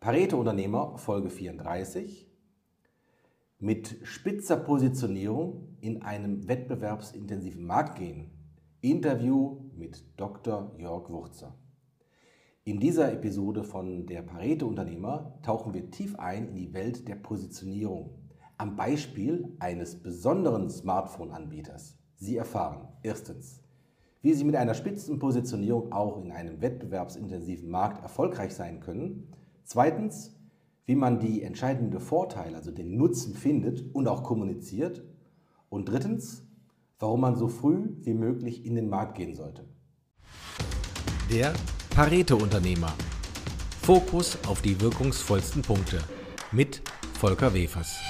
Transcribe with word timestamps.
Pareto-Unternehmer, 0.00 0.96
Folge 0.96 1.28
34. 1.28 2.30
Mit 3.58 3.98
spitzer 4.04 4.56
Positionierung 4.56 5.76
in 5.80 6.02
einem 6.02 6.46
wettbewerbsintensiven 6.46 7.66
Markt 7.66 7.98
gehen. 7.98 8.30
Interview 8.80 9.58
mit 9.74 10.04
Dr. 10.16 10.72
Jörg 10.78 11.10
Wurzer. 11.10 11.52
In 12.62 12.78
dieser 12.78 13.12
Episode 13.12 13.64
von 13.64 14.06
der 14.06 14.22
Pareto-Unternehmer 14.22 15.36
tauchen 15.42 15.74
wir 15.74 15.90
tief 15.90 16.16
ein 16.16 16.50
in 16.50 16.54
die 16.54 16.72
Welt 16.72 17.08
der 17.08 17.16
Positionierung. 17.16 18.10
Am 18.56 18.76
Beispiel 18.76 19.56
eines 19.58 20.00
besonderen 20.00 20.70
Smartphone-Anbieters. 20.70 21.98
Sie 22.14 22.36
erfahren 22.36 22.86
erstens, 23.02 23.64
wie 24.22 24.32
Sie 24.32 24.44
mit 24.44 24.54
einer 24.54 24.74
Spitzenpositionierung 24.74 25.90
auch 25.90 26.22
in 26.22 26.30
einem 26.30 26.60
wettbewerbsintensiven 26.60 27.68
Markt 27.68 28.00
erfolgreich 28.00 28.54
sein 28.54 28.78
können. 28.78 29.32
Zweitens, 29.70 30.34
wie 30.86 30.94
man 30.94 31.20
die 31.20 31.42
entscheidenden 31.42 32.00
Vorteile, 32.00 32.56
also 32.56 32.70
den 32.70 32.96
Nutzen 32.96 33.34
findet 33.34 33.94
und 33.94 34.08
auch 34.08 34.22
kommuniziert. 34.22 35.04
Und 35.68 35.90
drittens, 35.90 36.42
warum 36.98 37.20
man 37.20 37.36
so 37.36 37.48
früh 37.48 37.90
wie 38.00 38.14
möglich 38.14 38.64
in 38.64 38.76
den 38.76 38.88
Markt 38.88 39.18
gehen 39.18 39.34
sollte. 39.34 39.68
Der 41.30 41.52
Pareto-Unternehmer. 41.90 42.94
Fokus 43.82 44.38
auf 44.46 44.62
die 44.62 44.80
wirkungsvollsten 44.80 45.60
Punkte. 45.60 45.98
Mit 46.50 46.80
Volker 47.18 47.52
Wefers. 47.52 48.00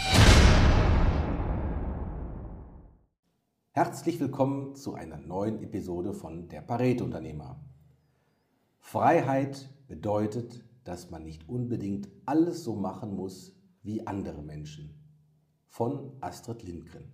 Herzlich 3.73 4.21
willkommen 4.21 4.77
zu 4.77 4.95
einer 4.95 5.17
neuen 5.19 5.61
Episode 5.61 6.13
von 6.13 6.47
Der 6.47 6.61
Pareto-Unternehmer. 6.61 7.59
Freiheit 8.79 9.69
bedeutet, 9.89 10.68
dass 10.89 11.11
man 11.11 11.23
nicht 11.23 11.47
unbedingt 11.51 12.09
alles 12.25 12.65
so 12.65 12.75
machen 12.75 13.15
muss 13.15 13.55
wie 13.83 14.07
andere 14.07 14.43
Menschen. 14.43 14.95
Von 15.67 16.13
Astrid 16.23 16.63
Lindgren. 16.63 17.13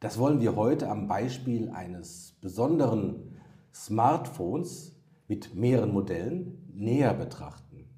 Das 0.00 0.18
wollen 0.18 0.40
wir 0.40 0.56
heute 0.56 0.88
am 0.88 1.06
Beispiel 1.06 1.68
eines 1.68 2.38
besonderen 2.40 3.36
Smartphones 3.74 4.98
mit 5.28 5.54
mehreren 5.54 5.92
Modellen 5.92 6.66
näher 6.72 7.12
betrachten. 7.12 7.90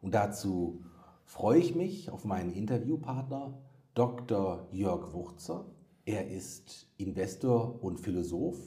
Und 0.00 0.14
dazu 0.14 0.82
freue 1.24 1.60
ich 1.60 1.76
mich 1.76 2.10
auf 2.10 2.24
meinen 2.24 2.52
Interviewpartner 2.52 3.62
Dr. 3.94 4.66
Jörg 4.72 5.12
Wurzer. 5.12 5.66
Er 6.06 6.28
ist 6.28 6.88
Investor 6.96 7.80
und 7.84 8.00
Philosoph, 8.00 8.58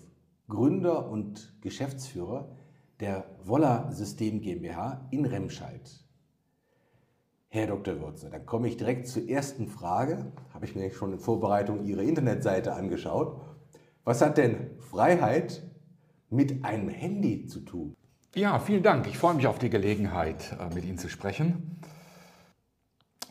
Gründer 0.47 1.09
und 1.09 1.53
Geschäftsführer 1.59 2.56
der 2.99 3.25
Woller 3.43 3.91
System 3.91 4.41
GmbH 4.41 5.07
in 5.11 5.25
Remscheid. 5.25 6.05
Herr 7.49 7.67
Dr. 7.67 8.01
Würze, 8.01 8.29
dann 8.29 8.45
komme 8.45 8.67
ich 8.67 8.77
direkt 8.77 9.07
zur 9.07 9.29
ersten 9.29 9.67
Frage. 9.67 10.31
Habe 10.53 10.65
ich 10.65 10.75
mir 10.75 10.91
schon 10.91 11.13
in 11.13 11.19
Vorbereitung 11.19 11.85
Ihre 11.85 12.03
Internetseite 12.03 12.73
angeschaut. 12.73 13.39
Was 14.03 14.21
hat 14.21 14.38
denn 14.38 14.71
Freiheit 14.79 15.63
mit 16.29 16.66
einem 16.66 16.89
Handy 16.89 17.45
zu 17.45 17.61
tun? 17.61 17.95
Ja, 18.35 18.59
vielen 18.59 18.83
Dank. 18.83 19.07
Ich 19.07 19.17
freue 19.17 19.35
mich 19.35 19.47
auf 19.47 19.59
die 19.59 19.69
Gelegenheit, 19.69 20.57
äh, 20.59 20.73
mit 20.73 20.83
Ihnen 20.83 20.97
zu 20.97 21.07
sprechen. 21.07 21.79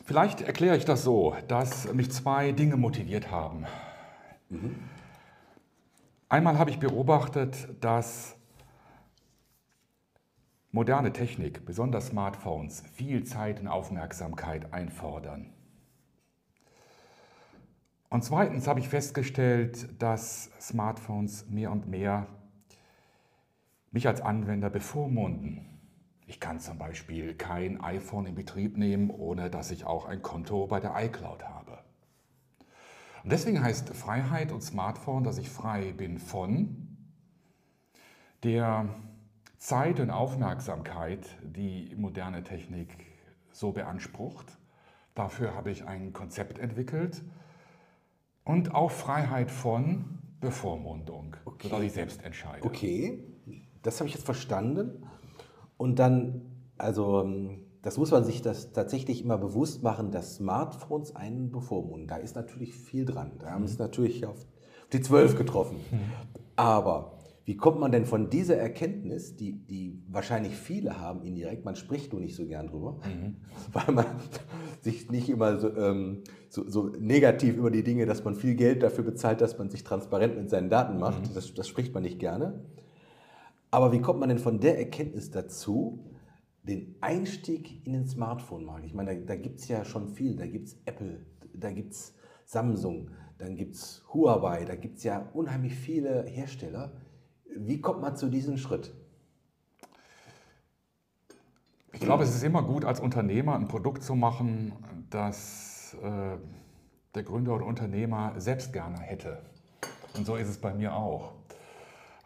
Vielleicht 0.05 0.41
erkläre 0.41 0.77
ich 0.77 0.85
das 0.85 1.03
so, 1.03 1.35
dass 1.47 1.91
mich 1.93 2.11
zwei 2.11 2.51
Dinge 2.51 2.77
motiviert 2.77 3.29
haben. 3.29 3.65
Mhm. 4.49 4.75
Einmal 6.29 6.57
habe 6.57 6.71
ich 6.71 6.79
beobachtet, 6.79 7.67
dass 7.81 8.34
moderne 10.75 11.13
Technik, 11.13 11.65
besonders 11.65 12.07
Smartphones, 12.07 12.83
viel 12.95 13.23
Zeit 13.23 13.61
und 13.61 13.69
Aufmerksamkeit 13.69 14.73
einfordern. 14.73 15.53
Und 18.09 18.25
zweitens 18.25 18.67
habe 18.67 18.81
ich 18.81 18.89
festgestellt, 18.89 19.87
dass 19.99 20.51
Smartphones 20.59 21.49
mehr 21.49 21.71
und 21.71 21.87
mehr 21.87 22.27
mich 23.91 24.05
als 24.05 24.19
Anwender 24.19 24.69
bevormunden. 24.69 25.65
Ich 26.27 26.41
kann 26.41 26.59
zum 26.59 26.77
Beispiel 26.77 27.35
kein 27.35 27.79
iPhone 27.79 28.25
in 28.25 28.35
Betrieb 28.35 28.75
nehmen, 28.75 29.11
ohne 29.11 29.49
dass 29.49 29.71
ich 29.71 29.85
auch 29.85 30.05
ein 30.05 30.21
Konto 30.21 30.67
bei 30.67 30.81
der 30.81 30.93
iCloud 30.97 31.45
habe. 31.45 31.77
Und 33.23 33.31
deswegen 33.31 33.63
heißt 33.63 33.95
Freiheit 33.95 34.51
und 34.51 34.61
Smartphone, 34.61 35.23
dass 35.23 35.37
ich 35.37 35.49
frei 35.49 35.93
bin 35.93 36.19
von 36.19 36.97
der 38.43 38.89
Zeit 39.57 39.99
und 39.99 40.09
Aufmerksamkeit, 40.09 41.27
die 41.43 41.93
moderne 41.97 42.43
Technik 42.43 42.95
so 43.51 43.71
beansprucht. 43.71 44.57
Dafür 45.13 45.55
habe 45.55 45.71
ich 45.71 45.85
ein 45.85 46.13
Konzept 46.13 46.59
entwickelt 46.59 47.23
und 48.43 48.75
auch 48.75 48.91
Freiheit 48.91 49.49
von 49.49 50.19
Bevormundung, 50.41 51.35
okay. 51.45 51.67
sodass 51.67 51.83
ich 51.83 51.93
selbst 51.93 52.23
entscheide. 52.23 52.65
Okay, 52.65 53.23
das 53.81 53.99
habe 53.99 54.07
ich 54.09 54.15
jetzt 54.15 54.25
verstanden. 54.25 55.07
Und 55.77 55.99
dann, 55.99 56.41
also 56.77 57.27
das 57.81 57.97
muss 57.97 58.11
man 58.11 58.23
sich 58.23 58.41
das 58.41 58.73
tatsächlich 58.73 59.23
immer 59.23 59.37
bewusst 59.37 59.83
machen, 59.83 60.11
dass 60.11 60.35
Smartphones 60.35 61.15
einen 61.15 61.51
bevormunden. 61.51 62.07
Da 62.07 62.17
ist 62.17 62.35
natürlich 62.35 62.73
viel 62.73 63.05
dran. 63.05 63.33
Da 63.39 63.51
haben 63.51 63.61
mhm. 63.61 63.67
es 63.67 63.77
natürlich 63.77 64.25
auf 64.25 64.45
die 64.91 65.01
Zwölf 65.01 65.37
getroffen. 65.37 65.77
Mhm. 65.91 65.99
Aber 66.55 67.19
wie 67.45 67.55
kommt 67.57 67.79
man 67.79 67.91
denn 67.91 68.05
von 68.05 68.31
dieser 68.31 68.57
Erkenntnis, 68.57 69.35
die, 69.35 69.53
die 69.53 70.01
wahrscheinlich 70.07 70.55
viele 70.55 70.99
haben 70.99 71.21
indirekt, 71.21 71.63
man 71.63 71.75
spricht 71.75 72.11
nur 72.11 72.19
nicht 72.19 72.35
so 72.35 72.47
gern 72.47 72.67
drüber, 72.67 72.99
mhm. 73.05 73.35
weil 73.71 73.93
man 73.93 74.05
sich 74.81 75.11
nicht 75.11 75.29
immer 75.29 75.59
so, 75.59 75.75
ähm, 75.77 76.23
so, 76.49 76.67
so, 76.67 76.87
negativ 76.99 77.55
über 77.55 77.69
die 77.69 77.83
Dinge, 77.83 78.07
dass 78.07 78.23
man 78.23 78.33
viel 78.33 78.55
Geld 78.55 78.81
dafür 78.81 79.03
bezahlt, 79.03 79.41
dass 79.41 79.59
man 79.59 79.69
sich 79.69 79.83
transparent 79.83 80.35
mit 80.35 80.49
seinen 80.49 80.71
Daten 80.71 80.97
macht, 80.97 81.29
mhm. 81.29 81.33
das, 81.35 81.53
das 81.53 81.67
spricht 81.67 81.93
man 81.93 82.01
nicht 82.01 82.17
gerne. 82.17 82.65
Aber 83.69 83.91
wie 83.91 84.01
kommt 84.01 84.19
man 84.19 84.29
denn 84.29 84.39
von 84.39 84.59
der 84.59 84.79
Erkenntnis 84.79 85.29
dazu, 85.29 86.03
den 86.63 86.95
Einstieg 87.01 87.85
in 87.85 87.93
den 87.93 88.07
Smartphone-Markt? 88.07 88.85
Ich 88.87 88.95
meine, 88.95 89.19
da, 89.19 89.21
da 89.21 89.35
gibt 89.35 89.59
es 89.59 89.67
ja 89.67 89.85
schon 89.85 90.07
viel, 90.07 90.35
da 90.35 90.47
gibt 90.47 90.69
es 90.69 90.77
Apple, 90.85 91.19
da 91.53 91.71
gibt 91.71 91.93
es 91.93 92.15
Samsung, 92.45 93.11
dann 93.37 93.55
gibt 93.55 93.75
es 93.75 94.03
Huawei, 94.11 94.65
da 94.65 94.75
gibt 94.75 94.97
es 94.97 95.03
ja 95.03 95.29
unheimlich 95.33 95.75
viele 95.75 96.23
Hersteller 96.23 96.93
wie 97.55 97.81
kommt 97.81 98.01
man 98.01 98.15
zu 98.15 98.29
diesem 98.29 98.57
Schritt? 98.57 98.93
Ich 101.93 102.01
glaube, 102.01 102.23
es 102.23 102.35
ist 102.35 102.43
immer 102.43 102.61
gut, 102.61 102.83
als 102.83 102.99
Unternehmer 102.99 103.55
ein 103.55 103.67
Produkt 103.67 104.03
zu 104.03 104.15
machen, 104.15 104.73
das 105.09 105.95
äh, 106.03 106.37
der 107.15 107.23
Gründer 107.23 107.55
oder 107.55 107.65
Unternehmer 107.65 108.33
selbst 108.37 108.73
gerne 108.73 108.99
hätte. 108.99 109.41
Und 110.15 110.25
so 110.25 110.35
ist 110.35 110.49
es 110.49 110.57
bei 110.57 110.73
mir 110.73 110.93
auch. 110.93 111.33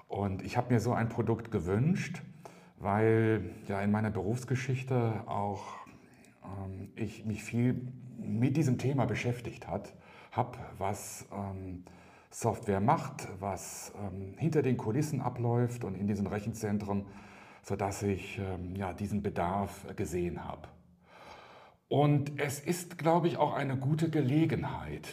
Und 0.07 0.41
ich 0.41 0.57
habe 0.57 0.73
mir 0.73 0.79
so 0.79 0.93
ein 0.93 1.07
Produkt 1.07 1.51
gewünscht, 1.51 2.23
weil 2.79 3.51
ja 3.67 3.79
in 3.81 3.91
meiner 3.91 4.09
Berufsgeschichte 4.09 5.21
auch 5.27 5.63
ähm, 6.43 6.89
ich 6.95 7.25
mich 7.25 7.43
viel 7.43 7.93
mit 8.17 8.57
diesem 8.57 8.79
Thema 8.79 9.05
beschäftigt 9.05 9.67
habe, 9.67 9.89
was 10.79 11.27
ähm, 11.31 11.83
Software 12.31 12.79
macht, 12.79 13.27
was 13.39 13.91
ähm, 13.97 14.35
hinter 14.37 14.61
den 14.61 14.77
Kulissen 14.77 15.19
abläuft 15.21 15.83
und 15.83 15.95
in 15.95 16.07
diesen 16.07 16.27
Rechenzentren, 16.27 17.05
sodass 17.63 18.03
ich 18.03 18.37
ähm, 18.39 18.75
ja, 18.75 18.93
diesen 18.93 19.23
Bedarf 19.23 19.87
gesehen 19.95 20.45
habe. 20.45 20.67
Und 21.87 22.39
es 22.39 22.59
ist, 22.59 22.99
glaube 22.99 23.27
ich, 23.27 23.37
auch 23.37 23.53
eine 23.53 23.77
gute 23.77 24.11
Gelegenheit, 24.11 25.07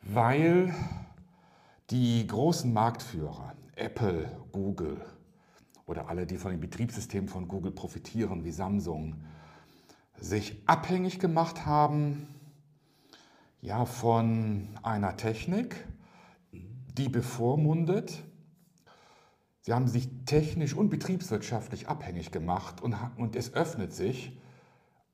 weil 0.00 0.74
die 1.90 2.26
großen 2.26 2.72
Marktführer, 2.72 3.54
Apple, 3.76 4.28
Google 4.50 5.00
oder 5.86 6.08
alle, 6.08 6.26
die 6.26 6.38
von 6.38 6.50
dem 6.50 6.60
Betriebssystem 6.60 7.28
von 7.28 7.46
Google 7.46 7.70
profitieren, 7.70 8.44
wie 8.44 8.50
Samsung, 8.50 9.22
sich 10.18 10.60
abhängig 10.66 11.20
gemacht 11.20 11.66
haben 11.66 12.26
ja, 13.62 13.84
von 13.84 14.68
einer 14.82 15.16
Technik, 15.16 15.86
die 16.50 17.08
bevormundet. 17.08 18.22
Sie 19.60 19.72
haben 19.72 19.86
sich 19.86 20.08
technisch 20.26 20.74
und 20.74 20.90
betriebswirtschaftlich 20.90 21.88
abhängig 21.88 22.32
gemacht 22.32 22.82
und, 22.82 22.96
und 23.16 23.36
es 23.36 23.54
öffnet 23.54 23.94
sich 23.94 24.36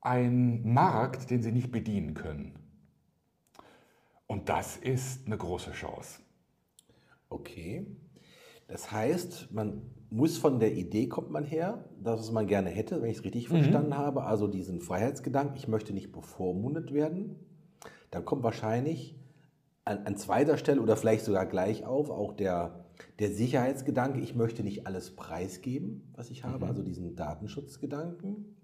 ein 0.00 0.72
Markt, 0.72 1.30
den 1.30 1.42
sie 1.42 1.52
nicht 1.52 1.70
bedienen 1.70 2.14
können. 2.14 2.58
Und 4.26 4.48
das 4.48 4.78
ist 4.78 5.26
eine 5.26 5.36
große 5.36 5.72
Chance. 5.72 6.20
Okay. 7.28 7.86
Das 8.66 8.90
heißt, 8.90 9.52
man 9.52 9.82
muss 10.08 10.38
von 10.38 10.58
der 10.58 10.72
Idee 10.72 11.08
kommt 11.08 11.30
man 11.30 11.44
her, 11.44 11.84
dass 12.02 12.32
man 12.32 12.46
gerne 12.46 12.70
hätte, 12.70 13.02
wenn 13.02 13.10
ich 13.10 13.18
es 13.18 13.24
richtig 13.24 13.50
mhm. 13.50 13.56
verstanden 13.56 13.96
habe, 13.96 14.24
also 14.24 14.46
diesen 14.46 14.80
Freiheitsgedanken, 14.80 15.56
ich 15.56 15.68
möchte 15.68 15.92
nicht 15.92 16.12
bevormundet 16.12 16.94
werden 16.94 17.36
dann 18.10 18.24
kommt 18.24 18.42
wahrscheinlich 18.42 19.18
an, 19.84 20.06
an 20.06 20.16
zweiter 20.16 20.58
Stelle 20.58 20.80
oder 20.80 20.96
vielleicht 20.96 21.24
sogar 21.24 21.46
gleich 21.46 21.84
auf 21.84 22.10
auch 22.10 22.32
der, 22.34 22.84
der 23.18 23.30
Sicherheitsgedanke, 23.30 24.20
ich 24.20 24.34
möchte 24.34 24.62
nicht 24.62 24.86
alles 24.86 25.16
preisgeben, 25.16 26.12
was 26.14 26.30
ich 26.30 26.44
habe, 26.44 26.64
mhm. 26.64 26.70
also 26.70 26.82
diesen 26.82 27.16
Datenschutzgedanken. 27.16 28.56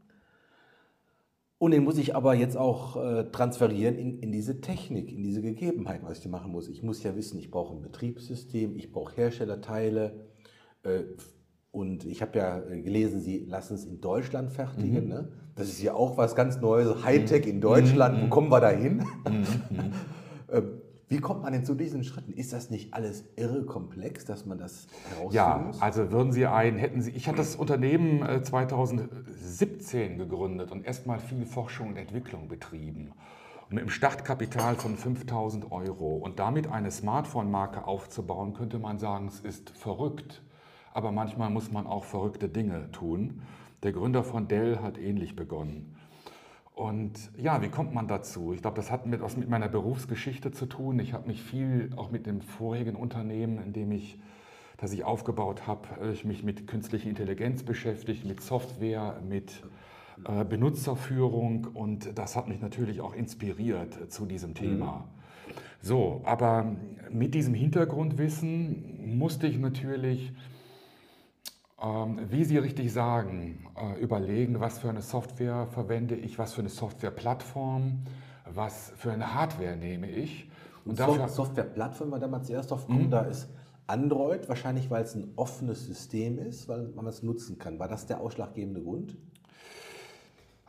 Und 1.58 1.70
den 1.70 1.84
muss 1.84 1.96
ich 1.96 2.14
aber 2.14 2.34
jetzt 2.34 2.56
auch 2.56 2.96
äh, 2.96 3.30
transferieren 3.30 3.96
in, 3.96 4.18
in 4.18 4.32
diese 4.32 4.60
Technik, 4.60 5.10
in 5.10 5.22
diese 5.22 5.40
Gegebenheit, 5.40 6.02
was 6.02 6.18
ich 6.18 6.28
machen 6.28 6.52
muss. 6.52 6.68
Ich 6.68 6.82
muss 6.82 7.02
ja 7.02 7.16
wissen, 7.16 7.38
ich 7.38 7.50
brauche 7.50 7.74
ein 7.74 7.80
Betriebssystem, 7.80 8.76
ich 8.76 8.92
brauche 8.92 9.16
Herstellerteile. 9.16 10.26
Äh, 10.82 11.04
und 11.74 12.04
ich 12.04 12.22
habe 12.22 12.38
ja 12.38 12.58
äh, 12.60 12.80
gelesen, 12.82 13.20
Sie 13.20 13.44
lassen 13.48 13.74
es 13.74 13.84
in 13.84 14.00
Deutschland 14.00 14.52
fertigen. 14.52 15.04
Mhm. 15.04 15.08
Ne? 15.08 15.28
Das 15.56 15.68
ist 15.68 15.82
ja 15.82 15.94
auch 15.94 16.16
was 16.16 16.36
ganz 16.36 16.60
Neues, 16.60 17.04
Hightech 17.04 17.46
in 17.46 17.60
Deutschland. 17.60 18.16
Mhm. 18.16 18.22
Wo 18.22 18.28
kommen 18.28 18.50
wir 18.50 18.60
da 18.60 18.70
hin? 18.70 19.04
Mhm. 19.24 19.92
Ähm, 20.52 20.70
wie 21.08 21.18
kommt 21.18 21.42
man 21.42 21.52
denn 21.52 21.64
zu 21.64 21.74
diesen 21.74 22.04
Schritten? 22.04 22.32
Ist 22.32 22.52
das 22.52 22.70
nicht 22.70 22.94
alles 22.94 23.24
irre 23.36 23.64
komplex, 23.64 24.24
dass 24.24 24.46
man 24.46 24.58
das 24.58 24.86
herausfinden 25.08 25.34
ja, 25.34 25.58
muss? 25.58 25.78
Ja, 25.78 25.82
also 25.82 26.12
würden 26.12 26.32
Sie 26.32 26.46
ein, 26.46 26.76
hätten 26.76 27.02
Sie, 27.02 27.10
ich 27.10 27.26
hatte 27.28 27.38
das 27.38 27.56
Unternehmen 27.56 28.44
2017 28.44 30.12
äh, 30.12 30.16
gegründet 30.16 30.70
und 30.70 30.84
erstmal 30.84 31.18
viel 31.18 31.44
Forschung 31.44 31.88
und 31.88 31.96
Entwicklung 31.96 32.48
betrieben. 32.48 33.12
Und 33.68 33.74
mit 33.74 33.80
einem 33.80 33.90
Startkapital 33.90 34.76
von 34.76 34.96
5000 34.96 35.72
Euro 35.72 36.16
und 36.16 36.38
damit 36.38 36.70
eine 36.70 36.90
Smartphone-Marke 36.90 37.86
aufzubauen, 37.86 38.54
könnte 38.54 38.78
man 38.78 38.98
sagen, 38.98 39.28
es 39.28 39.40
ist 39.40 39.70
verrückt. 39.70 40.42
Aber 40.94 41.12
manchmal 41.12 41.50
muss 41.50 41.70
man 41.70 41.86
auch 41.86 42.04
verrückte 42.04 42.48
Dinge 42.48 42.90
tun. 42.92 43.42
Der 43.82 43.92
Gründer 43.92 44.24
von 44.24 44.48
Dell 44.48 44.78
hat 44.78 44.96
ähnlich 44.96 45.36
begonnen. 45.36 45.96
Und 46.72 47.30
ja, 47.36 47.60
wie 47.62 47.68
kommt 47.68 47.92
man 47.92 48.08
dazu? 48.08 48.52
Ich 48.52 48.62
glaube, 48.62 48.76
das 48.76 48.90
hat 48.90 49.04
mit, 49.04 49.20
was 49.20 49.36
mit 49.36 49.48
meiner 49.48 49.68
Berufsgeschichte 49.68 50.52
zu 50.52 50.66
tun. 50.66 50.98
Ich 51.00 51.12
habe 51.12 51.26
mich 51.28 51.42
viel 51.42 51.90
auch 51.96 52.10
mit 52.10 52.26
dem 52.26 52.40
vorigen 52.40 52.96
Unternehmen, 52.96 53.58
in 53.58 53.72
dem 53.72 53.92
ich, 53.92 54.18
das 54.78 54.92
ich 54.92 55.04
aufgebaut 55.04 55.66
habe, 55.66 55.88
ich 56.12 56.24
mich 56.24 56.42
mit 56.42 56.66
künstlicher 56.66 57.08
Intelligenz 57.08 57.64
beschäftigt, 57.64 58.24
mit 58.24 58.40
Software, 58.40 59.20
mit 59.28 59.62
äh, 60.28 60.44
Benutzerführung 60.44 61.68
und 61.74 62.16
das 62.16 62.36
hat 62.36 62.48
mich 62.48 62.60
natürlich 62.60 63.00
auch 63.00 63.14
inspiriert 63.14 64.12
zu 64.12 64.26
diesem 64.26 64.50
mhm. 64.50 64.54
Thema. 64.54 64.92
Mhm. 64.92 65.54
So, 65.80 66.22
aber 66.24 66.76
mit 67.10 67.34
diesem 67.34 67.52
Hintergrundwissen 67.52 69.16
musste 69.18 69.46
ich 69.46 69.58
natürlich 69.58 70.32
wie 71.78 72.44
Sie 72.44 72.58
richtig 72.58 72.92
sagen, 72.92 73.66
äh, 73.76 74.00
überlegen, 74.00 74.60
was 74.60 74.78
für 74.78 74.88
eine 74.88 75.02
Software 75.02 75.66
verwende 75.66 76.14
ich, 76.14 76.38
was 76.38 76.54
für 76.54 76.60
eine 76.60 76.68
Softwareplattform, 76.68 78.04
was 78.52 78.92
für 78.96 79.12
eine 79.12 79.34
Hardware 79.34 79.76
nehme 79.76 80.08
ich. 80.08 80.50
Und 80.84 80.98
dafür, 80.98 81.28
Softwareplattform 81.28 82.10
war 82.10 82.20
damals 82.20 82.46
zuerst 82.46 82.70
drauf 82.70 82.86
gekommen, 82.86 83.06
mhm. 83.06 83.10
da 83.10 83.22
ist 83.22 83.48
Android, 83.86 84.48
wahrscheinlich 84.48 84.90
weil 84.90 85.02
es 85.02 85.14
ein 85.14 85.32
offenes 85.36 85.86
System 85.86 86.38
ist, 86.38 86.68
weil 86.68 86.88
man 86.94 87.06
es 87.06 87.22
nutzen 87.22 87.58
kann. 87.58 87.78
War 87.78 87.88
das 87.88 88.06
der 88.06 88.20
ausschlaggebende 88.20 88.82
Grund? 88.82 89.16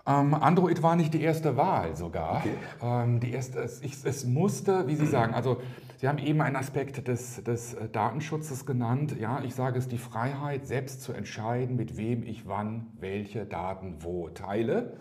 Ähm, 0.08 0.34
Android 0.34 0.84
war 0.84 0.96
nicht 0.96 1.14
die 1.14 1.22
erste 1.22 1.58
Wahl 1.58 1.96
sogar. 1.96 2.38
Okay. 2.38 2.56
Ähm, 2.82 3.20
die 3.20 3.32
erste, 3.32 3.60
es, 3.60 3.82
es 3.82 4.26
musste, 4.26 4.88
wie 4.88 4.96
Sie 4.96 5.06
sagen, 5.08 5.34
also 5.34 5.58
Sie 5.98 6.08
haben 6.08 6.18
eben 6.18 6.42
einen 6.42 6.56
Aspekt 6.56 7.08
des, 7.08 7.44
des 7.44 7.74
äh, 7.74 7.88
Datenschutzes 7.90 8.66
genannt. 8.66 9.16
Ja, 9.20 9.42
ich 9.44 9.56
sage 9.56 9.80
es, 9.80 9.88
die 9.88 9.98
Freiheit, 9.98 10.68
selbst 10.68 11.02
zu 11.02 11.14
entscheiden, 11.14 11.76
mit 11.76 11.98
wem 11.98 12.24
ich 12.24 12.48
wann 12.48 12.88
welche 13.00 13.46
Daten 13.46 13.98
wo 14.00 14.30
teile. 14.30 14.98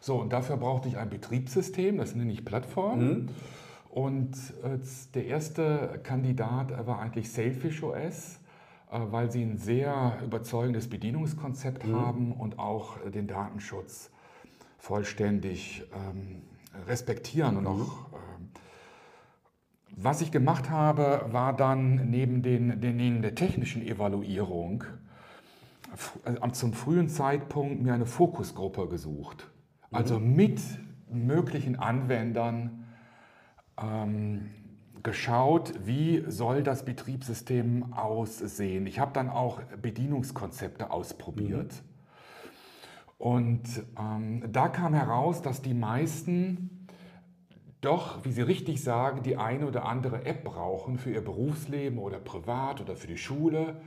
So, 0.00 0.16
und 0.16 0.32
dafür 0.32 0.56
brauchte 0.56 0.88
ich 0.88 0.96
ein 0.96 1.10
Betriebssystem, 1.10 1.98
das 1.98 2.14
nenne 2.14 2.32
ich 2.32 2.44
Plattform. 2.44 2.98
Mhm. 2.98 3.28
Und 3.88 4.34
äh, 4.64 4.78
der 5.14 5.26
erste 5.26 6.00
Kandidat 6.02 6.86
war 6.86 6.98
eigentlich 6.98 7.30
Sailfish 7.30 7.82
OS, 7.82 8.40
äh, 8.90 8.98
weil 9.10 9.30
sie 9.30 9.42
ein 9.42 9.58
sehr 9.58 10.18
überzeugendes 10.24 10.88
Bedienungskonzept 10.88 11.86
mhm. 11.86 11.96
haben 11.96 12.32
und 12.32 12.58
auch 12.58 13.04
äh, 13.04 13.10
den 13.10 13.26
Datenschutz 13.26 14.10
vollständig 14.78 15.84
ähm, 15.94 16.42
respektieren 16.88 17.58
und 17.58 17.64
mhm. 17.64 17.82
auch 17.82 18.11
was 20.02 20.20
ich 20.20 20.30
gemacht 20.30 20.70
habe, 20.70 21.26
war 21.30 21.54
dann 21.54 22.10
neben, 22.10 22.42
den, 22.42 22.78
neben 22.80 23.22
der 23.22 23.34
technischen 23.34 23.82
Evaluierung 23.82 24.84
äh, 26.24 26.52
zum 26.52 26.72
frühen 26.72 27.08
Zeitpunkt 27.08 27.82
mir 27.82 27.94
eine 27.94 28.06
Fokusgruppe 28.06 28.88
gesucht. 28.88 29.48
Also 29.90 30.18
mhm. 30.18 30.36
mit 30.36 30.60
möglichen 31.10 31.76
Anwendern 31.76 32.84
ähm, 33.80 34.50
geschaut, 35.02 35.74
wie 35.84 36.24
soll 36.28 36.62
das 36.62 36.84
Betriebssystem 36.84 37.92
aussehen. 37.92 38.86
Ich 38.86 38.98
habe 38.98 39.12
dann 39.12 39.28
auch 39.28 39.60
Bedienungskonzepte 39.80 40.90
ausprobiert. 40.90 41.72
Mhm. 41.72 41.92
Und 43.18 43.62
ähm, 43.98 44.42
da 44.50 44.68
kam 44.68 44.94
heraus, 44.94 45.42
dass 45.42 45.62
die 45.62 45.74
meisten 45.74 46.81
doch, 47.82 48.24
wie 48.24 48.32
Sie 48.32 48.42
richtig 48.42 48.82
sagen, 48.82 49.22
die 49.22 49.36
eine 49.36 49.66
oder 49.66 49.84
andere 49.84 50.24
App 50.24 50.44
brauchen 50.44 50.98
für 50.98 51.10
ihr 51.10 51.22
Berufsleben 51.22 51.98
oder 51.98 52.18
privat 52.18 52.80
oder 52.80 52.96
für 52.96 53.08
die 53.08 53.18
Schule, 53.18 53.80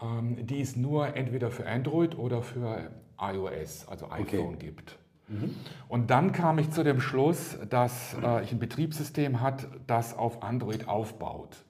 ähm, 0.00 0.46
die 0.46 0.60
es 0.60 0.76
nur 0.76 1.16
entweder 1.16 1.50
für 1.50 1.66
Android 1.66 2.16
oder 2.16 2.42
für 2.42 2.90
iOS, 3.18 3.88
also 3.88 4.10
iPhone, 4.10 4.54
okay. 4.54 4.66
gibt. 4.66 4.98
Mhm. 5.28 5.54
Und 5.88 6.10
dann 6.10 6.32
kam 6.32 6.58
ich 6.58 6.70
zu 6.70 6.84
dem 6.84 7.00
Schluss, 7.00 7.56
dass 7.70 8.14
äh, 8.22 8.44
ich 8.44 8.52
ein 8.52 8.58
Betriebssystem 8.58 9.40
hat, 9.40 9.68
das 9.86 10.16
auf 10.16 10.42
Android 10.42 10.86
aufbaut. 10.86 11.64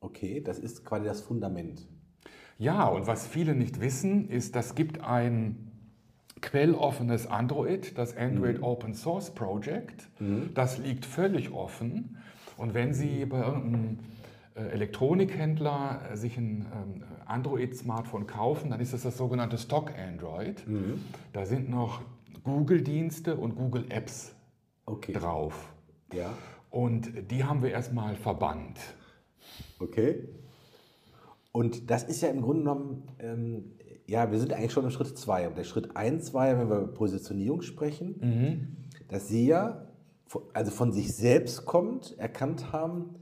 Okay, 0.00 0.40
das 0.40 0.60
ist 0.60 0.84
quasi 0.84 1.06
das 1.06 1.20
Fundament. 1.20 1.88
Ja, 2.58 2.86
und 2.86 3.08
was 3.08 3.26
viele 3.26 3.56
nicht 3.56 3.80
wissen, 3.80 4.28
ist, 4.28 4.54
das 4.54 4.76
gibt 4.76 5.02
ein 5.02 5.71
quelloffenes 6.42 7.26
Android, 7.26 7.96
das 7.96 8.16
Android 8.16 8.58
mhm. 8.58 8.64
Open 8.64 8.94
Source 8.94 9.30
Project. 9.30 10.08
Mhm. 10.20 10.50
Das 10.54 10.78
liegt 10.78 11.06
völlig 11.06 11.52
offen. 11.52 12.18
Und 12.56 12.74
wenn 12.74 12.92
Sie 12.92 13.24
bei 13.24 13.40
irgendeinem 13.40 13.98
äh, 14.54 14.64
Elektronikhändler 14.64 16.10
äh, 16.12 16.16
sich 16.16 16.36
ein 16.36 16.66
ähm, 16.74 17.04
Android-Smartphone 17.24 18.26
kaufen, 18.26 18.70
dann 18.70 18.80
ist 18.80 18.92
das 18.92 19.02
das 19.02 19.16
sogenannte 19.16 19.56
Stock 19.56 19.92
Android. 19.96 20.66
Mhm. 20.66 21.00
Da 21.32 21.46
sind 21.46 21.70
noch 21.70 22.02
Google-Dienste 22.44 23.36
und 23.36 23.54
Google-Apps 23.54 24.34
okay. 24.84 25.12
drauf. 25.12 25.72
Ja. 26.12 26.34
Und 26.70 27.30
die 27.30 27.44
haben 27.44 27.62
wir 27.62 27.70
erstmal 27.70 28.16
verbannt. 28.16 28.78
Okay. 29.78 30.28
Und 31.52 31.90
das 31.90 32.04
ist 32.04 32.22
ja 32.22 32.28
im 32.28 32.40
Grunde 32.40 32.60
genommen 32.60 33.02
ähm, 33.18 33.72
ja, 34.12 34.30
wir 34.30 34.38
sind 34.38 34.52
eigentlich 34.52 34.72
schon 34.72 34.84
im 34.84 34.90
Schritt 34.90 35.16
2. 35.16 35.48
Der 35.56 35.64
Schritt 35.64 35.96
1 35.96 36.34
war 36.34 36.46
ja, 36.46 36.58
wenn 36.58 36.68
wir 36.68 36.80
über 36.80 36.92
Positionierung 36.92 37.62
sprechen, 37.62 38.16
mhm. 38.20 38.76
dass 39.08 39.28
Sie 39.28 39.46
ja 39.46 39.86
also 40.52 40.70
von 40.70 40.92
sich 40.92 41.16
selbst 41.16 41.64
kommt, 41.64 42.18
erkannt 42.18 42.72
haben, 42.72 43.14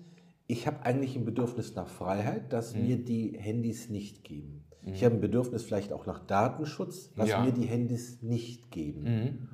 ich 0.49 0.66
habe 0.66 0.85
eigentlich 0.85 1.14
ein 1.14 1.25
Bedürfnis 1.25 1.76
nach 1.76 1.87
Freiheit, 1.87 2.52
das 2.52 2.75
mhm. 2.75 2.87
mir 2.88 2.97
die 2.97 3.38
Handys 3.38 3.88
nicht 3.88 4.25
geben. 4.25 4.64
Mhm. 4.82 4.94
Ich 4.94 5.04
habe 5.04 5.14
ein 5.14 5.20
Bedürfnis 5.20 5.62
vielleicht 5.62 5.92
auch 5.92 6.06
nach 6.06 6.26
Datenschutz, 6.26 7.12
was 7.14 7.28
ja. 7.28 7.44
mir 7.44 7.52
die 7.52 7.66
Handys 7.66 8.20
nicht 8.23 8.73
geben. 8.73 9.04
Mhm. 9.04 9.49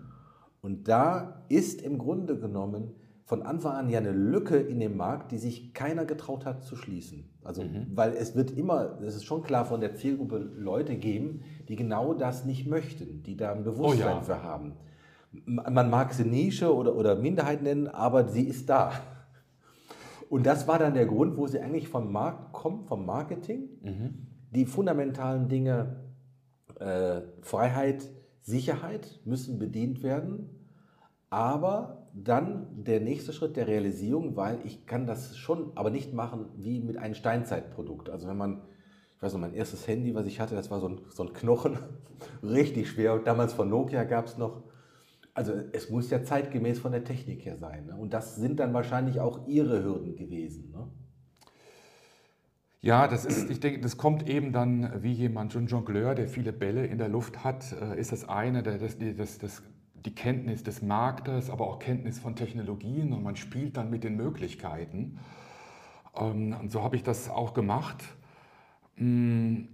Und 0.63 0.89
da 0.89 1.45
ist 1.51 1.83
im 1.83 1.99
Grunde 1.99 2.39
genommen 2.39 2.95
von 3.27 3.43
Anfang 3.43 3.75
an 3.75 3.89
ja 3.91 3.99
eine 3.99 4.13
Lücke 4.13 4.57
in 4.57 4.79
dem 4.79 4.97
Markt, 4.97 5.33
die 5.33 5.39
sich 5.39 5.75
keiner 5.75 6.05
getraut 6.05 6.47
hat 6.47 6.63
zu 6.63 6.77
schließen. 6.77 7.29
Also, 7.43 7.65
mhm. 7.65 7.89
weil 7.93 8.13
es 8.13 8.37
wird 8.37 8.53
immer, 8.53 9.01
es 9.03 9.17
ist 9.17 9.25
schon 9.25 9.43
klar, 9.43 9.65
von 9.65 9.81
der 9.81 9.97
Zielgruppe 9.97 10.39
Leute 10.39 10.95
geben, 10.95 11.43
die 11.69 11.75
genau 11.75 12.15
das 12.15 12.45
nicht 12.45 12.69
möchten, 12.69 13.25
die 13.25 13.37
da 13.37 13.53
ein 13.53 13.65
Bewusstsein 13.65 14.07
oh 14.07 14.19
ja. 14.19 14.23
für 14.23 14.43
haben. 14.45 14.75
Man 15.45 15.91
mag 15.91 16.15
sie 16.15 16.25
Nische 16.25 16.73
oder, 16.73 16.95
oder 16.95 17.17
Minderheit 17.17 17.63
nennen, 17.63 17.89
aber 17.89 18.29
sie 18.29 18.45
ist 18.45 18.69
da. 18.71 18.93
Und 20.31 20.47
das 20.47 20.69
war 20.69 20.79
dann 20.79 20.95
der 20.95 21.07
Grund, 21.07 21.37
wo 21.37 21.49
sie 21.49 21.59
eigentlich 21.59 21.89
vom 21.89 22.13
Markt 22.13 22.53
kommt, 22.53 22.87
vom 22.87 23.05
Marketing. 23.05 23.69
Mhm. 23.83 24.27
Die 24.55 24.67
fundamentalen 24.67 25.49
Dinge, 25.49 25.97
äh, 26.79 27.23
Freiheit, 27.43 28.09
Sicherheit 28.41 29.21
müssen 29.25 29.59
bedient 29.59 30.05
werden. 30.05 30.49
Aber 31.29 31.96
dann 32.25 32.67
der 32.83 33.01
nächste 33.01 33.33
Schritt 33.35 33.57
der 33.57 33.69
Realisierung, 33.69 34.37
weil 34.37 34.59
ich 34.65 34.87
kann 34.87 35.07
das 35.07 35.37
schon, 35.37 35.73
aber 35.75 35.91
nicht 35.91 36.15
machen 36.15 36.47
wie 36.57 36.81
mit 36.81 36.97
einem 36.97 37.15
Steinzeitprodukt. 37.15 38.09
Also 38.09 38.27
wenn 38.27 38.39
man, 38.39 38.63
ich 39.17 39.23
weiß 39.23 39.35
noch, 39.35 39.41
mein 39.41 39.53
erstes 39.53 39.87
Handy, 39.87 40.15
was 40.15 40.27
ich 40.27 40.41
hatte, 40.41 40.55
das 40.55 40.71
war 40.71 40.81
so 40.81 40.89
ein, 40.89 41.01
so 41.11 41.25
ein 41.25 41.35
Knochen, 41.35 41.79
richtig 42.43 42.89
schwer. 42.89 43.19
Damals 43.19 43.53
von 43.53 43.69
Nokia 43.69 44.05
gab 44.05 44.27
es 44.27 44.39
noch, 44.39 44.63
also 45.35 45.53
es 45.73 45.91
muss 45.91 46.09
ja 46.09 46.25
zeitgemäß 46.25 46.79
von 46.79 46.93
der 46.93 47.05
Technik 47.05 47.45
her 47.45 47.59
sein. 47.59 47.87
Ne? 47.87 47.97
Und 47.97 48.15
das 48.15 48.37
sind 48.37 48.61
dann 48.61 48.73
wahrscheinlich 48.73 49.21
auch 49.21 49.47
Ihre 49.47 49.85
Hürden 49.85 50.17
gewesen. 50.17 50.71
Ne? 50.71 50.89
Ja, 52.81 53.09
das 53.09 53.27
ist, 53.27 53.51
ich 53.51 53.61
denke, 53.61 53.81
das 53.81 53.99
kommt 53.99 54.27
eben 54.27 54.53
dann 54.53 55.03
wie 55.03 55.13
jemand, 55.13 55.53
so 55.53 55.59
ein 55.59 55.67
Jongleur, 55.67 56.15
der 56.15 56.29
viele 56.29 56.55
Bälle 56.55 56.87
in 56.87 56.97
der 56.97 57.09
Luft 57.09 57.45
hat, 57.45 57.73
äh, 57.73 58.01
ist 58.01 58.13
das 58.13 58.27
eine, 58.27 58.63
das, 58.63 58.97
das, 58.97 59.39
das 59.39 59.63
die 60.05 60.15
Kenntnis 60.15 60.63
des 60.63 60.83
Marktes, 60.83 61.51
aber 61.51 61.67
auch 61.67 61.79
Kenntnis 61.79 62.19
von 62.19 62.37
Technologien 62.37 63.13
und 63.13 63.23
man 63.23 63.37
spielt 63.37 63.77
dann 63.77 63.91
mit 63.91 64.05
den 64.05 64.17
Möglichkeiten. 64.17 65.19
Ähm, 66.17 66.57
und 66.61 66.71
so 66.71 66.83
habe 66.83 66.97
ich 66.97 67.03
das 67.03 67.29
auch 67.31 67.55
gemacht. 67.55 68.05
Hm. 68.97 69.69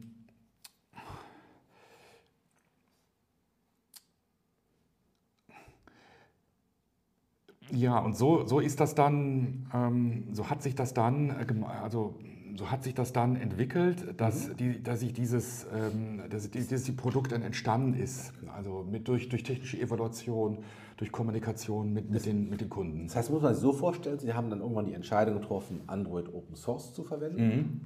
Ja, 7.71 7.99
und 7.99 8.17
so, 8.17 8.47
so 8.47 8.61
ist 8.61 8.81
das 8.81 8.95
dann, 8.95 9.69
ähm, 9.73 10.29
so 10.33 10.51
hat 10.51 10.63
sich 10.63 10.75
das 10.75 10.93
dann, 10.95 11.31
äh, 11.31 11.47
also 11.83 12.19
so 12.57 12.71
hat 12.71 12.83
sich 12.83 12.95
das 12.95 13.13
dann 13.13 13.37
entwickelt, 13.37 14.21
dass, 14.21 14.49
mhm. 14.49 14.57
die, 14.57 14.83
dass 14.83 15.03
ich 15.03 15.13
dieses, 15.13 15.67
ähm, 15.75 16.23
dass, 16.31 16.51
die, 16.51 16.67
dass 16.67 16.85
die 16.85 16.93
Produkt 16.93 17.33
dann 17.33 17.43
entstanden 17.43 17.95
ist. 17.95 18.33
Also 18.55 18.87
mit, 18.91 19.09
durch, 19.09 19.29
durch 19.29 19.43
technische 19.43 19.79
Evaluation, 19.79 20.59
durch 20.97 21.13
Kommunikation 21.13 21.93
mit, 21.93 22.11
mit, 22.11 22.27
den, 22.27 22.51
mit 22.51 22.61
den 22.61 22.69
Kunden. 22.69 23.07
Das 23.07 23.17
heißt, 23.17 23.31
muss 23.31 23.43
man 23.43 23.55
sich 23.55 23.63
so 23.63 23.73
vorstellen, 23.73 24.19
Sie 24.19 24.33
haben 24.35 24.51
dann 24.51 24.61
irgendwann 24.61 24.87
die 24.87 24.95
Entscheidung 24.95 25.35
getroffen, 25.41 25.81
Android 25.87 26.33
Open 26.33 26.57
Source 26.57 26.93
zu 26.95 27.03
verwenden, 27.03 27.47
mhm. 27.47 27.81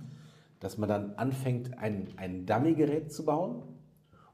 dass 0.61 0.79
man 0.79 0.89
dann 0.89 1.15
anfängt, 1.15 1.79
ein, 1.79 2.09
ein 2.17 2.47
Dummy-Gerät 2.47 3.13
zu 3.13 3.25
bauen 3.25 3.63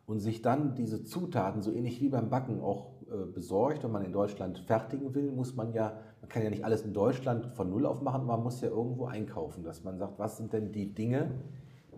und 0.06 0.20
sich 0.20 0.42
dann 0.42 0.74
diese 0.74 1.04
Zutaten, 1.04 1.62
so 1.62 1.72
ähnlich 1.72 2.00
wie 2.00 2.08
beim 2.08 2.30
Backen, 2.30 2.60
auch 2.60 2.92
äh, 3.10 3.26
besorgt, 3.26 3.84
wenn 3.84 3.92
man 3.92 4.04
in 4.04 4.12
Deutschland 4.12 4.58
fertigen 4.58 5.14
will, 5.14 5.30
muss 5.32 5.54
man 5.54 5.72
ja, 5.72 5.98
man 6.22 6.28
kann 6.28 6.42
ja 6.44 6.50
nicht 6.50 6.64
alles 6.64 6.82
in 6.82 6.94
Deutschland 6.94 7.48
von 7.56 7.68
Null 7.68 7.84
auf 7.84 8.00
machen, 8.00 8.24
man 8.24 8.42
muss 8.42 8.60
ja 8.60 8.68
irgendwo 8.68 9.06
einkaufen, 9.06 9.64
dass 9.64 9.82
man 9.82 9.98
sagt, 9.98 10.18
was 10.18 10.36
sind 10.36 10.52
denn 10.52 10.72
die 10.72 10.94
Dinge, 10.94 11.32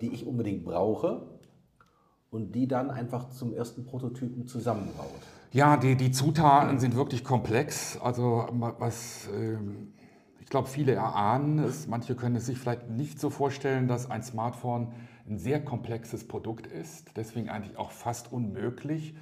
die 0.00 0.08
ich 0.08 0.26
unbedingt 0.26 0.64
brauche 0.64 1.26
und 2.30 2.54
die 2.54 2.66
dann 2.66 2.90
einfach 2.90 3.28
zum 3.28 3.52
ersten 3.52 3.84
Prototypen 3.84 4.46
zusammenbaut. 4.46 5.20
Ja, 5.52 5.76
die, 5.76 5.94
die 5.94 6.10
Zutaten 6.10 6.80
sind 6.80 6.96
wirklich 6.96 7.22
komplex. 7.22 7.98
Also 8.02 8.48
was, 8.78 9.28
ähm, 9.32 9.92
ich 10.40 10.46
glaube, 10.46 10.68
viele 10.68 10.92
erahnen 10.92 11.58
es, 11.58 11.86
manche 11.86 12.16
können 12.16 12.36
es 12.36 12.46
sich 12.46 12.58
vielleicht 12.58 12.88
nicht 12.88 13.20
so 13.20 13.28
vorstellen, 13.28 13.88
dass 13.88 14.10
ein 14.10 14.22
Smartphone 14.22 14.94
ein 15.28 15.38
sehr 15.38 15.62
komplexes 15.62 16.26
Produkt 16.26 16.66
ist, 16.66 17.16
deswegen 17.16 17.50
eigentlich 17.50 17.76
auch 17.76 17.92
fast 17.92 18.32
unmöglich 18.32 19.14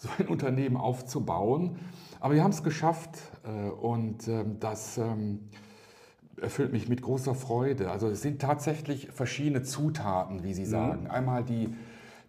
so 0.00 0.08
ein 0.18 0.28
Unternehmen 0.28 0.76
aufzubauen. 0.76 1.78
Aber 2.20 2.34
wir 2.34 2.42
haben 2.42 2.52
es 2.52 2.62
geschafft 2.62 3.18
äh, 3.44 3.68
und 3.70 4.26
ähm, 4.28 4.56
das 4.58 4.98
ähm, 4.98 5.50
erfüllt 6.40 6.72
mich 6.72 6.88
mit 6.88 7.02
großer 7.02 7.34
Freude. 7.34 7.90
Also 7.90 8.08
es 8.08 8.22
sind 8.22 8.40
tatsächlich 8.40 9.08
verschiedene 9.10 9.62
Zutaten, 9.62 10.42
wie 10.42 10.54
Sie 10.54 10.64
mhm. 10.64 10.70
sagen. 10.70 11.02
Mhm. 11.04 11.10
Einmal 11.10 11.44
die, 11.44 11.74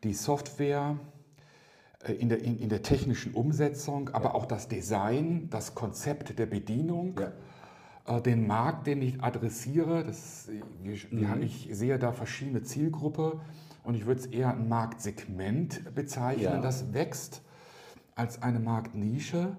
die 0.03 0.13
Software 0.13 0.97
äh, 2.03 2.13
in 2.13 2.27
der, 2.27 2.43
in, 2.43 2.59
in, 2.59 2.67
der 2.67 2.83
technischen 2.83 3.33
Umsetzung, 3.33 4.09
aber 4.09 4.29
ja. 4.29 4.33
auch 4.33 4.45
das 4.45 4.67
Design, 4.67 5.49
das 5.49 5.73
Konzept 5.73 6.37
der 6.37 6.47
Bedienung. 6.47 7.19
Ja. 7.19 8.17
Äh, 8.17 8.21
den 8.21 8.47
Markt, 8.47 8.87
den 8.87 9.01
ich 9.01 9.23
adressiere, 9.23 10.03
das, 10.03 10.49
mhm. 10.83 11.41
ich 11.41 11.69
sehe 11.71 11.97
da 11.97 12.11
verschiedene 12.11 12.63
Zielgruppen 12.63 13.39
und 13.85 13.95
ich 13.95 14.05
würde 14.05 14.19
es 14.19 14.25
eher 14.25 14.51
ein 14.51 14.67
Marktsegment 14.67 15.95
bezeichnen, 15.95 16.43
ja. 16.43 16.61
das 16.61 16.93
wächst 16.93 17.41
als 18.15 18.41
eine 18.41 18.59
Marktnische. 18.59 19.55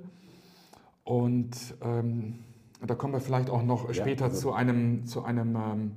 Und 1.05 1.57
ähm, 1.83 2.39
da 2.87 2.95
kommen 2.95 3.13
wir 3.13 3.21
vielleicht 3.21 3.51
auch 3.51 3.63
noch 3.63 3.89
ja, 3.89 3.95
später 3.95 4.27
also 4.27 4.41
zu 4.41 4.53
einem, 4.53 5.07
zu 5.07 5.25
einem 5.25 5.57
ähm, 5.57 5.93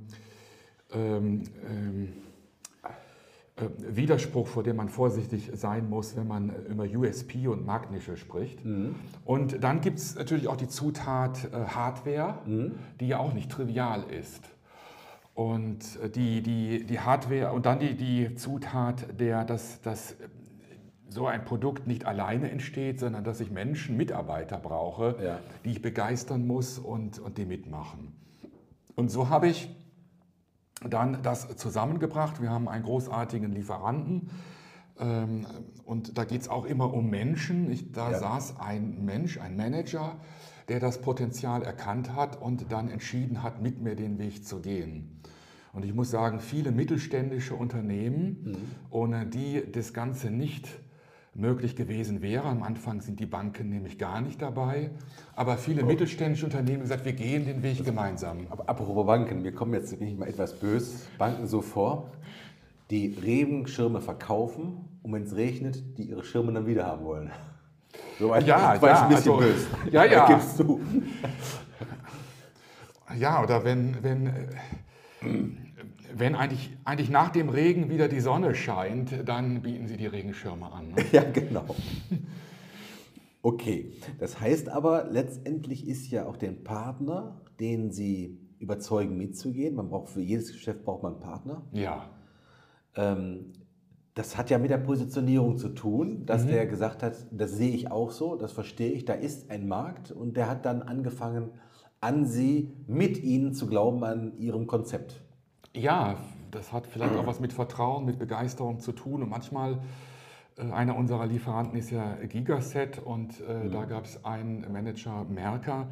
ähm, 0.92 1.42
ähm, 1.68 2.12
äh, 3.56 3.96
Widerspruch, 3.96 4.46
vor 4.46 4.62
dem 4.62 4.76
man 4.76 4.88
vorsichtig 4.88 5.50
sein 5.54 5.88
muss, 5.88 6.16
wenn 6.16 6.28
man 6.28 6.52
über 6.66 6.84
USP 6.84 7.48
und 7.48 7.64
Marktnische 7.64 8.16
spricht. 8.16 8.64
Mhm. 8.64 8.94
Und 9.24 9.64
dann 9.64 9.80
gibt 9.80 9.98
es 9.98 10.14
natürlich 10.14 10.46
auch 10.48 10.56
die 10.56 10.68
Zutat 10.68 11.44
äh, 11.52 11.64
Hardware, 11.66 12.40
mhm. 12.44 12.74
die 13.00 13.08
ja 13.08 13.18
auch 13.18 13.32
nicht 13.32 13.50
trivial 13.50 14.04
ist. 14.10 14.42
Und 15.34 15.98
äh, 16.02 16.10
die, 16.10 16.42
die, 16.42 16.84
die 16.84 17.00
Hardware 17.00 17.52
und 17.52 17.66
dann 17.66 17.78
die, 17.78 17.96
die 17.96 18.34
Zutat, 18.34 19.18
der 19.18 19.44
das, 19.44 19.80
das 19.80 20.16
so 21.08 21.26
ein 21.26 21.44
Produkt 21.44 21.86
nicht 21.86 22.04
alleine 22.04 22.50
entsteht, 22.50 22.98
sondern 23.00 23.24
dass 23.24 23.40
ich 23.40 23.50
Menschen, 23.50 23.96
Mitarbeiter 23.96 24.58
brauche, 24.58 25.16
ja. 25.22 25.38
die 25.64 25.70
ich 25.70 25.82
begeistern 25.82 26.46
muss 26.46 26.78
und, 26.78 27.18
und 27.18 27.38
die 27.38 27.44
mitmachen. 27.44 28.12
Und 28.94 29.10
so 29.10 29.28
habe 29.28 29.48
ich 29.48 29.74
dann 30.88 31.22
das 31.22 31.56
zusammengebracht. 31.56 32.42
Wir 32.42 32.50
haben 32.50 32.68
einen 32.68 32.84
großartigen 32.84 33.52
Lieferanten 33.52 34.30
ähm, 34.98 35.46
und 35.84 36.18
da 36.18 36.24
geht 36.24 36.42
es 36.42 36.48
auch 36.48 36.64
immer 36.64 36.92
um 36.92 37.08
Menschen. 37.08 37.70
Ich, 37.70 37.92
da 37.92 38.10
ja. 38.10 38.18
saß 38.18 38.58
ein 38.58 39.04
Mensch, 39.04 39.38
ein 39.38 39.56
Manager, 39.56 40.16
der 40.68 40.80
das 40.80 41.00
Potenzial 41.00 41.62
erkannt 41.62 42.14
hat 42.14 42.40
und 42.40 42.72
dann 42.72 42.88
entschieden 42.88 43.42
hat, 43.42 43.62
mit 43.62 43.80
mir 43.80 43.94
den 43.94 44.18
Weg 44.18 44.44
zu 44.44 44.60
gehen. 44.60 45.20
Und 45.72 45.84
ich 45.84 45.94
muss 45.94 46.10
sagen, 46.10 46.40
viele 46.40 46.72
mittelständische 46.72 47.54
Unternehmen, 47.54 48.38
mhm. 48.42 48.56
ohne 48.90 49.26
die 49.26 49.62
das 49.70 49.92
Ganze 49.92 50.30
nicht 50.30 50.68
möglich 51.38 51.76
gewesen 51.76 52.22
wäre. 52.22 52.44
Am 52.44 52.62
Anfang 52.62 53.00
sind 53.00 53.20
die 53.20 53.26
Banken 53.26 53.68
nämlich 53.68 53.98
gar 53.98 54.20
nicht 54.20 54.40
dabei. 54.42 54.90
Aber 55.34 55.56
viele 55.56 55.82
oh. 55.82 55.86
mittelständische 55.86 56.46
Unternehmen 56.46 56.78
haben 56.78 56.82
gesagt, 56.82 57.04
wir 57.04 57.12
gehen 57.12 57.44
den 57.44 57.62
Weg 57.62 57.84
gemeinsam. 57.84 58.46
Aber 58.50 58.68
apropos 58.68 59.06
Banken, 59.06 59.42
mir 59.42 59.52
kommen 59.52 59.74
jetzt 59.74 59.98
bin 59.98 60.08
ich 60.08 60.16
mal 60.16 60.28
etwas 60.28 60.58
bös, 60.58 61.06
Banken 61.18 61.46
so 61.46 61.62
vor, 61.62 62.10
die 62.90 63.16
Regenschirme 63.22 64.00
verkaufen 64.00 64.84
und 65.02 65.12
wenn 65.12 65.24
es 65.24 65.36
regnet, 65.36 65.98
die 65.98 66.04
ihre 66.04 66.24
Schirme 66.24 66.52
dann 66.52 66.66
wieder 66.66 66.86
haben 66.86 67.04
wollen. 67.04 67.30
So 68.18 68.32
ein, 68.32 68.44
ja, 68.44 68.58
ja, 68.58 68.70
ein 68.70 68.80
bisschen 68.80 69.14
also, 69.14 69.36
böse. 69.36 69.66
Ja, 69.90 70.04
ja. 70.04 70.26
Gibst 70.26 70.58
du. 70.58 70.80
Ja, 73.18 73.42
oder 73.42 73.64
wenn, 73.64 74.02
wenn 74.02 74.32
wenn 76.14 76.34
eigentlich, 76.34 76.76
eigentlich 76.84 77.10
nach 77.10 77.30
dem 77.30 77.48
Regen 77.48 77.90
wieder 77.90 78.08
die 78.08 78.20
Sonne 78.20 78.54
scheint, 78.54 79.28
dann 79.28 79.62
bieten 79.62 79.86
Sie 79.86 79.96
die 79.96 80.06
Regenschirme 80.06 80.70
an. 80.70 80.88
Ne? 80.88 80.96
Ja, 81.12 81.22
genau. 81.24 81.64
Okay, 83.42 83.92
das 84.18 84.40
heißt 84.40 84.68
aber, 84.68 85.08
letztendlich 85.10 85.86
ist 85.86 86.10
ja 86.10 86.26
auch 86.26 86.36
der 86.36 86.50
Partner, 86.50 87.40
den 87.60 87.90
Sie 87.90 88.40
überzeugen 88.58 89.16
mitzugehen. 89.16 89.74
Man 89.74 89.88
braucht 89.88 90.08
für 90.08 90.20
jedes 90.20 90.52
Geschäft 90.52 90.84
braucht 90.84 91.02
man 91.02 91.12
einen 91.12 91.20
Partner. 91.20 91.62
Ja. 91.72 92.10
Ähm, 92.96 93.52
das 94.14 94.38
hat 94.38 94.48
ja 94.48 94.58
mit 94.58 94.70
der 94.70 94.78
Positionierung 94.78 95.58
zu 95.58 95.68
tun, 95.68 96.24
dass 96.24 96.44
mhm. 96.44 96.48
der 96.48 96.66
gesagt 96.66 97.02
hat, 97.02 97.14
das 97.30 97.52
sehe 97.52 97.72
ich 97.72 97.90
auch 97.90 98.10
so, 98.10 98.34
das 98.34 98.50
verstehe 98.50 98.92
ich, 98.92 99.04
da 99.04 99.12
ist 99.12 99.50
ein 99.50 99.68
Markt 99.68 100.10
und 100.10 100.36
der 100.36 100.48
hat 100.48 100.64
dann 100.64 100.82
angefangen, 100.82 101.50
an 102.00 102.26
Sie, 102.26 102.72
mit 102.86 103.22
Ihnen 103.22 103.52
zu 103.52 103.66
glauben, 103.66 104.04
an 104.04 104.36
Ihrem 104.38 104.66
Konzept. 104.66 105.22
Ja, 105.76 106.16
das 106.52 106.72
hat 106.72 106.86
vielleicht 106.86 107.14
auch 107.14 107.26
was 107.26 107.38
mit 107.38 107.52
Vertrauen, 107.52 108.06
mit 108.06 108.18
Begeisterung 108.18 108.80
zu 108.80 108.92
tun. 108.92 109.22
Und 109.22 109.28
manchmal, 109.28 109.78
äh, 110.56 110.62
einer 110.72 110.96
unserer 110.96 111.26
Lieferanten 111.26 111.78
ist 111.78 111.90
ja 111.90 112.14
Gigaset 112.14 112.98
und 112.98 113.40
äh, 113.46 113.64
mhm. 113.64 113.72
da 113.72 113.84
gab 113.84 114.06
es 114.06 114.24
einen 114.24 114.72
Manager 114.72 115.24
Merker, 115.24 115.88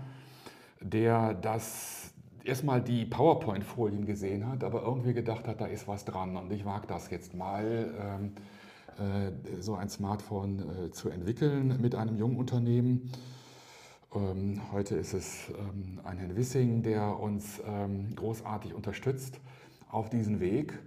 der 0.81 1.35
das 1.35 2.15
erstmal 2.45 2.81
die 2.81 3.05
PowerPoint-Folien 3.05 4.07
gesehen 4.07 4.49
hat, 4.49 4.65
aber 4.65 4.83
irgendwie 4.83 5.13
gedacht 5.13 5.47
hat, 5.49 5.61
da 5.61 5.67
ist 5.67 5.87
was 5.87 6.07
dran 6.07 6.37
und 6.37 6.51
ich 6.51 6.65
wage 6.65 6.87
das 6.87 7.11
jetzt 7.11 7.35
mal, 7.35 7.93
ähm, 8.01 8.33
äh, 8.99 9.61
so 9.61 9.75
ein 9.75 9.91
Smartphone 9.91 10.87
äh, 10.87 10.91
zu 10.93 11.11
entwickeln 11.11 11.79
mit 11.81 11.95
einem 11.95 12.17
jungen 12.17 12.37
Unternehmen. 12.37 13.11
Ähm, 14.15 14.63
heute 14.73 14.97
ist 14.97 15.13
es 15.13 15.51
ähm, 15.51 16.01
ein 16.05 16.17
Herr 16.17 16.37
Wissing, 16.37 16.83
der 16.83 17.19
uns 17.19 17.61
ähm, 17.67 18.15
großartig 18.15 18.73
unterstützt 18.73 19.41
auf 19.91 20.11
diesen 20.11 20.41
Weg. 20.41 20.79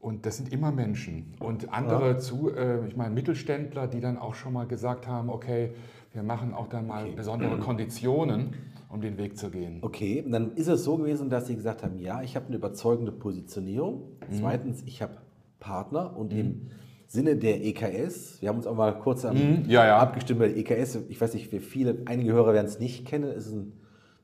Und 0.00 0.26
das 0.26 0.36
sind 0.36 0.52
immer 0.52 0.70
Menschen. 0.70 1.34
Und 1.40 1.72
andere 1.72 2.08
ja. 2.08 2.18
zu, 2.18 2.54
äh, 2.54 2.86
ich 2.86 2.96
meine, 2.96 3.14
Mittelständler, 3.14 3.86
die 3.86 4.00
dann 4.00 4.18
auch 4.18 4.34
schon 4.34 4.52
mal 4.52 4.66
gesagt 4.66 5.06
haben, 5.06 5.30
okay, 5.30 5.70
wir 6.12 6.22
machen 6.22 6.52
auch 6.52 6.68
dann 6.68 6.86
mal 6.86 7.04
okay. 7.04 7.14
besondere 7.16 7.58
Konditionen, 7.58 8.54
um 8.90 9.00
den 9.00 9.16
Weg 9.16 9.38
zu 9.38 9.50
gehen. 9.50 9.78
Okay, 9.80 10.22
und 10.24 10.30
dann 10.30 10.52
ist 10.56 10.68
es 10.68 10.84
so 10.84 10.98
gewesen, 10.98 11.30
dass 11.30 11.46
Sie 11.46 11.56
gesagt 11.56 11.82
haben, 11.82 11.98
ja, 11.98 12.22
ich 12.22 12.36
habe 12.36 12.46
eine 12.46 12.56
überzeugende 12.56 13.12
Positionierung. 13.12 14.02
Mhm. 14.28 14.34
Zweitens, 14.34 14.82
ich 14.86 15.00
habe 15.00 15.16
Partner 15.58 16.16
und 16.16 16.32
mhm. 16.32 16.38
im 16.38 16.70
Sinne 17.06 17.36
der 17.36 17.64
EKS, 17.64 18.42
wir 18.42 18.50
haben 18.50 18.56
uns 18.56 18.66
auch 18.66 18.76
mal 18.76 18.98
kurz 18.98 19.24
mhm. 19.24 19.64
ja, 19.68 19.86
ja. 19.86 19.98
abgestimmt 19.98 20.40
bei 20.40 20.48
der 20.48 20.56
EKS, 20.58 20.98
ich 21.08 21.20
weiß 21.20 21.34
nicht, 21.34 21.50
wie 21.50 21.60
viele, 21.60 22.02
einige 22.04 22.32
Hörer 22.32 22.52
werden 22.52 22.66
es 22.66 22.78
nicht 22.78 23.06
kennen, 23.06 23.30
es 23.30 23.46
ist 23.46 23.54
ein 23.54 23.72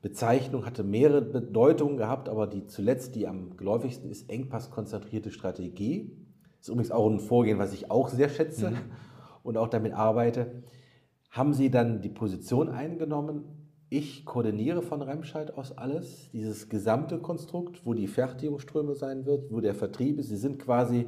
Bezeichnung 0.01 0.65
hatte 0.65 0.83
mehrere 0.83 1.21
Bedeutungen 1.21 1.97
gehabt, 1.97 2.27
aber 2.27 2.47
die 2.47 2.65
zuletzt, 2.65 3.15
die 3.15 3.27
am 3.27 3.55
geläufigsten 3.55 4.09
ist, 4.09 4.29
engpasskonzentrierte 4.29 5.29
Strategie. 5.29 6.17
Das 6.57 6.67
ist 6.67 6.69
übrigens 6.69 6.91
auch 6.91 7.09
ein 7.09 7.19
Vorgehen, 7.19 7.59
was 7.59 7.73
ich 7.73 7.91
auch 7.91 8.09
sehr 8.09 8.29
schätze 8.29 8.71
mhm. 8.71 8.77
und 9.43 9.57
auch 9.57 9.67
damit 9.67 9.93
arbeite. 9.93 10.63
Haben 11.29 11.53
Sie 11.53 11.69
dann 11.69 12.01
die 12.01 12.09
Position 12.09 12.69
eingenommen, 12.69 13.43
ich 13.89 14.25
koordiniere 14.25 14.81
von 14.81 15.01
Remscheid 15.01 15.57
aus 15.57 15.77
alles, 15.77 16.29
dieses 16.31 16.69
gesamte 16.69 17.19
Konstrukt, 17.19 17.85
wo 17.85 17.93
die 17.93 18.07
Fertigungsströme 18.07 18.95
sein 18.95 19.25
wird, 19.25 19.51
wo 19.51 19.59
der 19.59 19.75
Vertrieb 19.75 20.17
ist. 20.17 20.29
Sie 20.29 20.37
sind 20.37 20.59
quasi, 20.59 21.07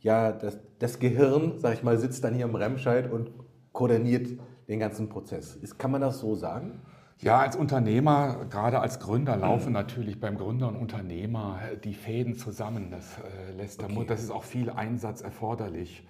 ja, 0.00 0.32
das, 0.32 0.58
das 0.80 0.98
Gehirn, 0.98 1.54
sag 1.58 1.74
ich 1.74 1.84
mal, 1.84 1.96
sitzt 1.96 2.24
dann 2.24 2.34
hier 2.34 2.44
im 2.44 2.56
Remscheid 2.56 3.10
und 3.10 3.30
koordiniert 3.72 4.28
den 4.68 4.80
ganzen 4.80 5.08
Prozess. 5.08 5.54
Ist, 5.54 5.78
kann 5.78 5.92
man 5.92 6.00
das 6.00 6.18
so 6.18 6.34
sagen? 6.34 6.82
Ja, 7.20 7.38
als 7.38 7.56
Unternehmer, 7.56 8.46
gerade 8.50 8.80
als 8.80 9.00
Gründer, 9.00 9.36
laufen 9.36 9.72
natürlich 9.72 10.20
beim 10.20 10.36
Gründer 10.36 10.68
und 10.68 10.76
Unternehmer 10.76 11.60
die 11.82 11.94
Fäden 11.94 12.36
zusammen. 12.36 12.90
Das 12.90 13.18
äh, 13.18 13.52
lässt 13.56 13.82
okay. 13.82 13.92
Mund, 13.92 14.10
das 14.10 14.22
ist 14.22 14.30
auch 14.30 14.44
viel 14.44 14.68
Einsatz 14.70 15.20
erforderlich. 15.22 16.06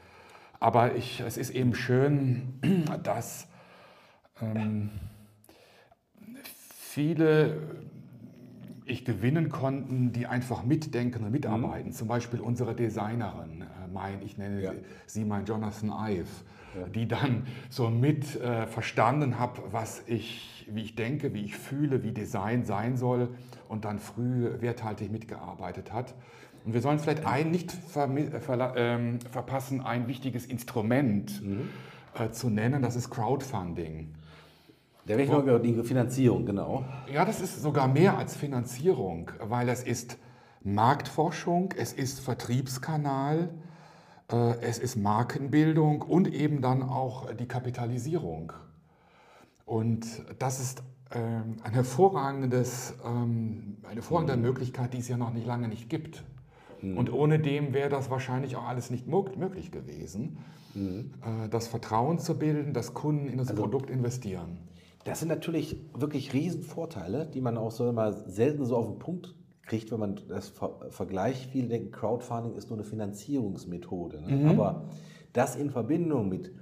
Aber 0.61 0.97
ich, 0.97 1.21
es 1.21 1.37
ist 1.37 1.51
eben 1.51 1.75
schön, 1.75 2.61
dass 3.03 3.49
ähm, 4.41 4.91
viele 6.51 7.61
ich 8.87 9.05
gewinnen 9.05 9.49
konnten, 9.49 10.13
die 10.13 10.27
einfach 10.27 10.65
mitdenken 10.65 11.25
und 11.25 11.31
mitarbeiten. 11.31 11.91
Mhm. 11.91 11.95
Zum 11.95 12.09
Beispiel 12.09 12.41
unsere 12.41 12.75
Designerin, 12.75 13.63
äh, 13.63 13.89
mein, 13.93 14.23
ich 14.23 14.37
nenne 14.37 14.63
ja. 14.63 14.73
sie 15.07 15.25
mein 15.25 15.47
Jonathan 15.47 15.91
Ive, 15.91 16.29
ja. 16.79 16.87
die 16.89 17.09
dann 17.09 17.47
so 17.71 17.91
mit 17.91 18.41
äh, 18.41 18.67
verstanden 18.67 19.39
hat, 19.39 19.61
was 19.71 20.03
ich, 20.07 20.67
wie 20.71 20.83
ich 20.83 20.95
denke, 20.95 21.35
wie 21.35 21.45
ich 21.45 21.57
fühle, 21.57 22.03
wie 22.03 22.13
Design 22.13 22.65
sein 22.65 22.97
soll 22.97 23.29
und 23.69 23.85
dann 23.85 23.99
früh 23.99 24.61
werthaltig 24.61 25.11
mitgearbeitet 25.11 25.93
hat. 25.93 26.15
Und 26.65 26.73
wir 26.73 26.81
sollen 26.81 26.99
vielleicht 26.99 27.27
ein 27.27 27.51
nicht 27.51 27.73
ver 27.73 28.09
ver 28.41 28.75
ähm, 28.77 29.19
verpassen, 29.31 29.83
ein 29.83 30.09
wichtiges 30.09 30.47
Instrument 30.47 31.43
mhm. 31.43 31.69
äh, 32.19 32.31
zu 32.31 32.49
nennen, 32.49 32.83
das 32.83 32.97
ist 32.97 33.11
Crowdfunding. 33.11 34.15
Der 35.07 35.19
Rechnung 35.19 35.63
die 35.63 35.75
Finanzierung, 35.83 36.47
genau. 36.47 36.85
Ja, 37.13 37.27
das 37.27 37.43
ist 37.43 37.63
sogar 37.63 37.89
mehr 37.89 38.17
als 38.17 38.37
Finanzierung, 38.37 39.31
weil 39.39 39.69
es 39.69 39.83
ist 39.83 40.17
Marktforschung, 40.63 41.75
es 41.77 41.93
ist 41.93 42.21
Vertriebskanal, 42.21 43.51
äh, 43.51 43.64
es 44.29 44.79
ist 44.79 44.97
Markenbildung 44.97 46.01
und 46.03 46.33
eben 46.33 46.63
dann 46.63 46.83
auch 46.83 47.33
die 47.35 47.47
Kapitalisierung. 47.47 48.53
Und 49.67 50.07
das 50.39 50.61
ist 50.61 50.83
ähm, 51.15 51.57
ein 51.63 51.73
hervorragendes, 51.73 52.95
ähm, 53.05 53.77
eine 53.85 53.97
hervorragende 53.97 54.37
mhm. 54.37 54.43
Möglichkeit, 54.43 54.93
die 54.95 54.99
es 54.99 55.09
ja 55.09 55.17
noch 55.17 55.33
nicht 55.33 55.47
lange 55.47 55.69
nicht 55.69 55.89
gibt. 55.89 56.25
Mhm. 56.83 56.99
Und 56.99 57.13
ohne 57.13 57.39
dem 57.39 57.73
wäre 57.73 57.89
das 57.89 58.11
wahrscheinlich 58.11 58.57
auch 58.57 58.65
alles 58.65 58.91
nicht 58.91 59.07
möglich 59.07 59.71
gewesen, 59.71 60.39
mhm. 60.75 61.13
Äh, 61.23 61.49
das 61.49 61.69
Vertrauen 61.69 62.19
zu 62.19 62.39
bilden, 62.39 62.73
dass 62.73 62.95
Kunden 62.95 63.29
in 63.29 63.39
das 63.39 63.51
also, 63.51 63.63
Produkt 63.63 63.91
investieren. 63.91 64.59
Das 65.05 65.21
sind 65.21 65.29
natürlich 65.29 65.77
wirklich 65.95 66.33
Riesenvorteile, 66.33 67.27
die 67.27 67.41
man 67.41 67.59
auch 67.59 67.71
so 67.71 67.93
mal 67.93 68.13
selten 68.27 68.65
so 68.65 68.77
auf 68.77 68.87
den 68.87 68.99
Punkt 68.99 69.35
kriegt, 69.67 69.91
wenn 69.93 70.01
man 70.01 70.21
das 70.29 70.53
vergleicht. 70.91 71.51
Viele 71.51 71.69
denken, 71.69 71.91
Crowdfunding 71.91 72.55
ist 72.55 72.71
nur 72.71 72.79
eine 72.79 72.85
Finanzierungsmethode. 72.85 74.23
Ne? 74.23 74.37
Mhm. 74.37 74.49
Aber 74.49 74.89
das 75.33 75.57
in 75.57 75.71
Verbindung 75.71 76.29
mit 76.29 76.53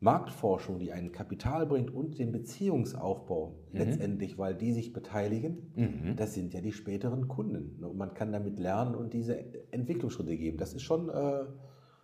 Marktforschung, 0.00 0.78
die 0.78 0.92
ein 0.92 1.10
Kapital 1.10 1.66
bringt 1.66 1.92
und 1.92 2.18
den 2.18 2.30
Beziehungsaufbau 2.30 3.58
mhm. 3.72 3.78
letztendlich, 3.78 4.38
weil 4.38 4.54
die 4.54 4.72
sich 4.72 4.92
beteiligen, 4.92 5.72
mhm. 5.74 6.16
das 6.16 6.34
sind 6.34 6.54
ja 6.54 6.60
die 6.60 6.72
späteren 6.72 7.26
Kunden. 7.26 7.80
Ne? 7.80 7.88
Und 7.88 7.96
man 7.96 8.14
kann 8.14 8.32
damit 8.32 8.58
lernen 8.58 8.94
und 8.94 9.12
diese 9.12 9.38
Entwicklungsschritte 9.72 10.36
geben. 10.36 10.58
Das 10.58 10.72
ist 10.72 10.82
schon, 10.82 11.08
äh, 11.08 11.44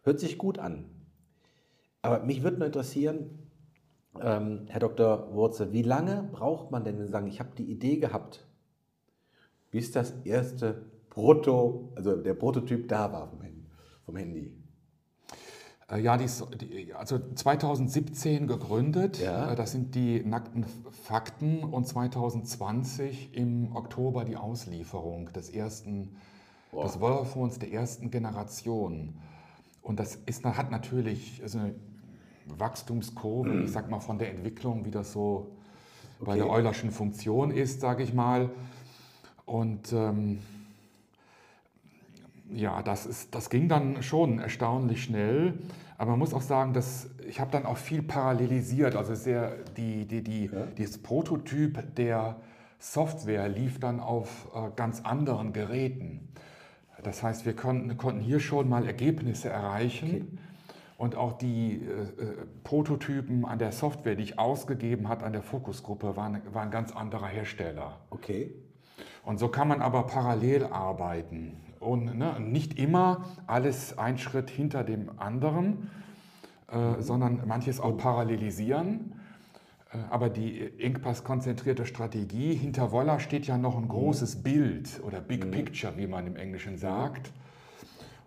hört 0.03 0.21
sich 0.21 0.39
gut 0.39 0.59
an. 0.59 0.87
Aber 2.03 2.25
mich 2.25 2.43
würde 2.43 2.59
nur 2.59 2.67
interessieren, 2.67 3.49
ähm, 4.21 4.67
Herr 4.69 4.81
Dr. 4.81 5.33
Wurzel, 5.33 5.73
wie 5.73 5.83
lange 5.83 6.29
braucht 6.33 6.71
man 6.71 6.85
denn, 6.85 6.99
wenn 6.99 7.07
Sie 7.07 7.13
sagen, 7.13 7.27
ich 7.27 7.41
habe 7.41 7.51
die 7.57 7.71
Idee 7.71 7.97
gehabt, 7.99 8.47
bis 9.75 9.91
das 9.91 10.15
erste 10.23 10.85
Proto, 11.11 11.93
also 11.97 12.15
der 12.15 12.35
Prototyp 12.35 12.87
da 12.87 13.11
war 13.11 13.29
vom 14.07 14.17
Handy? 14.17 14.53
Äh, 15.91 16.01
ja, 16.01 16.17
die, 16.17 16.95
also 16.95 17.19
2017 17.19 18.47
gegründet, 18.47 19.19
ja. 19.19 19.51
Äh, 19.51 19.57
das 19.57 19.73
sind 19.73 19.97
die 19.97 20.25
nackten 20.25 20.65
Fakten 21.03 21.65
und 21.65 21.89
2020 21.89 23.35
im 23.35 23.75
Oktober 23.75 24.25
die 24.25 24.37
Auslieferung 24.37 25.33
des 25.33 25.51
ersten, 25.51 26.19
wow. 26.71 26.85
des 26.85 26.95
Vodafons 26.95 27.59
der 27.59 27.73
ersten 27.73 28.13
Generation. 28.13 29.19
Und 29.83 29.99
das 29.99 30.15
ist, 30.15 30.45
hat 30.45 30.71
natürlich 30.71 31.41
also 31.43 31.59
eine 31.59 31.75
Wachstumskurve, 32.47 33.65
ich 33.65 33.73
sag 33.73 33.91
mal 33.91 33.99
von 33.99 34.19
der 34.19 34.31
Entwicklung, 34.31 34.85
wie 34.85 34.93
das 34.93 35.13
so 35.13 35.57
okay. 36.21 36.27
bei 36.27 36.37
der 36.37 36.49
Eulerschen 36.49 36.93
Funktion 36.93 37.51
ist, 37.51 37.81
sage 37.81 38.05
ich 38.05 38.15
mal. 38.15 38.51
Und 39.47 39.93
ähm, 39.93 40.41
ja, 42.53 42.83
das, 42.83 43.07
ist, 43.07 43.35
das 43.35 43.51
ging 43.51 43.69
dann 43.69 44.03
schon 44.03 44.39
erstaunlich 44.39 45.05
schnell. 45.05 45.55
Aber 45.99 46.13
man 46.13 46.19
muss 46.19 46.35
auch 46.35 46.43
sagen, 46.43 46.73
dass 46.73 47.11
ich 47.29 47.41
habe 47.41 47.51
dann 47.51 47.67
auch 47.67 47.77
viel 47.77 48.03
parallelisiert. 48.03 48.97
Also 48.97 49.15
sehr 49.15 49.57
die, 49.77 50.07
die, 50.07 50.23
die, 50.23 50.47
ja. 50.47 50.67
dieses 50.79 50.99
Prototyp 50.99 51.95
der 51.97 52.37
Software 52.79 53.49
lief 53.49 53.81
dann 53.81 54.01
auf 54.01 54.49
äh, 54.55 54.71
ganz 54.77 55.01
anderen 55.03 55.53
Geräten. 55.53 56.29
Das 57.03 57.23
heißt, 57.23 57.45
wir 57.45 57.55
konnten, 57.55 57.97
konnten 57.97 58.21
hier 58.21 58.41
schon 58.41 58.69
mal 58.69 58.87
Ergebnisse 58.87 59.49
erreichen. 59.51 60.07
Okay. 60.07 60.25
Und 60.97 61.17
auch 61.17 61.33
die 61.33 61.83
äh, 61.83 62.23
äh, 62.23 62.35
Prototypen 62.63 63.45
an 63.45 63.59
der 63.59 63.73
Software, 63.73 64.15
die 64.15 64.23
ich 64.23 64.39
ausgegeben 64.39 65.09
habe 65.09 65.25
an 65.25 65.33
der 65.33 65.43
Fokusgruppe, 65.43 66.17
waren, 66.17 66.41
waren 66.53 66.71
ganz 66.71 66.93
anderer 66.93 67.27
Hersteller. 67.27 67.99
Okay. 68.11 68.55
Und 69.25 69.39
so 69.39 69.49
kann 69.49 69.69
man 69.69 69.81
aber 69.81 70.05
parallel 70.05 70.65
arbeiten. 70.65 71.57
Und 71.81 72.17
ne, 72.17 72.39
nicht 72.41 72.79
immer 72.79 73.25
alles 73.47 73.99
ein 73.99 74.19
Schritt 74.19 74.51
hinter 74.51 74.85
dem 74.85 75.19
anderen, 75.19 75.91
äh, 76.71 77.01
sondern 77.01 77.47
manches 77.47 77.81
auch 77.81 77.97
parallelisieren. 77.97 79.13
Äh, 79.93 79.99
aber 80.11 80.29
die 80.29 80.59
Inkpass-konzentrierte 80.59 81.87
Strategie, 81.87 82.55
hinter 82.55 82.93
Wolla 82.93 83.21
steht 83.21 83.47
ja 83.47 83.59
noch 83.59 83.77
ein 83.77 83.89
großes. 83.89 84.43
Bild 84.43 85.01
oder 85.03 85.21
Big 85.21 85.47
mhm. 85.47 85.51
Picture, 85.51 85.97
wie 85.97 86.07
man 86.07 86.27
im 86.27 86.37
Englischen 86.37 86.77
sagt. 86.77 87.33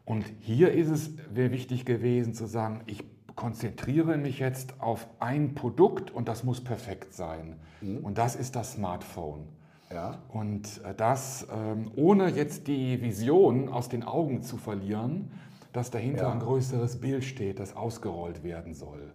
Und 0.05 0.25
hier 0.39 0.71
ist 0.71 0.89
es 0.89 1.11
wäre 1.33 1.51
wichtig 1.51 1.85
gewesen 1.85 2.33
zu 2.33 2.45
sagen, 2.45 2.81
ich 2.85 3.03
konzentriere 3.35 4.17
mich 4.17 4.39
jetzt 4.39 4.79
auf 4.81 5.07
ein 5.19 5.53
Produkt 5.53 6.11
und 6.11 6.27
das 6.27 6.43
muss 6.43 6.63
perfekt 6.63 7.13
sein. 7.13 7.57
Mhm. 7.81 7.97
Und 7.99 8.17
das 8.17 8.35
ist 8.35 8.55
das 8.55 8.73
Smartphone. 8.73 9.47
Ja. 9.91 10.21
Und 10.29 10.81
äh, 10.83 10.93
das 10.95 11.47
ähm, 11.51 11.91
ohne 11.95 12.29
jetzt 12.29 12.67
die 12.67 13.01
Vision 13.01 13.69
aus 13.69 13.89
den 13.89 14.03
Augen 14.03 14.41
zu 14.41 14.57
verlieren, 14.57 15.31
dass 15.73 15.91
dahinter 15.91 16.23
ja. 16.23 16.31
ein 16.31 16.39
größeres 16.39 16.99
Bild 16.99 17.23
steht, 17.23 17.59
das 17.59 17.75
ausgerollt 17.75 18.43
werden 18.43 18.73
soll. 18.73 19.13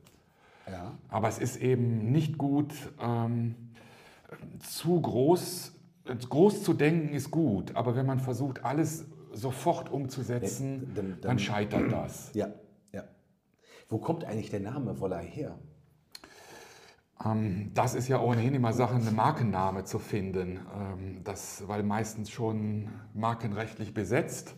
Ja. 0.70 0.92
Aber 1.08 1.28
es 1.28 1.38
ist 1.38 1.56
eben 1.56 2.10
nicht 2.12 2.38
gut, 2.38 2.72
ähm, 3.00 3.54
zu 4.60 5.00
groß, 5.00 5.72
groß 6.28 6.62
zu 6.62 6.72
denken 6.72 7.14
ist 7.14 7.30
gut, 7.30 7.76
aber 7.76 7.96
wenn 7.96 8.06
man 8.06 8.20
versucht, 8.20 8.64
alles 8.64 9.06
sofort 9.32 9.90
umzusetzen, 9.90 10.92
dann, 10.94 11.10
dann, 11.10 11.20
dann 11.20 11.38
scheitert 11.38 11.90
das. 11.90 12.32
Ja, 12.34 12.48
ja. 12.92 13.04
Wo 13.88 13.98
kommt 13.98 14.24
eigentlich 14.24 14.50
der 14.50 14.60
Name 14.60 15.00
Woller 15.00 15.18
her? 15.18 15.58
Ähm, 17.24 17.70
das 17.74 17.94
ist 17.94 18.08
ja 18.08 18.20
ohnehin 18.20 18.54
immer 18.54 18.72
Sache, 18.72 18.94
eine 18.94 19.10
Markenname 19.10 19.84
zu 19.84 19.98
finden, 19.98 20.60
ähm, 20.74 21.20
das, 21.24 21.64
weil 21.66 21.82
meistens 21.82 22.30
schon 22.30 22.88
markenrechtlich 23.14 23.94
besetzt 23.94 24.54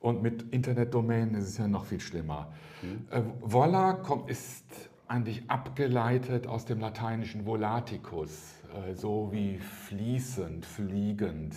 und 0.00 0.22
mit 0.22 0.42
Internetdomänen 0.52 1.34
ist 1.34 1.48
es 1.48 1.58
ja 1.58 1.68
noch 1.68 1.86
viel 1.86 2.00
schlimmer. 2.00 2.52
Mhm. 2.82 3.06
Äh, 3.10 3.22
Volla 3.40 3.94
kommt, 3.94 4.30
ist 4.30 4.64
eigentlich 5.06 5.50
abgeleitet 5.50 6.46
aus 6.46 6.64
dem 6.66 6.80
lateinischen 6.80 7.46
volaticus, 7.46 8.54
äh, 8.74 8.94
so 8.94 9.32
wie 9.32 9.58
fließend, 9.58 10.66
fliegend 10.66 11.54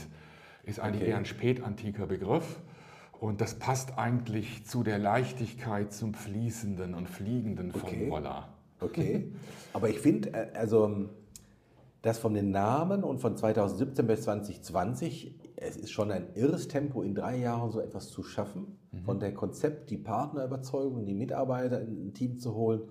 ist 0.64 0.80
eigentlich 0.80 1.02
okay. 1.04 1.12
eher 1.12 1.18
ein 1.18 1.26
spätantiker 1.26 2.06
Begriff. 2.06 2.62
Und 3.20 3.40
das 3.42 3.60
passt 3.60 4.00
eigentlich 4.00 4.66
zu 4.66 4.84
der 4.84 4.98
Leichtigkeit, 4.98 5.94
zum 5.94 6.14
Fließenden 6.14 6.96
und 6.96 7.08
Fliegenden 7.08 7.72
von 7.72 7.82
okay. 7.82 8.10
Okay. 8.82 9.32
Aber 9.74 9.89
ich 9.89 10.00
finde, 10.00 10.34
äh, 10.34 10.52
also 10.54 11.10
das 12.02 12.17
von 12.17 12.34
den 12.34 12.52
Namen 12.52 13.04
und 13.04 13.20
von 13.20 13.38
2017 13.38 14.08
bis 14.08 14.24
2020, 14.24 15.39
es 15.56 15.78
ist 15.78 15.91
schon 15.91 16.12
ein 16.12 16.34
irres 16.34 16.67
Tempo, 16.67 17.04
in 17.04 17.13
drei 17.13 17.38
Jahren 17.38 17.72
so 17.72 17.80
etwas 17.80 18.10
zu 18.10 18.24
schaffen. 18.24 18.80
Mhm. 18.91 19.04
Von 19.04 19.20
der 19.20 19.34
Konzept, 19.34 19.91
die 19.91 19.98
Partnerüberzeugung, 19.98 21.06
die 21.06 21.13
Mitarbeiter 21.13 21.80
in 21.80 22.08
ein 22.08 22.13
Team 22.13 22.39
zu 22.39 22.56
holen. 22.56 22.82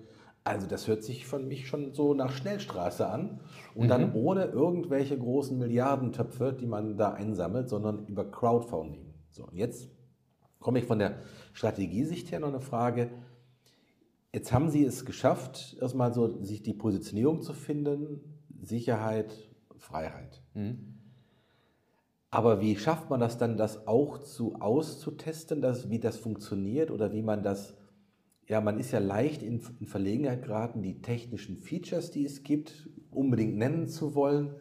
Also 0.43 0.65
das 0.65 0.87
hört 0.87 1.03
sich 1.03 1.27
von 1.27 1.47
mich 1.47 1.67
schon 1.67 1.93
so 1.93 2.13
nach 2.13 2.31
Schnellstraße 2.31 3.07
an 3.07 3.41
und 3.75 3.85
mhm. 3.85 3.89
dann 3.89 4.13
ohne 4.13 4.45
irgendwelche 4.45 5.17
großen 5.17 5.57
Milliardentöpfe, 5.57 6.53
die 6.53 6.65
man 6.65 6.97
da 6.97 7.11
einsammelt, 7.11 7.69
sondern 7.69 8.07
über 8.07 8.25
Crowdfunding. 8.25 9.13
So, 9.29 9.43
und 9.45 9.55
jetzt 9.55 9.89
komme 10.59 10.79
ich 10.79 10.85
von 10.85 10.99
der 10.99 11.17
Strategiesicht 11.53 12.31
her 12.31 12.39
noch 12.39 12.47
eine 12.47 12.61
Frage. 12.61 13.11
Jetzt 14.33 14.53
haben 14.53 14.69
Sie 14.69 14.83
es 14.83 15.05
geschafft, 15.05 15.77
erstmal 15.81 16.13
so 16.13 16.41
sich 16.43 16.63
die 16.63 16.73
Positionierung 16.73 17.41
zu 17.41 17.53
finden, 17.53 18.21
Sicherheit, 18.61 19.49
Freiheit. 19.77 20.41
Mhm. 20.53 20.97
Aber 22.29 22.61
wie 22.61 22.77
schafft 22.77 23.09
man 23.09 23.19
das 23.19 23.37
dann, 23.37 23.57
das 23.57 23.87
auch 23.87 24.19
zu 24.19 24.55
auszutesten, 24.55 25.61
dass, 25.61 25.89
wie 25.89 25.99
das 25.99 26.17
funktioniert 26.17 26.89
oder 26.89 27.11
wie 27.11 27.21
man 27.23 27.43
das 27.43 27.75
ja, 28.51 28.59
man 28.59 28.79
ist 28.79 28.91
ja 28.91 28.99
leicht 28.99 29.43
in, 29.43 29.61
in 29.79 29.87
Verlegenheit 29.87 30.43
geraten, 30.43 30.81
die 30.81 31.01
technischen 31.01 31.55
Features, 31.55 32.11
die 32.11 32.25
es 32.25 32.43
gibt, 32.43 32.89
unbedingt 33.09 33.55
nennen 33.55 33.87
zu 33.87 34.13
wollen. 34.13 34.55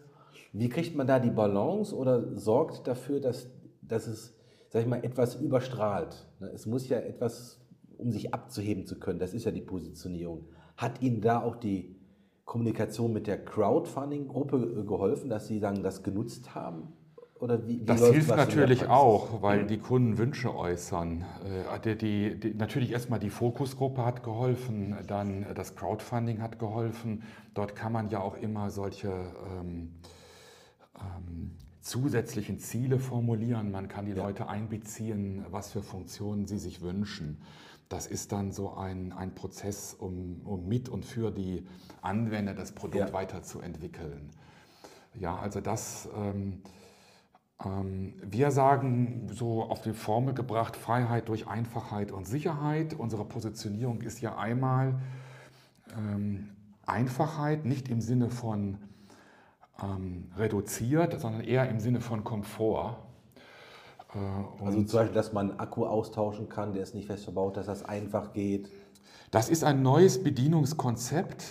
Wie 0.52 0.68
kriegt 0.68 0.94
man 0.94 1.08
da 1.08 1.18
die 1.18 1.32
Balance 1.32 1.94
oder 1.94 2.38
sorgt 2.38 2.86
dafür, 2.86 3.18
dass, 3.18 3.50
dass 3.82 4.06
es, 4.06 4.32
sag 4.68 4.82
ich 4.82 4.88
mal, 4.88 5.04
etwas 5.04 5.34
überstrahlt? 5.34 6.28
Ne, 6.38 6.50
es 6.54 6.66
muss 6.66 6.88
ja 6.88 6.98
etwas, 6.98 7.60
um 8.00 8.12
sich 8.12 8.34
abzuheben 8.34 8.86
zu 8.86 8.98
können, 8.98 9.18
das 9.18 9.34
ist 9.34 9.44
ja 9.44 9.50
die 9.50 9.60
Positionierung. 9.60 10.46
Hat 10.76 11.02
Ihnen 11.02 11.20
da 11.20 11.42
auch 11.42 11.56
die 11.56 11.96
Kommunikation 12.44 13.12
mit 13.12 13.26
der 13.26 13.44
Crowdfunding-Gruppe 13.44 14.84
geholfen, 14.84 15.28
dass 15.28 15.46
Sie 15.46 15.58
sagen, 15.58 15.82
das 15.82 16.02
genutzt 16.02 16.54
haben? 16.54 16.92
Oder 17.40 17.66
wie, 17.66 17.80
wie 17.80 17.84
das 17.84 18.06
hilft 18.06 18.28
natürlich 18.28 18.86
auch, 18.88 19.40
weil 19.40 19.66
die 19.66 19.78
Kunden 19.78 20.18
Wünsche 20.18 20.54
äußern. 20.54 21.24
Äh, 21.82 21.96
die, 21.96 22.38
die, 22.38 22.54
natürlich 22.54 22.92
erstmal 22.92 23.18
die 23.18 23.30
Fokusgruppe 23.30 24.04
hat 24.04 24.22
geholfen, 24.22 24.94
dann 25.06 25.46
das 25.54 25.74
Crowdfunding 25.74 26.42
hat 26.42 26.58
geholfen. 26.58 27.22
Dort 27.54 27.74
kann 27.74 27.92
man 27.92 28.10
ja 28.10 28.20
auch 28.20 28.36
immer 28.36 28.70
solche 28.70 29.08
ähm, 29.08 29.94
ähm, 30.98 31.56
zusätzlichen 31.80 32.58
Ziele 32.58 32.98
formulieren. 32.98 33.70
Man 33.70 33.88
kann 33.88 34.04
die 34.04 34.12
ja. 34.12 34.22
Leute 34.22 34.48
einbeziehen, 34.48 35.46
was 35.50 35.72
für 35.72 35.82
Funktionen 35.82 36.46
sie 36.46 36.58
sich 36.58 36.82
wünschen. 36.82 37.40
Das 37.90 38.06
ist 38.06 38.30
dann 38.30 38.52
so 38.52 38.74
ein, 38.74 39.12
ein 39.12 39.34
Prozess, 39.34 39.94
um, 39.94 40.42
um 40.44 40.68
mit 40.68 40.88
und 40.88 41.04
für 41.04 41.32
die 41.32 41.66
Anwender 42.02 42.54
das 42.54 42.72
Produkt 42.72 43.08
ja. 43.08 43.12
weiterzuentwickeln. 43.12 44.30
Ja, 45.14 45.36
also 45.36 45.60
das. 45.60 46.08
Ähm, 46.16 46.62
ähm, 47.64 48.14
wir 48.22 48.52
sagen 48.52 49.28
so 49.32 49.64
auf 49.64 49.82
die 49.82 49.92
Formel 49.92 50.34
gebracht, 50.34 50.76
Freiheit 50.76 51.28
durch 51.28 51.48
Einfachheit 51.48 52.12
und 52.12 52.28
Sicherheit. 52.28 52.94
Unsere 52.94 53.24
Positionierung 53.24 54.02
ist 54.02 54.20
ja 54.20 54.38
einmal 54.38 55.00
ähm, 55.98 56.50
Einfachheit, 56.86 57.64
nicht 57.64 57.88
im 57.88 58.00
Sinne 58.00 58.30
von 58.30 58.78
ähm, 59.82 60.30
reduziert, 60.36 61.20
sondern 61.20 61.42
eher 61.42 61.68
im 61.68 61.80
Sinne 61.80 62.00
von 62.00 62.22
Komfort. 62.22 62.98
Äh, 64.14 64.64
also 64.64 64.82
zum 64.82 64.98
Beispiel, 64.98 65.14
dass 65.14 65.32
man 65.32 65.58
Akku 65.58 65.86
austauschen 65.86 66.48
kann, 66.48 66.72
der 66.72 66.82
ist 66.82 66.94
nicht 66.94 67.06
fest 67.06 67.24
verbaut, 67.24 67.56
dass 67.56 67.66
das 67.66 67.84
einfach 67.84 68.32
geht. 68.32 68.68
Das 69.30 69.48
ist 69.48 69.62
ein 69.62 69.82
neues 69.82 70.22
Bedienungskonzept 70.22 71.44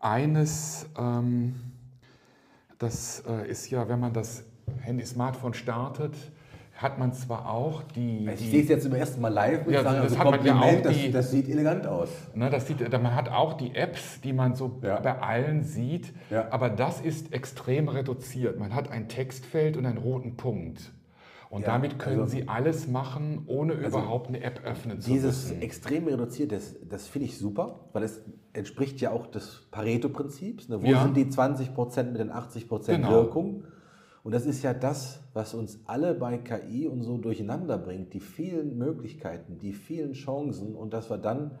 eines, 0.00 0.86
das 2.78 3.22
äh, 3.26 3.48
ist 3.48 3.70
ja, 3.70 3.88
wenn 3.88 4.00
man 4.00 4.12
das 4.12 4.44
Handy, 4.80 5.04
Smartphone 5.04 5.54
startet, 5.54 6.14
hat 6.76 6.98
man 6.98 7.12
zwar 7.12 7.48
auch 7.48 7.82
die. 7.82 8.28
Ich 8.28 8.50
sehe 8.50 8.62
es 8.62 8.68
jetzt 8.68 8.82
zum 8.82 8.94
ersten 8.94 9.20
Mal 9.20 9.28
live 9.28 9.64
mit 9.64 9.74
ja, 9.74 9.82
sagen, 9.82 10.02
das 10.02 10.12
also 10.12 10.18
hat 10.18 10.30
man 10.30 10.44
ja 10.44 10.60
auch 10.60 10.82
das, 10.82 10.96
das, 11.12 11.30
sieht 11.30 11.48
elegant 11.48 11.86
aus. 11.86 12.08
Ne, 12.34 12.50
das 12.50 12.66
sieht, 12.66 12.80
man 12.90 13.14
hat 13.14 13.28
auch 13.28 13.54
die 13.54 13.74
Apps, 13.74 14.20
die 14.22 14.32
man 14.32 14.54
so 14.54 14.80
ja. 14.82 14.98
bei 14.98 15.20
allen 15.20 15.62
sieht, 15.62 16.12
ja. 16.30 16.48
aber 16.50 16.70
das 16.70 17.00
ist 17.00 17.32
extrem 17.32 17.88
reduziert. 17.88 18.58
Man 18.58 18.74
hat 18.74 18.90
ein 18.90 19.08
Textfeld 19.08 19.76
und 19.76 19.86
einen 19.86 19.98
roten 19.98 20.36
Punkt. 20.36 20.92
Und 21.54 21.60
ja, 21.60 21.68
damit 21.68 22.00
können 22.00 22.18
also, 22.18 22.32
Sie 22.34 22.48
alles 22.48 22.88
machen, 22.88 23.44
ohne 23.46 23.74
also 23.74 23.86
überhaupt 23.86 24.26
eine 24.26 24.42
App 24.42 24.62
öffnen 24.64 25.00
zu 25.00 25.08
dieses 25.08 25.44
müssen. 25.44 25.60
Dieses 25.60 25.62
extrem 25.62 26.08
reduziert, 26.08 26.50
das, 26.50 26.74
das 26.82 27.06
finde 27.06 27.28
ich 27.28 27.38
super, 27.38 27.88
weil 27.92 28.02
es 28.02 28.24
entspricht 28.52 29.00
ja 29.00 29.12
auch 29.12 29.28
des 29.28 29.68
Pareto-Prinzips. 29.70 30.68
Ne? 30.68 30.82
Wo 30.82 31.00
sind 31.00 31.16
die 31.16 31.26
20% 31.26 32.10
mit 32.10 32.18
den 32.18 32.32
80% 32.32 32.86
genau. 32.86 33.08
Wirkung? 33.08 33.62
Und 34.24 34.34
das 34.34 34.46
ist 34.46 34.64
ja 34.64 34.74
das, 34.74 35.20
was 35.32 35.54
uns 35.54 35.78
alle 35.84 36.14
bei 36.14 36.38
KI 36.38 36.88
und 36.88 37.04
so 37.04 37.18
durcheinander 37.18 37.78
bringt, 37.78 38.14
die 38.14 38.20
vielen 38.20 38.76
Möglichkeiten, 38.76 39.56
die 39.58 39.74
vielen 39.74 40.14
Chancen 40.14 40.74
und 40.74 40.92
dass 40.92 41.08
wir 41.08 41.18
dann 41.18 41.52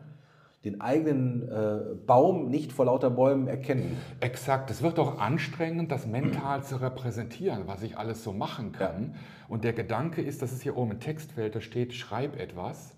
den 0.64 0.80
eigenen 0.80 1.48
äh, 1.48 1.94
Baum 2.06 2.48
nicht 2.48 2.72
vor 2.72 2.86
lauter 2.86 3.10
Bäumen 3.10 3.48
erkennen. 3.48 3.96
Exakt. 4.20 4.70
Es 4.70 4.82
wird 4.82 4.98
auch 4.98 5.18
anstrengend, 5.18 5.92
das 5.92 6.06
mental 6.06 6.64
zu 6.64 6.76
repräsentieren, 6.80 7.66
was 7.66 7.82
ich 7.82 7.98
alles 7.98 8.24
so 8.24 8.32
machen 8.32 8.72
kann. 8.72 9.12
Ja. 9.12 9.18
Und 9.48 9.64
der 9.64 9.74
Gedanke 9.74 10.22
ist, 10.22 10.40
dass 10.40 10.52
es 10.52 10.62
hier 10.62 10.76
oben 10.76 10.92
im 10.92 11.00
Textfeld, 11.00 11.54
da 11.54 11.60
steht, 11.60 11.92
schreib 11.92 12.40
etwas. 12.40 12.94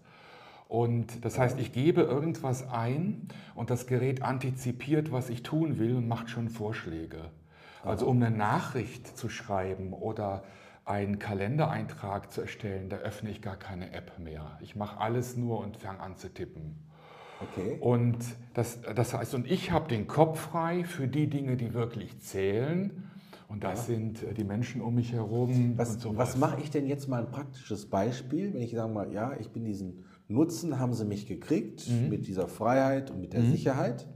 Und 0.69 1.25
das 1.25 1.39
heißt, 1.39 1.59
ich 1.59 1.73
gebe 1.73 2.03
irgendwas 2.03 2.71
ein 2.71 3.29
und 3.55 3.71
das 3.71 3.87
Gerät 3.87 4.23
antizipiert, 4.23 5.13
was 5.13 5.29
ich 5.29 5.43
tun 5.43 5.79
will 5.79 5.97
und 5.97 6.09
macht 6.09 6.29
schon 6.31 6.49
Vorschläge. 6.49 7.31
Also 7.85 8.07
um 8.07 8.21
eine 8.21 8.37
Nachricht 8.37 9.17
zu 9.17 9.29
schreiben 9.29 9.93
oder 9.93 10.43
einen 10.85 11.19
Kalendereintrag 11.19 12.33
zu 12.33 12.41
erstellen, 12.41 12.89
da 12.89 12.97
öffne 12.97 13.31
ich 13.31 13.43
gar 13.43 13.57
keine 13.57 13.93
App 13.93 14.19
mehr. 14.19 14.59
Ich 14.61 14.77
mache 14.77 15.01
alles 15.01 15.37
nur 15.37 15.61
und 15.61 15.77
fange 15.77 16.01
an 16.01 16.17
zu 16.17 16.33
tippen. 16.33 16.86
Okay. 17.42 17.77
Und 17.81 18.18
das, 18.55 18.81
das 18.94 19.14
heißt, 19.14 19.35
und 19.35 19.46
ich 19.51 19.70
habe 19.70 19.88
den 19.88 20.07
Kopf 20.07 20.40
frei 20.40 20.85
für 20.85 21.07
die 21.07 21.29
Dinge, 21.29 21.57
die 21.57 21.75
wirklich 21.75 22.18
zählen. 22.20 23.11
Und 23.49 23.62
das 23.62 23.88
ja. 23.88 23.94
sind 23.94 24.22
äh, 24.22 24.35
die 24.35 24.44
Menschen 24.44 24.81
um 24.81 24.94
mich 24.94 25.12
herum. 25.12 25.75
Was, 25.77 26.05
was 26.16 26.37
mache 26.37 26.61
ich 26.61 26.70
denn 26.70 26.87
jetzt 26.87 27.09
mal 27.09 27.25
ein 27.25 27.31
praktisches 27.31 27.88
Beispiel, 27.88 28.53
wenn 28.55 28.62
ich 28.62 28.72
sage 28.72 28.92
mal, 28.92 29.12
ja, 29.12 29.35
ich 29.38 29.51
bin 29.51 29.64
diesen 29.64 30.05
Nutzen, 30.29 30.81
haben 30.81 30.94
sie 30.94 31.05
mich 31.05 31.27
gekriegt 31.27 31.88
mhm. 31.88 32.09
mit 32.09 32.27
dieser 32.27 32.49
Freiheit 32.49 33.11
und 33.11 33.20
mit 33.20 33.33
der 33.33 33.42
mhm. 33.42 33.53
Sicherheit. 33.53 34.09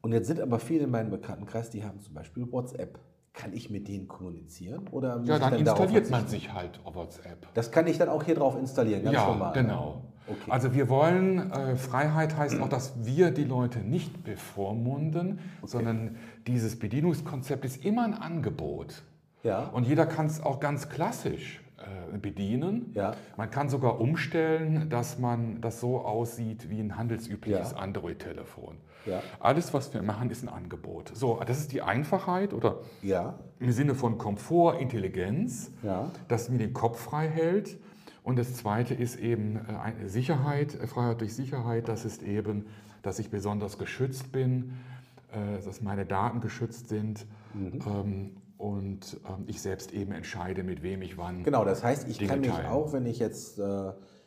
Und 0.00 0.12
jetzt 0.12 0.28
sind 0.28 0.40
aber 0.40 0.58
viele 0.58 0.84
in 0.84 0.90
meinem 0.90 1.10
Bekanntenkreis, 1.10 1.68
die 1.70 1.84
haben 1.84 2.00
zum 2.00 2.14
Beispiel 2.14 2.50
WhatsApp. 2.50 2.98
Kann 3.32 3.52
ich 3.52 3.68
mit 3.68 3.86
denen 3.86 4.08
kommunizieren? 4.08 4.88
Oder 4.88 5.20
ja, 5.24 5.38
dann, 5.38 5.50
dann 5.50 5.60
installiert 5.60 6.10
man 6.10 6.26
sich 6.26 6.54
halt 6.54 6.80
WhatsApp. 6.84 7.52
Das 7.52 7.70
kann 7.70 7.86
ich 7.86 7.98
dann 7.98 8.08
auch 8.08 8.22
hier 8.22 8.36
drauf 8.36 8.56
installieren, 8.56 9.02
ganz 9.02 9.14
ja, 9.14 9.26
normal. 9.26 9.52
genau. 9.52 10.04
Okay. 10.28 10.50
Also 10.50 10.74
wir 10.74 10.88
wollen, 10.88 11.50
äh, 11.52 11.76
Freiheit 11.76 12.36
heißt 12.36 12.60
auch, 12.60 12.68
dass 12.68 13.04
wir 13.04 13.30
die 13.30 13.44
Leute 13.44 13.80
nicht 13.80 14.24
bevormunden, 14.24 15.38
okay. 15.60 15.70
sondern 15.70 16.16
dieses 16.46 16.78
Bedienungskonzept 16.78 17.64
ist 17.64 17.84
immer 17.84 18.04
ein 18.04 18.14
Angebot. 18.14 19.02
Ja. 19.42 19.66
Und 19.68 19.86
jeder 19.86 20.06
kann 20.06 20.26
es 20.26 20.42
auch 20.42 20.58
ganz 20.58 20.88
klassisch 20.88 21.60
äh, 21.78 22.18
bedienen. 22.18 22.90
Ja. 22.94 23.14
Man 23.36 23.50
kann 23.50 23.68
sogar 23.68 24.00
umstellen, 24.00 24.88
dass 24.90 25.18
man 25.18 25.60
das 25.60 25.80
so 25.80 26.00
aussieht 26.00 26.68
wie 26.70 26.80
ein 26.80 26.96
handelsübliches 26.96 27.72
ja. 27.72 27.76
Android-Telefon. 27.76 28.78
Ja. 29.06 29.22
Alles, 29.38 29.72
was 29.72 29.94
wir 29.94 30.02
machen, 30.02 30.30
ist 30.30 30.42
ein 30.42 30.48
Angebot. 30.48 31.12
So, 31.14 31.40
das 31.46 31.60
ist 31.60 31.72
die 31.72 31.82
Einfachheit 31.82 32.52
oder 32.52 32.80
ja. 33.02 33.38
im 33.60 33.70
Sinne 33.70 33.94
von 33.94 34.18
Komfort, 34.18 34.80
Intelligenz, 34.80 35.70
ja. 35.82 36.10
das 36.26 36.48
mir 36.48 36.58
den 36.58 36.72
Kopf 36.72 36.98
frei 36.98 37.28
hält. 37.28 37.78
Und 38.26 38.40
das 38.40 38.56
Zweite 38.56 38.92
ist 38.92 39.20
eben 39.20 39.54
äh, 39.56 40.08
Sicherheit, 40.08 40.74
äh, 40.74 40.88
Freiheit 40.88 41.20
durch 41.20 41.32
Sicherheit. 41.32 41.86
Das 41.86 42.04
ist 42.04 42.24
eben, 42.24 42.66
dass 43.02 43.20
ich 43.20 43.30
besonders 43.30 43.78
geschützt 43.78 44.32
bin, 44.32 44.72
äh, 45.30 45.62
dass 45.64 45.80
meine 45.80 46.04
Daten 46.04 46.40
geschützt 46.40 46.88
sind. 46.88 47.24
Mhm. 47.54 47.78
Ähm, 47.86 48.36
und 48.58 49.20
ähm, 49.28 49.44
ich 49.46 49.60
selbst 49.62 49.94
eben 49.94 50.10
entscheide, 50.10 50.64
mit 50.64 50.82
wem 50.82 51.02
ich 51.02 51.16
wann. 51.16 51.44
Genau, 51.44 51.64
das 51.64 51.84
heißt, 51.84 52.08
ich 52.08 52.18
kann 52.18 52.40
mich 52.40 52.50
teilen. 52.50 52.66
auch, 52.66 52.92
wenn 52.92 53.06
ich 53.06 53.20
jetzt 53.20 53.60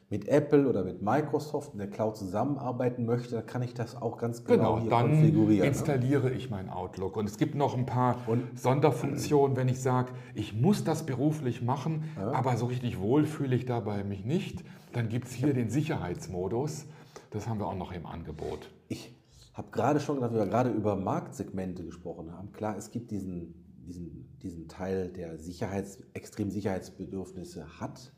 mit 0.10 0.28
Apple 0.28 0.68
oder 0.68 0.84
mit 0.84 1.04
Microsoft 1.04 1.74
in 1.74 1.80
der 1.80 1.90
Cloud 1.90 2.18
zusammenarbeiten 2.18 3.06
möchte, 3.06 3.36
dann 3.36 3.46
kann 3.46 3.62
ich 3.62 3.76
das 3.76 3.96
auch 3.96 4.18
ganz 4.18 4.44
genau, 4.44 4.76
genau 4.76 4.82
hier 4.82 4.90
dann 4.90 5.12
konfigurieren. 5.12 5.62
Ne? 5.62 5.68
installiere 5.68 6.30
ne? 6.30 6.36
ich 6.36 6.50
mein 6.50 6.70
Outlook. 6.70 7.16
Und 7.16 7.30
es 7.30 7.38
gibt 7.38 7.54
noch 7.54 7.78
ein 7.78 7.86
paar 7.86 8.18
und, 8.28 8.60
Sonderfunktionen, 8.60 9.56
wenn 9.56 9.68
ich 9.68 9.82
sage, 9.82 10.12
ich 10.34 10.60
muss 10.60 10.84
das 10.84 11.06
beruflich 11.06 11.62
machen, 11.62 12.06
ja. 12.18 12.32
aber 12.32 12.58
so 12.58 12.66
richtig 12.66 13.00
wohl 13.00 13.26
fühle 13.26 13.56
ich 13.56 13.66
dabei 13.66 14.04
mich 14.04 14.26
nicht. 14.26 14.64
Dann 14.94 15.10
gibt 15.10 15.28
es 15.28 15.34
hier 15.34 15.54
den 15.54 15.70
Sicherheitsmodus. 15.70 16.88
Das 17.30 17.48
haben 17.48 17.60
wir 17.60 17.68
auch 17.68 17.78
noch 17.78 17.92
im 17.92 18.08
Angebot. 18.08 18.72
Ich 18.88 19.16
habe 19.54 19.70
gerade 19.70 20.00
schon, 20.00 20.20
weil 20.22 20.34
wir 20.34 20.48
gerade 20.48 20.72
über 20.72 20.96
Marktsegmente 20.96 21.84
gesprochen 21.84 22.32
haben. 22.32 22.52
Klar, 22.52 22.76
es 22.78 22.90
gibt 22.90 23.12
diesen, 23.12 23.54
diesen, 23.86 24.40
diesen 24.42 24.68
Teil, 24.68 25.10
der 25.10 25.38
Sicherheits, 25.38 26.00
extrem 26.14 26.50
Sicherheitsbedürfnisse 26.50 27.80
hat 27.80 28.12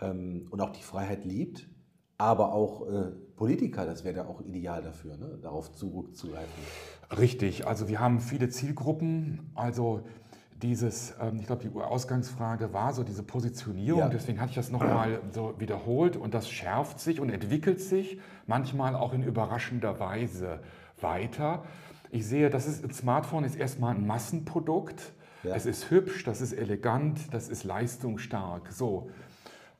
ähm, 0.00 0.46
und 0.50 0.60
auch 0.60 0.70
die 0.70 0.82
Freiheit 0.82 1.24
liebt, 1.24 1.68
aber 2.18 2.52
auch 2.52 2.86
äh, 2.86 3.10
Politiker, 3.36 3.86
das 3.86 4.04
wäre 4.04 4.16
ja 4.16 4.26
auch 4.26 4.42
ideal 4.42 4.82
dafür, 4.82 5.16
ne? 5.16 5.38
darauf 5.40 5.72
zurückzugreifen. 5.72 6.62
Richtig, 7.18 7.66
also 7.66 7.88
wir 7.88 7.98
haben 7.98 8.20
viele 8.20 8.48
Zielgruppen, 8.50 9.50
also 9.54 10.02
dieses, 10.62 11.14
ähm, 11.20 11.38
ich 11.40 11.46
glaube, 11.46 11.66
die 11.66 11.74
Ausgangsfrage 11.74 12.72
war 12.72 12.92
so 12.92 13.02
diese 13.02 13.22
Positionierung, 13.22 14.00
ja. 14.00 14.08
deswegen 14.08 14.40
hatte 14.40 14.50
ich 14.50 14.56
das 14.56 14.70
nochmal 14.70 15.20
so 15.32 15.54
wiederholt 15.58 16.16
und 16.16 16.34
das 16.34 16.50
schärft 16.50 17.00
sich 17.00 17.20
und 17.20 17.30
entwickelt 17.30 17.80
sich 17.80 18.18
manchmal 18.46 18.94
auch 18.94 19.12
in 19.14 19.22
überraschender 19.22 19.98
Weise 19.98 20.60
weiter. 21.00 21.64
Ich 22.10 22.26
sehe, 22.26 22.50
das 22.50 22.66
ist, 22.66 22.84
ein 22.84 22.92
Smartphone 22.92 23.44
ist 23.44 23.56
erstmal 23.56 23.94
ein 23.94 24.06
Massenprodukt. 24.06 25.12
Ja. 25.42 25.54
Es 25.54 25.64
ist 25.64 25.90
hübsch, 25.90 26.24
das 26.24 26.42
ist 26.42 26.52
elegant, 26.52 27.32
das 27.32 27.48
ist 27.48 27.64
leistungsstark. 27.64 28.70
So, 28.72 29.08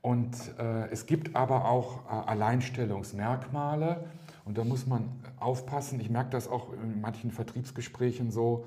und 0.02 0.34
äh, 0.58 0.88
es 0.90 1.06
gibt 1.06 1.36
aber 1.36 1.66
auch 1.66 2.06
äh, 2.06 2.28
Alleinstellungsmerkmale 2.30 4.04
und 4.44 4.56
da 4.56 4.64
muss 4.64 4.86
man 4.86 5.08
aufpassen. 5.38 6.00
Ich 6.00 6.10
merke 6.10 6.30
das 6.30 6.48
auch 6.48 6.72
in 6.72 7.00
manchen 7.00 7.30
Vertriebsgesprächen 7.30 8.30
so, 8.30 8.64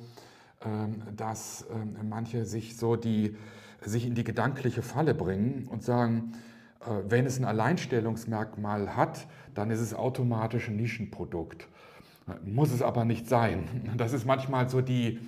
ähm, 0.63 1.01
dass 1.15 1.65
ähm, 1.71 2.09
manche 2.09 2.45
sich 2.45 2.77
so 2.77 2.95
die 2.95 3.35
sich 3.81 4.05
in 4.05 4.15
die 4.15 4.23
gedankliche 4.23 4.81
Falle 4.81 5.13
bringen 5.13 5.67
und 5.69 5.83
sagen, 5.83 6.33
äh, 6.81 7.09
wenn 7.09 7.25
es 7.25 7.39
ein 7.39 7.45
Alleinstellungsmerkmal 7.45 8.95
hat, 8.95 9.27
dann 9.55 9.71
ist 9.71 9.79
es 9.79 9.93
automatisch 9.93 10.69
ein 10.69 10.75
Nischenprodukt. 10.75 11.67
Muss 12.45 12.71
es 12.71 12.81
aber 12.81 13.05
nicht 13.05 13.27
sein. 13.27 13.91
Das 13.97 14.13
ist 14.13 14.25
manchmal 14.25 14.69
so 14.69 14.81
die, 14.81 15.19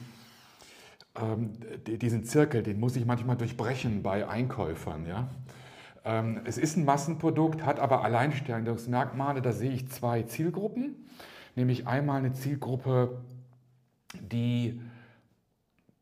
ähm, 1.19 1.51
diesen 1.85 2.23
Zirkel, 2.23 2.63
den 2.63 2.79
muss 2.79 2.95
ich 2.95 3.05
manchmal 3.05 3.35
durchbrechen 3.35 4.01
bei 4.01 4.27
Einkäufern. 4.27 5.05
Ja? 5.05 5.27
Es 6.43 6.59
ist 6.59 6.77
ein 6.77 6.85
Massenprodukt, 6.85 7.65
hat 7.65 7.79
aber 7.79 8.03
Alleinstellungsmerkmale. 8.03 9.41
Da 9.41 9.51
sehe 9.51 9.71
ich 9.71 9.89
zwei 9.89 10.21
Zielgruppen. 10.21 11.07
nämlich 11.55 11.87
einmal 11.87 12.19
eine 12.19 12.33
Zielgruppe, 12.33 13.21
die 14.19 14.81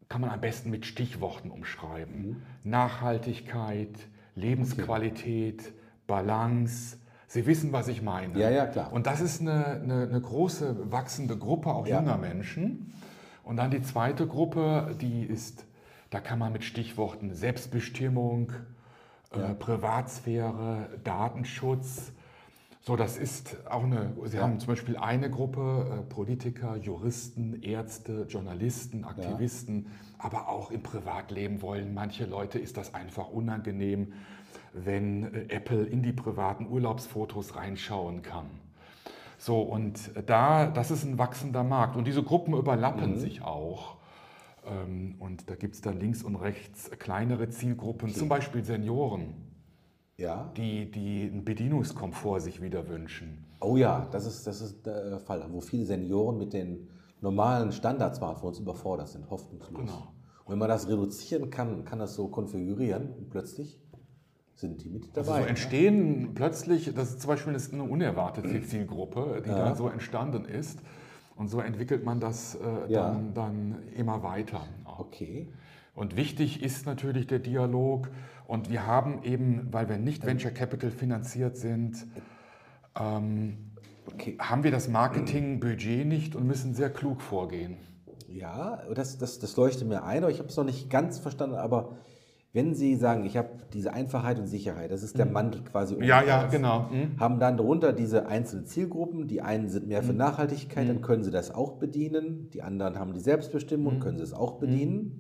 kann 0.10 0.20
man 0.20 0.30
am 0.30 0.42
besten 0.42 0.70
mit 0.70 0.86
Stichworten 0.86 1.50
umschreiben. 1.52 2.28
Mhm. 2.28 2.42
Nachhaltigkeit, 2.70 3.98
Lebensqualität, 4.36 5.62
okay. 5.62 5.74
Balance. 6.06 6.98
Sie 7.28 7.46
wissen, 7.46 7.72
was 7.72 7.88
ich 7.88 8.02
meine. 8.02 8.38
Ja, 8.38 8.50
ja, 8.50 8.66
klar. 8.66 8.92
Und 8.92 9.08
das 9.08 9.22
ist 9.22 9.42
eine, 9.42 9.66
eine, 9.66 10.04
eine 10.04 10.22
große 10.22 10.92
wachsende 10.92 11.38
Gruppe 11.38 11.70
auch 11.70 11.88
ja. 11.88 12.00
junger 12.00 12.18
Menschen. 12.18 12.94
Und 13.44 13.58
dann 13.58 13.72
die 13.72 13.82
zweite 13.82 14.28
Gruppe, 14.28 14.96
die 15.00 15.24
ist, 15.24 15.66
da 16.10 16.20
kann 16.20 16.39
man 16.39 16.52
mit 16.52 16.63
Stichworten 16.63 17.34
Selbstbestimmung, 17.34 18.52
ja. 19.36 19.52
äh, 19.52 19.56
Privatsphäre, 19.56 20.89
Datenschutz, 21.04 22.13
so, 22.86 22.98
das 22.98 23.17
ist 23.17 23.56
auch 23.69 23.86
eine, 23.86 24.12
Sie 24.26 24.36
ja. 24.36 24.43
haben 24.43 24.60
zum 24.60 24.67
Beispiel 24.67 24.98
eine 24.98 25.30
Gruppe, 25.30 26.02
äh, 26.02 26.13
Politiker, 26.13 26.76
Juristen, 26.76 27.63
Ärzte, 27.63 28.26
Journalisten, 28.28 29.06
Aktivisten, 29.06 29.86
ja. 29.86 30.26
aber 30.26 30.50
auch 30.50 30.69
im 30.69 30.84
Privatleben 30.84 31.62
wollen 31.62 31.93
manche 31.93 32.26
Leute, 32.26 32.60
ist 32.60 32.76
das 32.76 32.93
einfach 32.93 33.30
unangenehm, 33.30 34.12
wenn 34.74 35.34
äh, 35.34 35.46
Apple 35.48 35.86
in 35.86 36.04
die 36.04 36.12
privaten 36.12 36.67
Urlaubsfotos 36.67 37.56
reinschauen 37.56 38.22
kann. 38.22 38.48
So, 39.38 39.62
und 39.62 40.12
da, 40.26 40.65
das 40.67 40.91
ist 40.91 41.06
ein 41.06 41.17
wachsender 41.17 41.63
Markt. 41.63 41.96
Und 41.96 42.06
diese 42.06 42.22
Gruppen 42.22 42.54
überlappen 42.54 43.12
mhm. 43.12 43.17
sich 43.17 43.43
auch. 43.43 43.96
Ähm, 44.65 45.15
und 45.19 45.49
da 45.49 45.56
gibt 45.56 45.76
es 45.76 45.82
dann 45.82 45.99
links 45.99 46.23
und 46.23 46.36
rechts 46.36 46.89
kleinere 46.99 47.49
Zielgruppen, 47.49 48.10
okay. 48.10 48.19
zum 48.19 48.30
Beispiel 48.30 48.63
Senioren 48.63 49.34
ja. 50.17 50.52
die, 50.58 50.89
die 50.89 51.30
einen 51.32 51.43
Bedienungskomfort 51.43 52.41
sich 52.41 52.62
wieder 52.62 52.88
wünschen. 52.88 53.45
Oh 53.60 53.78
ja, 53.78 54.08
das 54.12 54.26
ist, 54.26 54.45
das 54.45 54.62
ist 54.62 54.86
der 54.86 55.19
Fall, 55.19 55.45
wo 55.49 55.62
viele 55.62 55.86
Senioren 55.86 56.38
mit 56.38 56.54
den 56.54 56.89
normalen 57.21 57.71
Standard-Smartphones 57.71 58.60
überfordert 58.60 59.08
sind, 59.08 59.30
hoffnungslos. 59.30 59.82
Genau. 59.82 60.13
Und 60.45 60.52
wenn 60.52 60.60
man 60.60 60.67
das 60.67 60.89
reduzieren 60.89 61.49
kann, 61.49 61.86
kann 61.86 61.99
das 61.99 62.15
so 62.15 62.28
konfigurieren 62.28 63.13
und 63.13 63.30
plötzlich 63.30 63.80
sind 64.56 64.84
die 64.84 64.89
mit 64.89 65.15
dabei. 65.15 65.32
Also 65.32 65.43
so 65.43 65.49
entstehen 65.49 66.21
ja? 66.21 66.28
plötzlich, 66.36 66.93
das 66.93 67.12
ist 67.12 67.21
zum 67.21 67.30
Beispiel 67.30 67.56
eine 67.71 67.84
unerwartete 67.84 68.62
Zielgruppe, 68.63 69.41
die 69.45 69.49
ja. 69.49 69.69
da 69.69 69.76
so 69.76 69.88
entstanden 69.88 70.45
ist. 70.45 70.80
Und 71.36 71.48
so 71.48 71.60
entwickelt 71.60 72.04
man 72.04 72.19
das 72.19 72.56
äh, 72.56 72.91
ja. 72.91 73.08
dann, 73.08 73.34
dann, 73.34 73.76
immer 73.96 74.24
weiter. 74.24 74.62
Okay. 74.86 75.52
Und 75.96 76.15
wichtig 76.15 76.63
ist 76.63 76.86
natürlich 76.86 77.28
der 77.28 77.39
Dialog 77.39 78.10
und 78.48 78.69
wir 78.69 78.86
haben 78.86 79.24
eben, 79.24 79.67
weil 79.72 79.89
wir 79.89 79.98
nicht 79.98 80.26
Venture 80.26 80.52
Capital 80.52 80.91
finanziert 80.91 81.58
sind, 81.58 82.06
ähm, 83.00 83.72
okay. 84.12 84.38
haben 84.39 84.63
wir 84.63 84.72
das 84.72 84.88
Marketingbudget 84.88 86.06
nicht 86.08 86.36
und 86.36 86.46
müssen 86.48 86.74
sehr 86.74 86.89
klug 86.89 87.22
vorgehen. 87.22 87.78
Ja, 88.28 88.82
das, 88.96 89.17
das, 89.19 89.38
das 89.38 89.56
leuchtet 89.56 89.88
mir 89.88 90.04
ein, 90.04 90.24
aber 90.24 90.32
ich 90.32 90.39
habe 90.39 90.50
es 90.50 90.58
noch 90.58 90.63
nicht 90.63 90.89
ganz 90.89 91.19
verstanden. 91.19 91.56
Aber 91.56 91.98
wenn 92.54 92.76
Sie 92.76 92.96
sagen, 92.96 93.26
ich 93.26 93.36
habe 93.36 93.50
diese 93.74 93.94
Einfachheit 93.94 94.38
und 94.38 94.46
Sicherheit, 94.46 94.92
das 94.92 95.02
ist 95.02 95.18
der 95.18 95.26
mhm. 95.26 95.34
Mantel 95.34 95.63
quasi. 95.63 95.96
Um 95.96 96.04
ja, 96.04 96.24
ja, 96.24 96.46
genau. 96.46 96.88
Mhm. 96.92 97.20
Haben 97.20 97.39
dann 97.39 97.58
darunter 97.58 97.94
diese 97.94 98.28
einzelnen 98.28 98.68
Zielgruppen. 98.68 99.28
Die 99.28 99.42
einen 99.42 99.70
sind 99.70 99.88
mehr 99.88 100.04
für 100.04 100.12
mhm. 100.12 100.20
Nachhaltigkeit, 100.20 100.88
dann 100.88 100.98
mhm. 100.98 101.02
können 101.02 101.24
Sie 101.24 101.32
das 101.32 101.50
auch 101.50 101.74
bedienen. 101.74 102.52
Die 102.54 102.62
anderen 102.62 103.00
haben 103.00 103.13
die 103.13 103.20
Selbstbestimmung, 103.20 103.96
mhm. 103.96 104.00
können 104.00 104.18
Sie 104.18 104.24
es 104.24 104.34
auch 104.34 104.60
bedienen. 104.60 105.20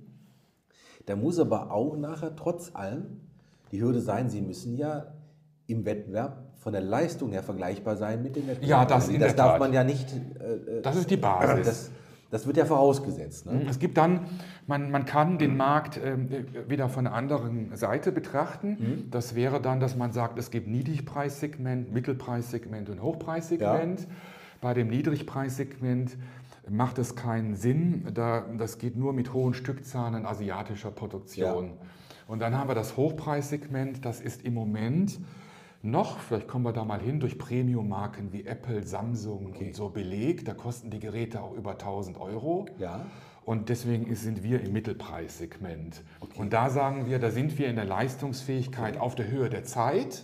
Da 1.07 1.15
muss 1.15 1.39
aber 1.39 1.71
auch 1.71 1.97
nachher 1.97 2.35
trotz 2.35 2.71
allem 2.75 3.21
die 3.71 3.81
Hürde 3.81 4.01
sein, 4.01 4.29
sie 4.29 4.41
müssen 4.41 4.77
ja 4.77 5.07
im 5.65 5.85
Wettbewerb 5.85 6.53
von 6.57 6.71
der 6.71 6.81
Leistung 6.81 7.31
her 7.31 7.41
vergleichbar 7.43 7.97
sein 7.97 8.21
mit 8.21 8.35
dem 8.35 8.47
Wettbewerb. 8.47 8.69
Ja, 8.69 8.85
das, 8.85 9.11
das 9.11 9.35
darf 9.35 9.53
Tat. 9.53 9.59
man 9.59 9.73
ja 9.73 9.83
nicht. 9.83 10.13
Äh, 10.13 10.81
das 10.81 10.95
ist 10.95 11.09
die 11.09 11.17
Basis. 11.17 11.65
Das, 11.65 11.91
das 12.33 12.47
wird 12.47 12.57
ja 12.57 12.65
vorausgesetzt. 12.65 13.45
Ne? 13.45 13.67
Es 13.69 13.77
gibt 13.77 13.95
dann, 13.95 14.21
man, 14.65 14.89
man 14.89 15.05
kann 15.05 15.37
den 15.37 15.55
Markt 15.55 15.97
äh, 15.97 16.17
wieder 16.67 16.89
von 16.89 17.03
der 17.03 17.13
anderen 17.13 17.75
Seite 17.75 18.11
betrachten. 18.11 18.69
Mhm. 18.69 19.11
Das 19.11 19.35
wäre 19.35 19.61
dann, 19.61 19.79
dass 19.79 19.95
man 19.95 20.13
sagt, 20.13 20.39
es 20.39 20.49
gibt 20.49 20.67
Niedrigpreissegment, 20.67 21.93
Mittelpreissegment 21.93 22.89
und 22.89 23.03
Hochpreissegment. 23.03 23.99
Ja. 23.99 24.07
Bei 24.61 24.73
dem 24.73 24.87
Niedrigpreissegment 24.87 26.17
macht 26.67 26.97
es 26.97 27.15
keinen 27.15 27.53
Sinn. 27.55 28.07
Da, 28.15 28.43
das 28.57 28.79
geht 28.79 28.97
nur 28.97 29.13
mit 29.13 29.31
hohen 29.31 29.53
Stückzahlen 29.53 30.25
asiatischer 30.25 30.89
Produktion. 30.89 31.65
Ja. 31.67 31.73
Und 32.27 32.39
dann 32.39 32.57
haben 32.57 32.67
wir 32.67 32.73
das 32.73 32.97
Hochpreissegment, 32.97 34.03
das 34.05 34.19
ist 34.19 34.41
im 34.41 34.55
Moment 34.55 35.19
noch, 35.83 36.19
vielleicht 36.19 36.47
kommen 36.47 36.63
wir 36.63 36.71
da 36.71 36.85
mal 36.85 37.01
hin, 37.01 37.19
durch 37.19 37.37
Premium-Marken 37.37 38.31
wie 38.31 38.45
Apple, 38.45 38.83
Samsung 38.83 39.47
okay. 39.47 39.67
und 39.67 39.75
so 39.75 39.89
belegt. 39.89 40.47
Da 40.47 40.53
kosten 40.53 40.89
die 40.89 40.99
Geräte 40.99 41.41
auch 41.41 41.53
über 41.53 41.71
1000 41.71 42.17
Euro. 42.19 42.65
Ja. 42.79 43.05
Und 43.43 43.67
deswegen 43.67 44.15
sind 44.15 44.43
wir 44.43 44.61
im 44.61 44.71
Mittelpreissegment. 44.71 46.01
Okay. 46.21 46.39
Und 46.39 46.53
da 46.53 46.69
sagen 46.69 47.07
wir, 47.07 47.19
da 47.19 47.31
sind 47.31 47.57
wir 47.57 47.67
in 47.67 47.75
der 47.75 47.83
Leistungsfähigkeit 47.83 48.95
okay. 48.95 49.03
auf 49.03 49.15
der 49.15 49.29
Höhe 49.29 49.49
der 49.49 49.65
Zeit. 49.65 50.23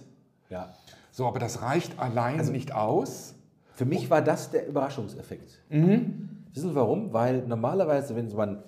Ja. 0.49 0.73
So, 1.11 1.27
aber 1.27 1.39
das 1.39 1.61
reicht 1.61 1.99
allein 1.99 2.39
also, 2.39 2.53
nicht 2.53 2.73
aus. 2.73 3.35
Für 3.73 3.85
mich 3.85 4.09
war 4.09 4.21
das 4.21 4.51
der 4.51 4.65
Überraschungseffekt. 4.65 5.59
Mhm. 5.69 6.29
Wissen 6.53 6.69
Sie 6.69 6.75
warum? 6.75 7.11
Weil 7.11 7.45
normalerweise, 7.45 8.15
wenn 8.15 8.33
man 8.33 8.63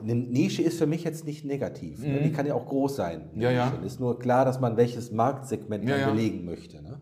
eine 0.00 0.14
Nische 0.14 0.62
ist 0.62 0.78
für 0.78 0.86
mich 0.86 1.04
jetzt 1.04 1.24
nicht 1.24 1.44
negativ. 1.44 2.02
Ne? 2.02 2.20
Mhm. 2.20 2.24
Die 2.24 2.32
kann 2.32 2.46
ja 2.46 2.54
auch 2.54 2.66
groß 2.66 2.96
sein. 2.96 3.30
Ja, 3.34 3.50
ja. 3.50 3.72
Ist 3.84 4.00
nur 4.00 4.18
klar, 4.18 4.44
dass 4.44 4.60
man 4.60 4.76
welches 4.76 5.12
Marktsegment 5.12 5.88
ja, 5.88 6.06
man 6.06 6.16
belegen 6.16 6.44
möchte. 6.44 6.82
Ne? 6.82 7.00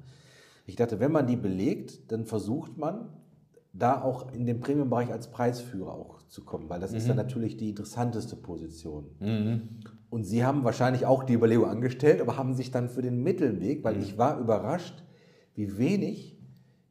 Ich 0.66 0.76
dachte, 0.76 1.00
wenn 1.00 1.12
man 1.12 1.26
die 1.26 1.36
belegt, 1.36 2.12
dann 2.12 2.26
versucht 2.26 2.76
man 2.76 3.08
da 3.72 4.02
auch 4.02 4.32
in 4.32 4.46
den 4.46 4.60
Premium-Bereich 4.60 5.10
als 5.10 5.30
Preisführer 5.30 5.92
auch 5.92 6.22
zu 6.28 6.44
kommen, 6.44 6.68
weil 6.68 6.80
das 6.80 6.90
mhm. 6.90 6.96
ist 6.98 7.08
dann 7.08 7.16
mhm. 7.16 7.22
natürlich 7.22 7.56
die 7.56 7.70
interessanteste 7.70 8.36
Position. 8.36 9.06
Mhm. 9.20 9.80
Und 10.10 10.24
Sie 10.24 10.44
haben 10.44 10.64
wahrscheinlich 10.64 11.06
auch 11.06 11.22
die 11.22 11.34
Überlegung 11.34 11.66
angestellt, 11.66 12.20
aber 12.20 12.36
haben 12.36 12.54
sich 12.54 12.70
dann 12.70 12.88
für 12.88 13.02
den 13.02 13.22
Mittelweg, 13.22 13.84
weil 13.84 13.96
mhm. 13.96 14.02
ich 14.02 14.18
war 14.18 14.38
überrascht, 14.38 15.04
wie 15.54 15.78
wenig 15.78 16.38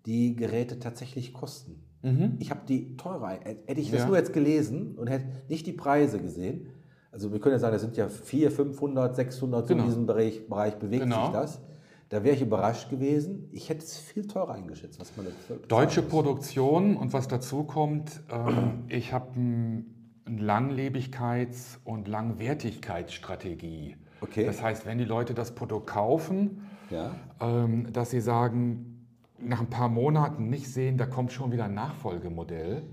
die 0.05 0.35
Geräte 0.35 0.79
tatsächlich 0.79 1.33
kosten. 1.33 1.83
Mhm. 2.01 2.35
Ich 2.39 2.51
habe 2.51 2.61
die 2.67 2.95
teurer. 2.97 3.29
Hätte 3.29 3.81
ich 3.81 3.91
das 3.91 4.01
ja. 4.01 4.07
nur 4.07 4.17
jetzt 4.17 4.33
gelesen 4.33 4.95
und 4.97 5.07
hätte 5.07 5.25
nicht 5.49 5.65
die 5.65 5.73
Preise 5.73 6.19
gesehen, 6.19 6.67
also 7.11 7.31
wir 7.31 7.39
können 7.39 7.53
ja 7.53 7.59
sagen, 7.59 7.73
das 7.73 7.81
sind 7.81 7.97
ja 7.97 8.09
400, 8.09 8.53
500, 8.53 9.15
600, 9.15 9.67
so 9.67 9.73
genau. 9.73 9.83
in 9.83 9.89
diesem 9.89 10.05
Bereich, 10.05 10.47
Bereich 10.47 10.75
bewegt 10.75 11.03
genau. 11.03 11.25
sich 11.25 11.33
das. 11.33 11.61
Da 12.09 12.23
wäre 12.23 12.35
ich 12.35 12.41
überrascht 12.41 12.89
gewesen. 12.89 13.49
Ich 13.51 13.69
hätte 13.69 13.83
es 13.83 13.97
viel 13.97 14.27
teurer 14.27 14.53
eingeschätzt, 14.53 14.99
was 14.99 15.11
man 15.17 15.25
Deutsche 15.67 16.01
muss. 16.01 16.09
Produktion 16.11 16.95
und 16.95 17.13
was 17.13 17.27
dazu 17.27 17.63
kommt, 17.63 18.21
ähm, 18.31 18.83
ich 18.87 19.13
habe 19.13 19.31
eine 19.35 19.83
Langlebigkeits- 20.27 21.79
und 21.83 22.07
Langwertigkeitsstrategie. 22.07 23.97
Okay. 24.21 24.45
Das 24.45 24.61
heißt, 24.61 24.85
wenn 24.85 24.99
die 24.99 25.05
Leute 25.05 25.33
das 25.33 25.55
Produkt 25.55 25.87
kaufen, 25.87 26.67
ja. 26.91 27.15
ähm, 27.41 27.91
dass 27.91 28.11
sie 28.11 28.21
sagen, 28.21 28.96
nach 29.39 29.59
ein 29.59 29.69
paar 29.69 29.89
Monaten 29.89 30.49
nicht 30.49 30.71
sehen, 30.71 30.97
da 30.97 31.05
kommt 31.05 31.31
schon 31.31 31.51
wieder 31.51 31.65
ein 31.65 31.73
Nachfolgemodell. 31.73 32.83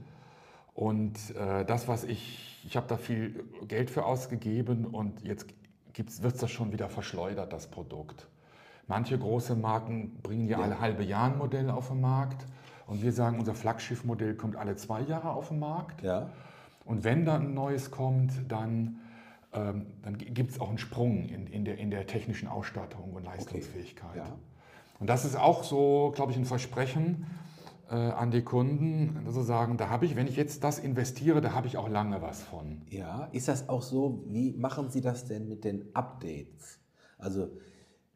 Und 0.74 1.34
äh, 1.36 1.64
das, 1.64 1.88
was 1.88 2.04
ich, 2.04 2.62
ich 2.66 2.76
habe 2.76 2.86
da 2.88 2.96
viel 2.96 3.44
Geld 3.68 3.90
für 3.90 4.04
ausgegeben 4.04 4.86
und 4.86 5.22
jetzt 5.22 5.46
wird 6.22 6.42
das 6.42 6.50
schon 6.50 6.72
wieder 6.72 6.88
verschleudert, 6.88 7.52
das 7.52 7.68
Produkt. 7.68 8.28
Manche 8.86 9.18
große 9.18 9.54
Marken 9.54 10.18
bringen 10.22 10.48
ja, 10.48 10.58
ja. 10.58 10.64
alle 10.64 10.80
halbe 10.80 11.04
Jahr 11.04 11.30
ein 11.30 11.38
Modell 11.38 11.70
auf 11.70 11.88
den 11.88 12.00
Markt 12.00 12.44
und 12.86 13.02
wir 13.02 13.12
sagen, 13.12 13.38
unser 13.38 13.54
Flaggschiffmodell 13.54 14.34
kommt 14.34 14.56
alle 14.56 14.76
zwei 14.76 15.00
Jahre 15.02 15.30
auf 15.30 15.48
den 15.48 15.58
Markt. 15.58 16.02
Ja. 16.02 16.28
Und 16.84 17.04
wenn 17.04 17.24
dann 17.24 17.46
ein 17.46 17.54
neues 17.54 17.90
kommt, 17.90 18.32
dann, 18.48 19.00
ähm, 19.52 19.86
dann 20.02 20.18
gibt 20.18 20.50
es 20.50 20.60
auch 20.60 20.68
einen 20.68 20.78
Sprung 20.78 21.24
in, 21.28 21.46
in, 21.46 21.64
der, 21.64 21.78
in 21.78 21.90
der 21.90 22.06
technischen 22.06 22.48
Ausstattung 22.48 23.14
und 23.14 23.24
Leistungsfähigkeit. 23.24 24.10
Okay. 24.10 24.18
Ja. 24.18 24.36
Und 25.04 25.08
das 25.08 25.26
ist 25.26 25.36
auch 25.36 25.64
so, 25.64 26.12
glaube 26.14 26.32
ich, 26.32 26.38
ein 26.38 26.46
Versprechen 26.46 27.26
äh, 27.90 27.94
an 27.94 28.30
die 28.30 28.40
Kunden, 28.40 29.26
zu 29.30 29.42
sagen, 29.42 29.76
da 29.76 29.90
habe 29.90 30.06
ich, 30.06 30.16
wenn 30.16 30.26
ich 30.26 30.34
jetzt 30.34 30.64
das 30.64 30.78
investiere, 30.78 31.42
da 31.42 31.52
habe 31.52 31.66
ich 31.66 31.76
auch 31.76 31.90
lange 31.90 32.22
was 32.22 32.40
von. 32.40 32.80
Ja, 32.88 33.28
ist 33.32 33.48
das 33.48 33.68
auch 33.68 33.82
so? 33.82 34.24
Wie 34.28 34.54
machen 34.54 34.88
Sie 34.88 35.02
das 35.02 35.26
denn 35.26 35.46
mit 35.46 35.62
den 35.62 35.94
Updates? 35.94 36.78
Also 37.18 37.48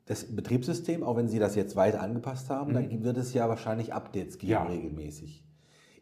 das 0.06 0.34
Betriebssystem, 0.34 1.02
auch 1.02 1.16
wenn 1.16 1.28
Sie 1.28 1.38
das 1.38 1.56
jetzt 1.56 1.76
weiter 1.76 2.00
angepasst 2.00 2.48
haben, 2.48 2.70
mhm. 2.70 2.74
dann 2.74 3.04
wird 3.04 3.18
es 3.18 3.34
ja 3.34 3.50
wahrscheinlich 3.50 3.92
Updates 3.92 4.38
geben 4.38 4.52
ja. 4.52 4.62
regelmäßig. 4.62 5.44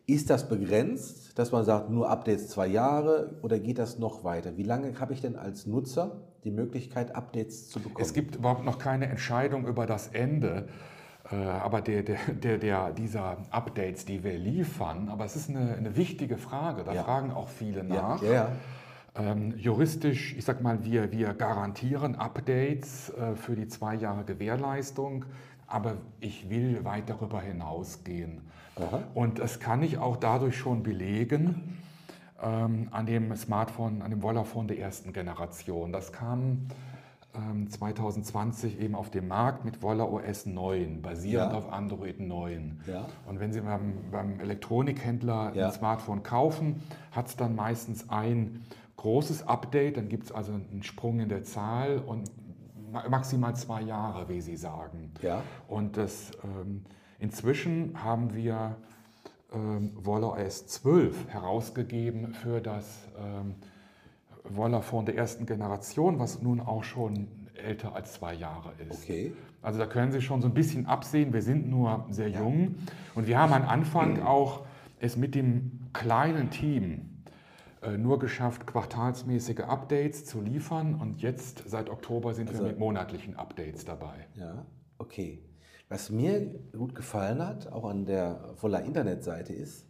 Ist 0.07 0.31
das 0.31 0.49
begrenzt, 0.49 1.37
dass 1.37 1.51
man 1.51 1.65
sagt, 1.65 1.91
nur 1.91 2.09
Updates 2.11 2.47
zwei 2.47 2.69
Jahre 2.69 3.41
oder 3.43 3.59
geht 3.59 3.81
das 3.81 3.99
noch 3.99 4.23
weiter? 4.23 4.57
Wie 4.57 4.63
lange 4.63 5.01
habe 5.01 5.15
ich 5.15 5.21
denn 5.21 5.35
als 5.35 5.67
Nutzer 5.67 6.23
die 6.47 6.51
Möglichkeit, 6.51 7.15
Updates 7.15 7.69
zu 7.69 7.81
bekommen? 7.81 8.05
Es 8.05 8.15
gibt 8.15 8.37
überhaupt 8.37 8.65
noch 8.65 8.79
keine 8.79 9.07
Entscheidung 9.07 9.67
über 9.67 9.85
das 9.85 10.09
Ende. 10.09 10.69
Äh, 11.31 11.37
aber 11.37 11.81
der, 11.83 12.03
der, 12.03 12.19
der, 12.29 12.59
der, 12.59 12.93
dieser 12.93 13.39
Updates, 13.51 14.05
die 14.05 14.23
wir 14.23 14.39
liefern, 14.39 15.09
aber 15.09 15.25
es 15.25 15.37
ist 15.37 15.51
eine, 15.51 15.75
eine 15.75 15.97
wichtige 15.97 16.39
Frage, 16.39 16.85
da 16.85 16.95
ja. 16.95 17.03
fragen 17.03 17.33
auch 17.33 17.49
viele 17.49 17.83
nach. 17.83 18.23
Ja, 18.23 18.33
ja, 18.33 18.53
ähm, 19.19 19.55
juristisch, 19.57 20.37
ich 20.37 20.45
sag 20.45 20.63
mal, 20.63 20.85
wir, 20.85 21.11
wir 21.11 21.35
garantieren 21.35 22.15
Updates 22.15 23.11
äh, 23.11 23.35
für 23.35 23.57
die 23.57 23.67
zwei 23.67 23.95
Jahre 23.95 24.25
Gewährleistung. 24.25 25.25
aber 25.67 25.97
ich 26.21 26.49
will 26.49 26.85
weit 26.85 27.11
darüber 27.11 27.41
hinausgehen. 27.41 28.43
Und 29.15 29.39
das 29.39 29.59
kann 29.59 29.83
ich 29.83 29.97
auch 29.97 30.19
dadurch 30.19 30.57
schon 30.57 30.83
belegen 30.83 31.79
ähm, 32.43 32.89
an 32.91 33.07
dem 33.07 33.35
Smartphone, 33.37 34.03
an 34.03 34.11
dem 34.11 34.23
Wollaphone 34.23 34.69
der 34.69 34.79
ersten 34.79 35.13
Generation. 35.13 35.93
Das 35.93 36.13
kam 36.13 36.67
ähm, 37.35 37.69
2020 37.71 38.81
eben 38.81 38.95
auf 38.95 39.11
den 39.11 39.29
Markt 39.29 39.65
mit 39.65 39.83
Wolla 39.83 40.05
OS 40.05 40.47
9, 40.47 41.03
basierend 41.03 41.53
Ja. 41.53 41.59
auf 41.59 41.73
Android 41.73 42.21
9. 42.21 42.81
Ja. 42.87 43.07
Und 43.27 43.41
wenn 43.41 43.53
Sie 43.53 43.61
beim, 43.61 43.95
beim 44.11 44.41
Elektronikhändler 44.41 45.53
Ja. 45.55 45.67
ein 45.67 45.73
Smartphone 45.73 46.23
kaufen, 46.23 46.83
hat 47.13 47.29
es 47.29 47.37
dann 47.37 47.55
meistens 47.55 48.09
ein 48.11 48.63
großes 48.97 49.47
Update, 49.47 49.97
dann 49.99 50.09
gibt 50.09 50.25
es 50.25 50.33
also 50.33 50.53
einen 50.53 50.83
Sprung 50.83 51.21
in 51.21 51.29
der 51.29 51.43
Zahl 51.45 51.99
und 51.99 52.31
ma- 52.91 53.09
maximal 53.09 53.55
zwei 53.55 53.83
Jahre, 53.83 54.29
wie 54.29 54.41
Sie 54.41 54.57
sagen. 54.57 55.13
Und 55.69 55.97
das, 55.99 56.31
ähm, 56.43 56.85
inzwischen 57.19 58.03
haben 58.03 58.35
wir 58.35 58.77
ähm, 59.53 59.93
Wolla 59.95 60.29
OS 60.29 60.67
12 60.67 61.29
herausgegeben 61.29 62.35
für 62.35 62.61
das 62.61 63.09
ähm, 63.19 63.55
Wollaphone 64.45 65.07
der 65.07 65.17
ersten 65.17 65.47
Generation, 65.47 66.19
was 66.19 66.43
nun 66.43 66.61
auch 66.61 66.85
schon 66.85 67.29
älter 67.55 67.95
als 67.95 68.15
zwei 68.15 68.35
Jahre 68.35 68.73
ist. 68.89 69.05
Okay. 69.05 69.33
Also 69.63 69.79
da 69.79 69.87
können 69.87 70.13
Sie 70.13 70.21
schon 70.21 70.43
so 70.43 70.49
ein 70.49 70.55
bisschen 70.55 70.87
absehen, 70.87 71.33
wir 71.33 71.43
sind 71.43 71.69
nur 71.69 72.07
sehr 72.11 72.29
jung 72.29 72.77
und 73.15 73.27
wir 73.27 73.39
haben 73.39 73.53
am 73.53 73.67
Anfang 73.67 74.23
auch 74.23 74.65
es 75.01 75.17
mit 75.17 75.35
dem 75.35 75.89
kleinen 75.93 76.51
Team 76.51 77.23
äh, 77.83 77.97
nur 77.97 78.19
geschafft, 78.19 78.67
quartalsmäßige 78.67 79.61
Updates 79.61 80.25
zu 80.25 80.41
liefern 80.41 80.95
und 80.95 81.21
jetzt 81.21 81.65
seit 81.67 81.91
Oktober 81.91 82.35
sind 82.35 82.53
wir 82.53 82.63
mit 82.63 82.79
monatlichen 82.79 83.37
Updates 83.37 83.85
dabei. 83.85 84.27
Ja, 84.35 84.65
okay. 84.99 85.43
Was 85.89 86.11
mir 86.11 86.53
gut 86.77 86.95
gefallen 86.95 87.47
hat, 87.47 87.71
auch 87.73 87.85
an 87.85 88.07
der 88.07 88.55
Voller 88.57 88.83
Internetseite 88.85 89.53
ist, 89.53 89.87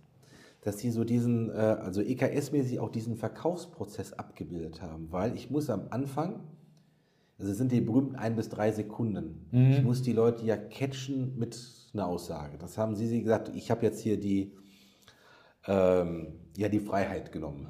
dass 0.61 0.79
sie 0.79 0.91
so 0.91 1.05
diesen, 1.05 1.49
äh, 1.51 1.55
also 1.55 2.01
EKS-mäßig 2.01 2.81
auch 2.81 2.91
diesen 2.91 3.17
Verkaufsprozess 3.17 4.13
abgebildet 4.13 4.83
haben, 4.83 5.11
weil 5.11 5.35
ich 5.35 5.51
muss 5.51 5.71
am 5.71 5.87
Anfang, 5.91 6.41
also 7.39 7.53
sind 7.53 7.73
die 7.73 7.81
berühmten 7.81 8.17
ein 8.17 8.37
bis 8.37 8.49
drei 8.49 8.73
Sekunden, 8.73 9.47
ich 9.71 9.83
muss 9.83 10.03
die 10.03 10.13
Leute 10.13 10.45
ja 10.45 10.57
catchen 10.57 11.39
mit 11.39 11.59
einer 11.95 12.07
Aussage. 12.07 12.59
Das 12.59 12.77
haben 12.79 12.95
sie, 12.95 13.07
sie 13.07 13.23
gesagt, 13.23 13.51
ich 13.55 13.71
habe 13.71 13.83
jetzt 13.85 14.01
hier 14.01 14.19
die, 14.19 14.53
ähm, 15.67 16.35
ja, 16.57 16.69
die 16.69 16.81
Freiheit 16.81 17.33
genommen. 17.33 17.69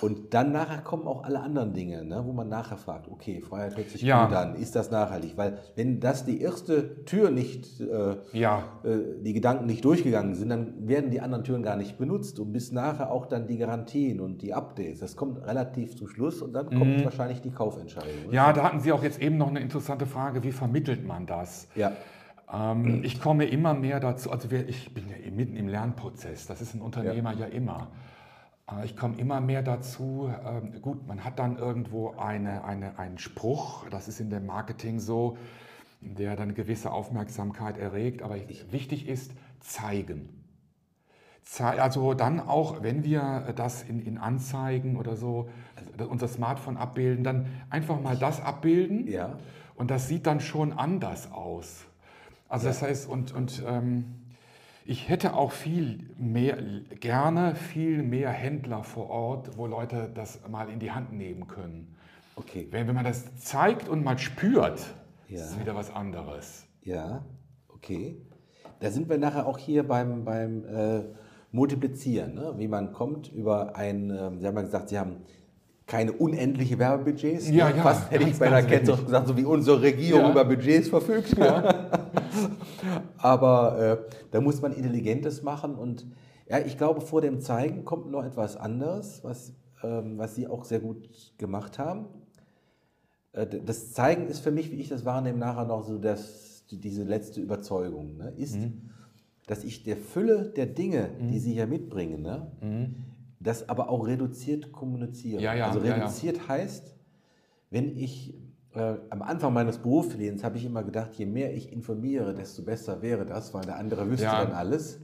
Und 0.00 0.32
dann 0.32 0.52
nachher 0.52 0.78
kommen 0.78 1.06
auch 1.06 1.22
alle 1.22 1.40
anderen 1.40 1.74
Dinge, 1.74 2.02
ne, 2.02 2.22
wo 2.24 2.32
man 2.32 2.48
nachher 2.48 2.78
fragt, 2.78 3.08
okay, 3.08 3.42
Freiheit 3.42 3.76
hört 3.76 3.90
sich 3.90 4.00
Ja. 4.00 4.24
gut 4.24 4.34
an, 4.34 4.54
ist 4.54 4.74
das 4.74 4.90
nachhaltig? 4.90 5.36
Weil 5.36 5.58
wenn 5.76 6.00
das 6.00 6.24
die 6.24 6.40
erste 6.40 7.04
Tür 7.04 7.30
nicht, 7.30 7.78
äh, 7.80 8.16
Ja, 8.32 8.62
äh, 8.84 9.20
die 9.22 9.34
Gedanken 9.34 9.66
nicht 9.66 9.84
durchgegangen 9.84 10.34
sind, 10.34 10.48
dann 10.48 10.88
werden 10.88 11.10
die 11.10 11.20
anderen 11.20 11.44
Türen 11.44 11.62
gar 11.62 11.76
nicht 11.76 11.98
benutzt 11.98 12.40
und 12.40 12.52
bis 12.52 12.72
nachher 12.72 13.10
auch 13.12 13.26
dann 13.26 13.46
die 13.46 13.58
Garantien 13.58 14.20
und 14.20 14.40
die 14.40 14.54
Updates. 14.54 15.00
Das 15.00 15.14
kommt 15.14 15.46
relativ 15.46 15.94
zum 15.94 16.08
Schluss 16.08 16.40
und 16.40 16.54
dann 16.54 16.70
kommt 16.70 17.04
wahrscheinlich 17.04 17.42
die 17.42 17.50
Kaufentscheidung. 17.50 18.10
oder? 18.22 18.28
Mhm. 18.28 18.34
ja, 18.34 18.52
da 18.54 18.62
hatten 18.64 18.80
Sie 18.80 18.92
auch 18.92 19.02
jetzt 19.02 19.20
eben 19.20 19.36
noch 19.36 19.48
eine 19.50 19.60
interessante 19.60 20.06
Frage, 20.06 20.42
wie 20.42 20.52
vermittelt 20.52 21.06
man 21.06 21.26
das? 21.26 21.68
Ja, 21.74 21.92
Ähm, 22.52 23.02
ich 23.04 23.20
komme 23.20 23.44
immer 23.46 23.72
mehr 23.74 24.00
dazu, 24.00 24.30
also 24.30 24.48
ich 24.50 24.92
bin 24.92 25.04
ja 25.08 25.30
mitten 25.30 25.56
im 25.56 25.68
Lernprozess, 25.68 26.46
das 26.46 26.60
ist 26.60 26.74
ein 26.74 26.80
Unternehmer 26.82 27.32
ja, 27.34 27.46
immer. 27.46 27.88
Äh, 28.80 28.84
Ich 28.84 28.96
komme 28.96 29.16
immer 29.18 29.40
mehr 29.40 29.62
dazu, 29.62 30.32
ähm, 30.44 30.80
gut, 30.80 31.06
man 31.06 31.24
hat 31.24 31.38
dann 31.38 31.56
irgendwo 31.56 32.10
eine, 32.16 32.64
eine, 32.64 32.98
einen 32.98 33.18
Spruch, 33.18 33.88
das 33.90 34.08
ist 34.08 34.20
in 34.20 34.30
dem 34.30 34.46
Marketing 34.46 34.98
so, 35.00 35.36
der 36.00 36.36
dann 36.36 36.54
gewisse 36.54 36.90
Aufmerksamkeit 36.90 37.78
erregt, 37.78 38.22
aber 38.22 38.36
wichtig 38.70 39.08
ist 39.08 39.32
zeigen. 39.60 40.28
Zei- 41.44 41.80
Also 41.80 42.14
dann 42.14 42.40
auch, 42.40 42.82
wenn 42.82 43.04
wir 43.04 43.52
das 43.56 43.82
in, 43.82 44.00
in 44.00 44.18
Anzeigen 44.18 44.96
oder 44.96 45.16
so, 45.16 45.48
also 45.98 46.10
unser 46.10 46.28
Smartphone 46.28 46.76
abbilden, 46.76 47.24
dann 47.24 47.46
einfach 47.70 48.00
mal 48.00 48.16
das 48.16 48.40
abbilden 48.40 49.06
Ja. 49.08 49.38
und 49.74 49.90
das 49.90 50.08
sieht 50.08 50.26
dann 50.26 50.40
schon 50.40 50.72
anders 50.72 51.30
aus. 51.32 51.84
Also 52.48 52.66
das 52.66 52.82
heißt, 52.82 53.08
und, 53.08 53.32
und 53.32 53.62
ähm, 53.66 54.21
ich 54.84 55.08
hätte 55.08 55.34
auch 55.34 55.52
viel 55.52 56.10
mehr, 56.18 56.58
gerne 57.00 57.54
viel 57.54 58.02
mehr 58.02 58.30
Händler 58.30 58.82
vor 58.84 59.10
Ort, 59.10 59.56
wo 59.56 59.66
Leute 59.66 60.10
das 60.14 60.40
mal 60.48 60.68
in 60.68 60.78
die 60.80 60.90
Hand 60.90 61.12
nehmen 61.12 61.46
können. 61.46 61.94
okay. 62.36 62.66
Wenn, 62.70 62.86
wenn 62.88 62.94
man 62.94 63.04
das 63.04 63.36
zeigt 63.36 63.88
und 63.88 64.02
mal 64.04 64.18
spürt, 64.18 64.94
Ja. 65.28 65.36
ist 65.38 65.50
es 65.52 65.60
wieder 65.60 65.74
was 65.74 65.90
anderes. 65.94 66.66
Ja, 66.82 67.24
okay. 67.68 68.16
Da 68.80 68.90
sind 68.90 69.08
wir 69.08 69.18
nachher 69.18 69.46
auch 69.46 69.58
hier 69.58 69.86
beim, 69.86 70.24
beim 70.24 70.64
äh, 70.64 71.02
Multiplizieren, 71.52 72.34
ne? 72.34 72.54
wie 72.56 72.66
man 72.68 72.92
kommt 72.92 73.30
über 73.32 73.76
ein, 73.76 74.10
ähm, 74.10 74.40
Sie 74.40 74.46
haben 74.46 74.56
ja 74.56 74.62
gesagt, 74.62 74.88
Sie 74.88 74.98
haben 74.98 75.18
keine 75.92 76.12
unendliche 76.12 76.78
Werbebudgets. 76.78 77.50
Ja, 77.50 77.68
ne? 77.68 77.76
ja, 77.76 77.82
Fast 77.82 78.10
hätte 78.10 78.26
ich 78.26 78.38
bei 78.38 78.48
der 78.48 78.62
Kette 78.62 78.96
gesagt, 78.96 79.28
so 79.28 79.36
wie 79.36 79.44
unsere 79.44 79.82
Regierung 79.82 80.22
Ja. 80.22 80.30
über 80.30 80.44
Budgets 80.46 80.88
verfügt. 80.88 81.36
Aber 83.18 83.78
äh, 83.78 84.14
da 84.30 84.40
muss 84.40 84.62
man 84.62 84.72
Intelligentes 84.72 85.42
machen 85.42 85.74
und 85.74 86.06
ja, 86.48 86.58
ich 86.60 86.78
glaube, 86.78 87.02
vor 87.02 87.20
dem 87.20 87.40
Zeigen 87.42 87.84
kommt 87.84 88.10
noch 88.10 88.24
etwas 88.24 88.56
anderes, 88.56 89.20
was, 89.22 89.52
ähm, 89.82 90.16
was 90.16 90.34
Sie 90.34 90.48
auch 90.48 90.64
sehr 90.64 90.80
gut 90.80 91.08
gemacht 91.36 91.78
haben. 91.78 92.06
Äh, 93.32 93.46
Das 93.46 93.92
Zeigen 93.92 94.28
ist 94.28 94.40
für 94.40 94.50
mich, 94.50 94.70
wie 94.72 94.76
ich 94.76 94.88
das 94.88 95.04
wahrnehme, 95.04 95.38
nachher 95.38 95.66
noch 95.66 95.84
so 95.86 95.98
das, 95.98 96.64
die- 96.70 96.78
diese 96.80 97.04
letzte 97.04 97.40
Überzeugung, 97.42 98.16
ne, 98.16 98.32
ist, 98.36 98.56
Mhm. 98.56 98.80
dass 99.46 99.62
ich 99.62 99.82
der 99.84 99.96
Fülle 99.98 100.52
der 100.56 100.66
Dinge, 100.66 101.10
die 101.30 101.38
Sie 101.38 101.52
hier 101.52 101.66
mitbringen, 101.66 102.22
ne, 102.22 102.46
das 103.42 103.68
aber 103.68 103.88
auch 103.88 104.06
reduziert 104.06 104.72
kommuniziere. 104.72 105.38
Mhm. 105.38 105.44
Ja, 105.44 105.54
ja, 105.54 105.66
also 105.68 105.80
ja, 105.80 105.86
ja. 105.86 105.94
reduziert 105.94 106.48
heißt, 106.48 106.96
wenn 107.70 107.96
ich 107.96 108.34
äh, 108.74 108.96
am 109.10 109.22
Anfang 109.22 109.52
meines 109.52 109.78
Berufslebens 109.78 110.44
habe 110.44 110.56
ich 110.56 110.64
immer 110.64 110.82
gedacht, 110.82 111.14
je 111.14 111.26
mehr 111.26 111.54
ich 111.54 111.72
informiere, 111.72 112.34
desto 112.34 112.62
besser 112.62 113.02
wäre 113.02 113.26
das, 113.26 113.52
weil 113.54 113.64
der 113.64 113.76
andere 113.76 114.08
wüsste 114.08 114.26
dann 114.26 114.52
alles. 114.52 115.00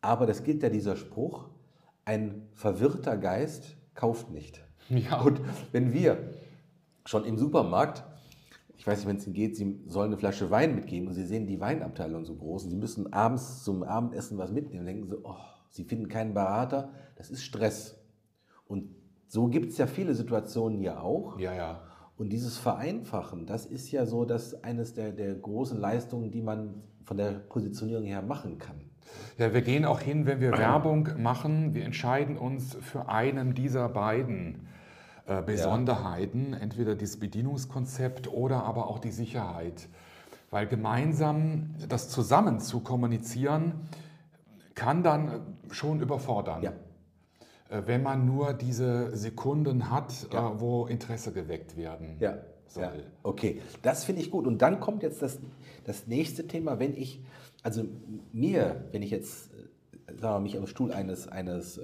Aber 0.00 0.26
das 0.26 0.44
gilt 0.44 0.62
ja 0.62 0.70
dieser 0.70 0.96
Spruch, 0.96 1.50
ein 2.04 2.48
verwirrter 2.54 3.16
Geist 3.16 3.76
kauft 3.94 4.30
nicht. 4.30 4.62
Ja. 4.88 5.20
Und 5.20 5.40
wenn 5.72 5.92
wir 5.92 6.30
schon 7.04 7.24
im 7.24 7.38
Supermarkt, 7.38 8.04
ich 8.76 8.86
weiß 8.86 8.98
nicht, 8.98 9.08
wenn 9.08 9.16
es 9.18 9.26
Ihnen 9.26 9.34
geht, 9.34 9.56
Sie 9.56 9.78
sollen 9.86 10.08
eine 10.08 10.16
Flasche 10.16 10.50
Wein 10.50 10.74
mitgeben 10.74 11.06
und 11.06 11.14
Sie 11.14 11.24
sehen 11.24 11.46
die 11.46 11.60
Weinabteilung 11.60 12.24
so 12.24 12.34
groß 12.34 12.64
und 12.64 12.70
Sie 12.70 12.76
müssen 12.76 13.12
abends 13.12 13.62
zum 13.62 13.82
Abendessen 13.82 14.38
was 14.38 14.50
mitnehmen, 14.50 14.86
denken 14.86 15.06
Sie, 15.06 15.16
oh, 15.22 15.36
Sie 15.70 15.84
finden 15.84 16.08
keinen 16.08 16.34
Berater, 16.34 16.90
das 17.16 17.30
ist 17.30 17.42
Stress. 17.42 17.98
Und 18.66 18.94
so 19.26 19.46
gibt 19.46 19.70
es 19.70 19.78
ja 19.78 19.86
viele 19.86 20.14
Situationen 20.14 20.78
hier 20.78 21.02
auch. 21.02 21.38
Ja, 21.38 21.54
ja. 21.54 21.80
Und 22.16 22.28
dieses 22.30 22.58
Vereinfachen, 22.58 23.46
das 23.46 23.64
ist 23.64 23.90
ja 23.90 24.04
so, 24.04 24.24
dass 24.24 24.62
eines 24.62 24.92
der, 24.92 25.12
der 25.12 25.34
großen 25.34 25.78
Leistungen, 25.78 26.30
die 26.30 26.42
man 26.42 26.82
von 27.04 27.16
der 27.16 27.30
Positionierung 27.32 28.04
her 28.04 28.20
machen 28.20 28.58
kann. 28.58 28.80
Ja, 29.38 29.54
wir 29.54 29.62
gehen 29.62 29.84
auch 29.84 30.00
hin, 30.00 30.26
wenn 30.26 30.40
wir 30.40 30.52
Werbung 30.52 31.08
machen, 31.16 31.74
wir 31.74 31.84
entscheiden 31.84 32.36
uns 32.36 32.76
für 32.80 33.08
einen 33.08 33.54
dieser 33.54 33.88
beiden 33.88 34.68
äh, 35.26 35.42
Besonderheiten, 35.42 36.52
entweder 36.52 36.94
das 36.94 37.16
Bedienungskonzept 37.16 38.28
oder 38.28 38.64
aber 38.64 38.88
auch 38.88 38.98
die 38.98 39.12
Sicherheit. 39.12 39.88
Weil 40.50 40.66
gemeinsam 40.66 41.70
das 41.88 42.08
zusammen 42.08 42.60
zu 42.60 42.80
kommunizieren, 42.80 43.88
kann 44.80 45.02
dann 45.02 45.28
äh, 45.28 45.74
schon 45.74 46.00
überfordern. 46.00 46.62
Ja. 46.62 46.72
Äh, 47.68 47.82
Wenn 47.84 48.02
man 48.02 48.24
nur 48.24 48.54
diese 48.54 49.14
Sekunden 49.14 49.90
hat, 49.90 50.26
äh, 50.32 50.36
wo 50.58 50.86
Interesse 50.86 51.32
geweckt 51.32 51.76
werden 51.76 52.16
Ja, 52.18 52.38
soll. 52.66 52.84
ja. 52.84 52.92
okay. 53.22 53.60
Das 53.82 54.04
finde 54.04 54.22
ich 54.22 54.30
gut. 54.30 54.46
Und 54.46 54.62
dann 54.62 54.80
kommt 54.80 55.02
jetzt 55.02 55.20
das, 55.20 55.38
das 55.84 56.06
nächste 56.06 56.46
Thema, 56.46 56.78
wenn 56.78 56.96
ich, 56.96 57.22
also 57.62 57.84
mir, 58.32 58.86
wenn 58.92 59.02
ich 59.02 59.10
jetzt 59.10 59.50
sagen 60.18 60.36
wir, 60.36 60.40
mich 60.40 60.56
am 60.56 60.66
Stuhl 60.66 60.92
eines, 60.92 61.28
eines 61.28 61.78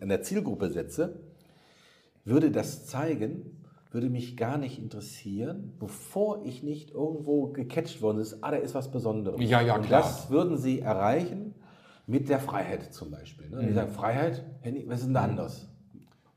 einer 0.00 0.20
Zielgruppe 0.20 0.70
setze, 0.70 1.20
würde 2.24 2.50
das 2.50 2.84
zeigen, 2.84 3.64
würde 3.92 4.10
mich 4.10 4.36
gar 4.36 4.58
nicht 4.58 4.78
interessieren, 4.78 5.72
bevor 5.78 6.44
ich 6.44 6.62
nicht 6.64 6.90
irgendwo 6.90 7.46
gecatcht 7.46 8.02
worden 8.02 8.18
ist, 8.18 8.38
ah, 8.42 8.50
da 8.50 8.56
ist 8.58 8.74
was 8.74 8.90
Besonderes. 8.90 9.40
Ja, 9.40 9.60
ja, 9.62 9.76
Und 9.76 9.86
klar. 9.86 10.02
das 10.02 10.30
würden 10.30 10.58
Sie 10.58 10.80
erreichen 10.80 11.54
mit 12.08 12.28
der 12.28 12.40
Freiheit 12.40 12.92
zum 12.92 13.10
Beispiel. 13.12 13.48
Ne? 13.50 13.66
Die 13.68 13.72
sagen, 13.72 13.92
Freiheit, 13.92 14.44
Henny, 14.62 14.84
was 14.88 15.00
ist 15.00 15.06
denn 15.06 15.14
da 15.14 15.22
anders? 15.22 15.68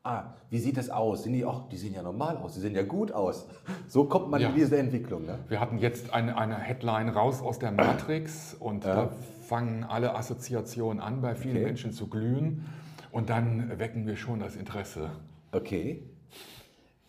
Ah, 0.04 0.34
wie 0.50 0.58
sieht 0.58 0.76
das 0.76 0.90
aus? 0.90 1.22
Sind 1.22 1.32
die, 1.32 1.44
ach, 1.46 1.68
die 1.68 1.76
sehen 1.76 1.94
ja 1.94 2.02
normal 2.02 2.36
aus, 2.36 2.54
die 2.54 2.60
sehen 2.60 2.74
ja 2.74 2.82
gut 2.82 3.10
aus. 3.12 3.46
So 3.88 4.04
kommt 4.04 4.30
man 4.30 4.40
Ja. 4.40 4.48
in 4.50 4.54
diese 4.56 4.76
Entwicklung. 4.76 5.24
Ne? 5.26 5.38
Wir 5.48 5.60
hatten 5.60 5.78
jetzt 5.78 6.12
eine, 6.12 6.36
eine 6.36 6.56
Headline 6.58 7.08
raus 7.08 7.40
aus 7.40 7.58
der 7.58 7.70
Matrix 7.72 8.54
und 8.54 8.84
Ja. 8.84 8.94
da 9.06 9.08
fangen 9.48 9.84
alle 9.84 10.14
Assoziationen 10.14 11.00
an, 11.00 11.20
bei 11.22 11.34
vielen 11.34 11.56
Okay. 11.56 11.64
Menschen 11.66 11.92
zu 11.92 12.08
glühen 12.08 12.66
und 13.12 13.30
dann 13.30 13.78
wecken 13.78 14.06
wir 14.06 14.16
schon 14.16 14.40
das 14.40 14.56
Interesse. 14.56 15.10
Okay. 15.52 16.02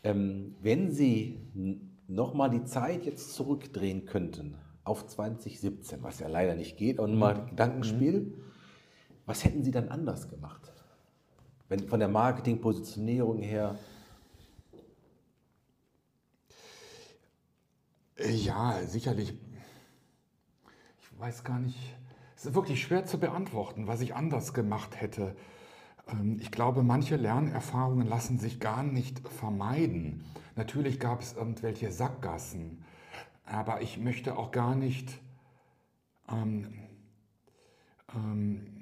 Ähm, 0.03 0.55
wenn 0.61 0.91
Sie 0.91 1.39
nochmal 2.07 2.49
die 2.49 2.63
Zeit 2.63 3.05
jetzt 3.05 3.33
zurückdrehen 3.33 4.05
könnten, 4.05 4.55
auf 4.83 5.07
2017, 5.07 6.03
was 6.03 6.19
ja 6.19 6.27
leider 6.27 6.55
nicht 6.55 6.77
geht, 6.77 6.99
und 6.99 7.15
mal 7.17 7.35
Mhm. 7.35 7.47
Gedankenspiel. 7.51 8.33
Was 9.25 9.43
hätten 9.43 9.63
Sie 9.63 9.71
dann 9.71 9.89
anders 9.89 10.29
gemacht? 10.29 10.71
Wenn 11.69 11.87
von 11.87 11.99
der 11.99 12.09
Marketing-Positionierung 12.09 13.39
her. 13.41 13.77
Ja, 18.17 18.81
sicherlich. 18.85 19.33
Ich 21.01 21.19
weiß 21.19 21.43
gar 21.43 21.59
nicht. 21.59 21.77
Es 22.35 22.45
ist 22.45 22.55
wirklich 22.55 22.81
schwer 22.81 23.05
zu 23.05 23.19
beantworten, 23.19 23.87
was 23.87 24.01
ich 24.01 24.15
anders 24.15 24.53
gemacht 24.53 24.99
hätte. 24.99 25.35
Ähm, 26.07 26.39
Ich 26.41 26.51
glaube, 26.51 26.83
manche 26.83 27.15
Lernerfahrungen 27.15 28.07
lassen 28.07 28.39
sich 28.39 28.59
gar 28.59 28.83
nicht 28.83 29.27
vermeiden. 29.29 30.25
Natürlich 30.55 30.99
gab 30.99 31.21
es 31.21 31.33
irgendwelche 31.33 31.91
Sackgassen, 31.91 32.83
aber 33.45 33.81
ich 33.81 33.97
möchte 33.97 34.37
auch 34.37 34.51
gar 34.51 34.75
nicht 34.75 35.19
ähm, 36.29 36.73
ähm, 38.13 38.72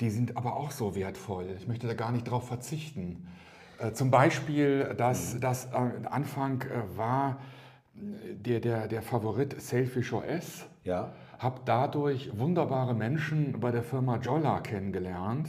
die 0.00 0.10
sind 0.10 0.36
aber 0.36 0.56
auch 0.56 0.70
so 0.70 0.94
wertvoll. 0.94 1.46
Ich 1.58 1.66
möchte 1.68 1.86
da 1.86 1.94
gar 1.94 2.12
nicht 2.12 2.24
drauf 2.30 2.46
verzichten. 2.48 3.26
Äh, 3.78 3.92
zum 3.92 4.10
Beispiel, 4.10 4.94
dass 4.96 5.38
das 5.40 5.66
äh, 5.66 6.06
Anfang 6.10 6.62
äh, 6.62 6.96
war 6.96 7.38
der, 7.94 8.60
der, 8.60 8.88
der 8.88 9.02
Favorit 9.02 9.60
Selfish 9.60 10.12
OS. 10.12 10.66
Ja. 10.84 11.12
Habe 11.38 11.60
dadurch 11.64 12.30
wunderbare 12.38 12.94
Menschen 12.94 13.58
bei 13.60 13.70
der 13.70 13.82
Firma 13.82 14.16
Jolla 14.18 14.60
kennengelernt. 14.60 15.48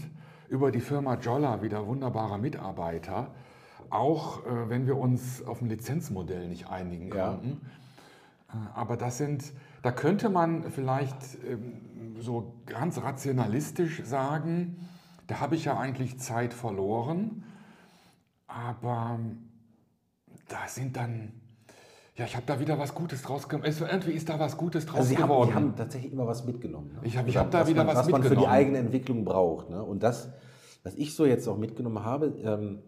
Über 0.49 0.71
die 0.71 0.79
Firma 0.79 1.15
Jolla 1.15 1.61
wieder 1.61 1.85
wunderbare 1.87 2.39
Mitarbeiter. 2.39 3.31
Auch 3.89 4.41
wenn 4.67 4.85
wir 4.87 4.97
uns 4.97 5.45
auf 5.45 5.61
ein 5.61 5.69
Lizenzmodell 5.69 6.47
nicht 6.47 6.69
einigen 6.69 7.07
Ja. 7.13 7.29
konnten. 7.29 7.61
Äh, 8.49 8.53
Aber 8.75 8.97
das 8.97 9.17
sind, 9.17 9.53
da 9.81 9.91
könnte 9.91 10.29
man 10.29 10.71
vielleicht 10.71 11.15
ähm, 11.49 11.73
so 12.19 12.61
ganz 12.65 13.01
rationalistisch 13.01 14.03
sagen, 14.03 14.77
da 15.27 15.39
habe 15.39 15.55
ich 15.55 15.65
ja 15.65 15.77
eigentlich 15.77 16.19
Zeit 16.19 16.53
verloren, 16.53 17.43
aber 18.47 19.19
da 20.47 20.67
sind 20.67 20.95
dann, 20.95 21.33
ja, 22.15 22.25
ich 22.25 22.35
habe 22.35 22.45
da 22.45 22.59
wieder 22.59 22.79
was 22.79 22.95
Gutes 22.95 23.21
draus 23.21 23.47
gemacht. 23.49 23.67
Irgendwie 23.79 24.11
ist 24.11 24.29
da 24.29 24.39
was 24.39 24.57
Gutes 24.57 24.85
draus 24.85 24.99
Also 24.99 25.09
Sie 25.09 25.17
haben, 25.17 25.23
geworden. 25.29 25.49
Sie 25.49 25.55
haben 25.55 25.75
tatsächlich 25.75 26.13
immer 26.13 26.25
was 26.27 26.45
mitgenommen. 26.45 26.91
Ne? 26.93 26.99
Ich 27.03 27.17
hab- 27.17 27.27
ich 27.27 27.33
Oder 27.35 27.41
hab 27.45 27.51
da 27.51 27.67
wieder 27.67 27.83
man, 27.83 27.95
was 27.95 28.05
was 28.05 28.09
man 28.11 28.21
für 28.23 28.29
die 28.29 28.35
mitgenommen. 28.35 28.55
eigene 28.57 28.77
Entwicklung 28.79 29.25
braucht. 29.25 29.69
Ne? 29.69 29.83
Und 29.83 30.01
das, 30.03 30.29
was 30.83 30.95
ich 30.95 31.13
so 31.15 31.25
jetzt 31.25 31.47
auch 31.47 31.57
mitgenommen 31.57 32.03
habe, 32.03 32.27
ähm, 32.43 32.79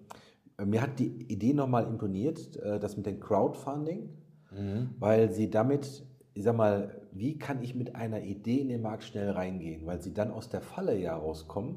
mir 0.65 0.81
hat 0.81 0.99
die 0.99 1.07
Idee 1.31 1.53
nochmal 1.53 1.85
imponiert, 1.85 2.57
äh, 2.57 2.79
das 2.79 2.97
mit 2.97 3.05
dem 3.05 3.19
Crowdfunding, 3.19 4.09
Mhm. 4.51 4.95
weil 4.99 5.31
Sie 5.31 5.49
damit, 5.49 6.03
ich 6.33 6.43
sag 6.43 6.55
mal, 6.55 6.98
wie 7.11 7.37
kann 7.37 7.61
ich 7.63 7.75
mit 7.75 7.95
einer 7.95 8.21
Idee 8.21 8.59
in 8.59 8.69
den 8.69 8.81
Markt 8.81 9.03
schnell 9.03 9.31
reingehen? 9.31 9.85
Weil 9.85 10.01
Sie 10.01 10.13
dann 10.13 10.31
aus 10.31 10.49
der 10.49 10.61
Falle 10.61 10.97
ja 10.97 11.15
rauskommen, 11.15 11.75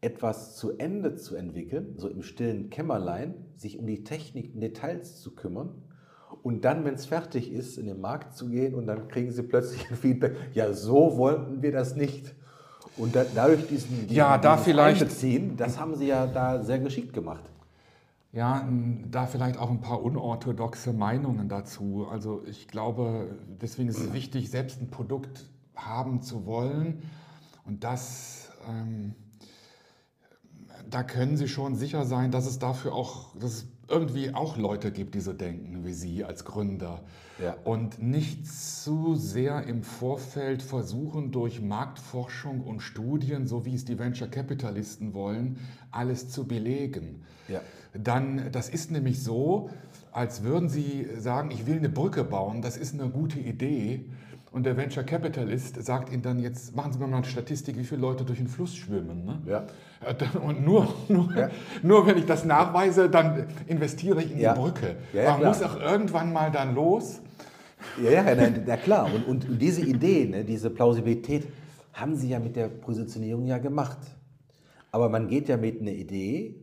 etwas 0.00 0.56
zu 0.56 0.76
Ende 0.76 1.16
zu 1.16 1.34
entwickeln, 1.36 1.94
so 1.96 2.08
im 2.08 2.22
stillen 2.22 2.70
Kämmerlein, 2.70 3.34
sich 3.56 3.78
um 3.78 3.86
die 3.86 4.04
Technik 4.04 4.58
Details 4.60 5.20
zu 5.20 5.34
kümmern 5.34 5.70
und 6.42 6.64
dann, 6.64 6.84
wenn 6.84 6.94
es 6.94 7.06
fertig 7.06 7.50
ist, 7.52 7.78
in 7.78 7.86
den 7.86 8.00
Markt 8.00 8.34
zu 8.36 8.48
gehen 8.50 8.74
und 8.74 8.86
dann 8.86 9.08
kriegen 9.08 9.32
sie 9.32 9.42
plötzlich 9.42 9.88
ein 9.90 9.96
Feedback, 9.96 10.36
ja, 10.52 10.72
so 10.74 11.16
wollten 11.16 11.62
wir 11.62 11.72
das 11.72 11.96
nicht. 11.96 12.34
Und 12.96 13.16
da, 13.16 13.24
dadurch 13.34 13.66
diesen, 13.66 14.02
diesen 14.02 14.14
Ja, 14.14 14.36
da 14.38 14.52
dieses 14.52 14.64
vielleicht- 14.66 15.60
das 15.60 15.80
haben 15.80 15.94
sie 15.96 16.06
ja 16.08 16.26
da 16.26 16.62
sehr 16.62 16.78
geschickt 16.78 17.12
gemacht. 17.12 17.42
Ja, 18.34 18.68
da 19.12 19.26
vielleicht 19.26 19.58
auch 19.58 19.70
ein 19.70 19.80
paar 19.80 20.02
unorthodoxe 20.02 20.92
Meinungen 20.92 21.48
dazu. 21.48 22.08
Also 22.10 22.42
ich 22.46 22.66
glaube, 22.66 23.38
deswegen 23.62 23.88
ist 23.88 23.98
es 23.98 24.12
wichtig, 24.12 24.50
selbst 24.50 24.80
ein 24.80 24.90
Produkt 24.90 25.48
haben 25.76 26.20
zu 26.20 26.44
wollen. 26.44 27.02
Und 27.64 27.84
das, 27.84 28.50
ähm, 28.68 29.14
da 30.90 31.04
können 31.04 31.36
Sie 31.36 31.46
schon 31.46 31.76
sicher 31.76 32.04
sein, 32.06 32.32
dass 32.32 32.46
es 32.46 32.58
dafür 32.58 32.92
auch, 32.92 33.36
dass 33.36 33.52
es 33.52 33.66
irgendwie 33.88 34.34
auch 34.34 34.56
Leute 34.56 34.90
gibt, 34.90 35.14
die 35.14 35.20
so 35.20 35.32
denken 35.32 35.84
wie 35.84 35.92
Sie 35.92 36.24
als 36.24 36.44
Gründer. 36.44 37.04
Ja. 37.40 37.56
Und 37.64 38.02
nicht 38.02 38.50
zu 38.50 39.14
sehr 39.14 39.64
im 39.64 39.84
Vorfeld 39.84 40.62
versuchen, 40.62 41.30
durch 41.30 41.60
Marktforschung 41.60 42.62
und 42.62 42.80
Studien, 42.80 43.46
so 43.46 43.64
wie 43.64 43.74
es 43.74 43.84
die 43.84 43.98
Venture 43.98 44.28
Capitalisten 44.28 45.14
wollen, 45.14 45.58
alles 45.92 46.30
zu 46.30 46.48
belegen 46.48 47.22
Ja. 47.48 47.60
Dann, 47.94 48.50
das 48.52 48.68
ist 48.68 48.90
nämlich 48.90 49.22
so, 49.22 49.70
als 50.12 50.42
würden 50.44 50.68
Sie 50.68 51.06
sagen, 51.18 51.50
ich 51.50 51.66
will 51.66 51.76
eine 51.78 51.88
Brücke 51.88 52.24
bauen, 52.24 52.62
das 52.62 52.76
ist 52.76 52.94
eine 52.98 53.08
gute 53.10 53.38
Idee. 53.38 54.04
Und 54.52 54.66
der 54.66 54.76
Venture 54.76 55.02
Capitalist 55.02 55.84
sagt 55.84 56.12
Ihnen 56.12 56.22
dann 56.22 56.38
jetzt, 56.38 56.76
machen 56.76 56.92
Sie 56.92 56.98
mal 57.00 57.12
eine 57.12 57.24
Statistik, 57.24 57.76
wie 57.76 57.82
viele 57.82 58.00
Leute 58.02 58.24
durch 58.24 58.38
den 58.38 58.46
Fluss 58.46 58.76
schwimmen. 58.76 59.24
Ne? 59.24 59.40
Ja. 59.46 59.66
Äh, 60.06 60.38
Und 60.38 60.64
nur, 60.64 60.94
nur, 61.08 61.28
Ja. 61.36 61.50
nur 61.82 62.06
wenn 62.06 62.18
ich 62.18 62.24
das 62.26 62.44
nachweise, 62.44 63.10
dann 63.10 63.46
investiere 63.66 64.22
ich 64.22 64.30
in 64.30 64.38
Ja. 64.38 64.54
die 64.54 64.60
Brücke. 64.60 64.94
Man 65.12 65.44
muss 65.44 65.60
auch 65.60 65.80
irgendwann 65.80 66.32
mal 66.32 66.52
dann 66.52 66.74
los. 66.76 67.20
Ja, 68.02 68.10
ja, 68.10 68.34
na, 68.36 68.48
na 68.64 68.76
klar. 68.76 69.06
Und, 69.12 69.26
und, 69.26 69.48
und 69.48 69.58
diese 69.60 69.82
Idee, 69.82 70.26
ne, 70.26 70.44
diese 70.44 70.70
Plausibilität, 70.70 71.48
haben 71.92 72.14
sie 72.14 72.28
ja 72.28 72.38
mit 72.38 72.54
der 72.54 72.68
Positionierung 72.68 73.46
ja 73.46 73.58
gemacht. 73.58 73.98
Aber 74.92 75.08
man 75.08 75.26
geht 75.26 75.48
ja 75.48 75.56
mit 75.56 75.80
einer 75.80 75.90
Idee 75.90 76.54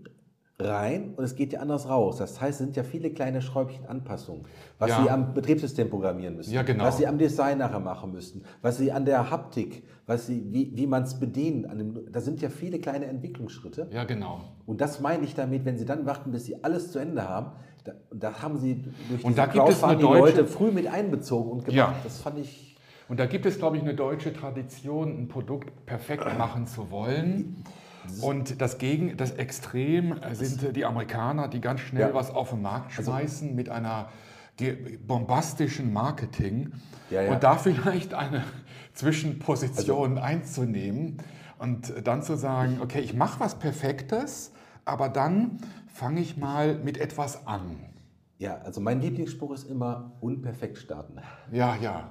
rein 0.66 1.14
und 1.16 1.24
es 1.24 1.36
geht 1.36 1.54
ja 1.54 1.60
anders 1.60 1.88
raus. 1.90 2.18
Das 2.18 2.40
heißt, 2.40 2.52
es 2.62 2.66
sind 2.66 2.76
ja 2.76 2.84
viele 2.84 3.10
kleine 3.12 3.42
Schräubchen 3.42 3.86
Anpassungen, 3.88 4.44
was 4.80 4.90
Ja. 4.90 5.04
sie 5.04 5.10
am 5.10 5.34
Betriebssystem 5.34 5.90
programmieren 5.90 6.36
müssen, 6.38 6.54
Ja, 6.54 6.62
genau. 6.64 6.84
was 6.86 6.98
sie 6.98 7.08
am 7.08 7.18
Design 7.18 7.58
nachher 7.58 7.80
machen 7.80 8.12
müssen, 8.12 8.44
was 8.62 8.78
sie 8.78 8.92
an 8.92 9.06
der 9.06 9.30
Haptik, 9.32 9.84
was 10.08 10.28
sie, 10.28 10.46
wie, 10.52 10.72
wie 10.76 10.88
man 10.88 11.04
es 11.04 11.20
bedient. 11.20 11.66
Dem, 11.72 12.00
da 12.12 12.20
sind 12.22 12.42
ja 12.42 12.50
viele 12.50 12.80
kleine 12.80 13.06
Entwicklungsschritte. 13.06 13.88
Ja, 13.92 14.04
genau. 14.04 14.42
Und 14.66 14.82
das 14.82 15.00
meine 15.00 15.24
ich 15.24 15.36
damit, 15.36 15.66
wenn 15.66 15.78
Sie 15.78 15.86
dann 15.86 16.06
warten, 16.06 16.32
bis 16.32 16.46
Sie 16.46 16.64
alles 16.64 16.92
zu 16.92 17.00
Ende 17.00 17.28
haben, 17.28 17.52
da, 17.84 17.94
da 18.14 18.42
haben 18.42 18.58
Sie 18.58 18.84
durch 19.10 19.24
Und 19.24 19.38
da 19.38 19.46
gibt 19.48 19.68
es 19.70 19.84
eine 19.84 19.96
Crowdfunding 19.98 20.22
deutsche- 20.22 20.38
Leute 20.38 20.46
früh 20.48 20.72
mit 20.72 20.88
einbezogen 20.88 21.52
und 21.52 21.66
gemacht. 21.66 21.76
Ja. 21.76 21.96
Das 22.04 22.20
fand 22.22 22.38
ich. 22.40 22.76
Und 23.10 23.20
da 23.20 23.26
gibt 23.26 23.46
es, 23.46 23.58
glaube 23.58 23.76
ich, 23.76 23.84
eine 23.84 23.94
deutsche 23.96 24.32
Tradition, 24.32 25.10
ein 25.18 25.28
Produkt 25.28 25.86
perfekt 25.86 26.26
machen 26.38 26.66
zu 26.68 26.92
wollen. 26.92 27.58
Und 28.22 28.62
das, 28.62 28.78
Gegen, 28.78 29.16
das 29.18 29.32
Extrem 29.32 30.16
sind 30.34 30.76
die 30.76 30.86
Amerikaner, 30.86 31.48
die 31.48 31.62
ganz 31.62 31.82
schnell 31.82 32.10
Ja. 32.10 32.14
was 32.14 32.32
auf 32.32 32.50
den 32.50 32.62
Markt 32.62 32.92
schmeißen 32.94 33.54
mit 33.56 33.70
einer 33.70 34.10
bombastischen 35.08 35.92
Marketing 35.92 36.72
Ja, 37.10 37.22
ja. 37.24 37.34
und 37.34 37.44
da 37.44 37.56
vielleicht 37.58 38.14
eine 38.14 38.44
Zwischenposition 38.94 40.18
einzunehmen 40.18 41.18
und 41.58 41.94
dann 42.06 42.22
zu 42.24 42.36
sagen, 42.38 42.80
okay, 42.82 43.00
ich 43.00 43.14
mache 43.14 43.40
was 43.40 43.56
Perfektes, 43.60 44.52
aber 44.86 45.10
dann 45.10 45.60
fange 45.94 46.22
ich 46.22 46.38
mal 46.38 46.76
mit 46.76 46.98
etwas 46.98 47.48
an. 47.48 47.78
Ja, 48.38 48.58
also 48.64 48.82
mein 48.82 49.02
Lieblingsspruch 49.02 49.54
ist 49.54 49.70
immer 49.70 50.14
unperfekt 50.22 50.78
starten. 50.80 51.20
Ja, 51.52 51.76
ja. 51.76 52.10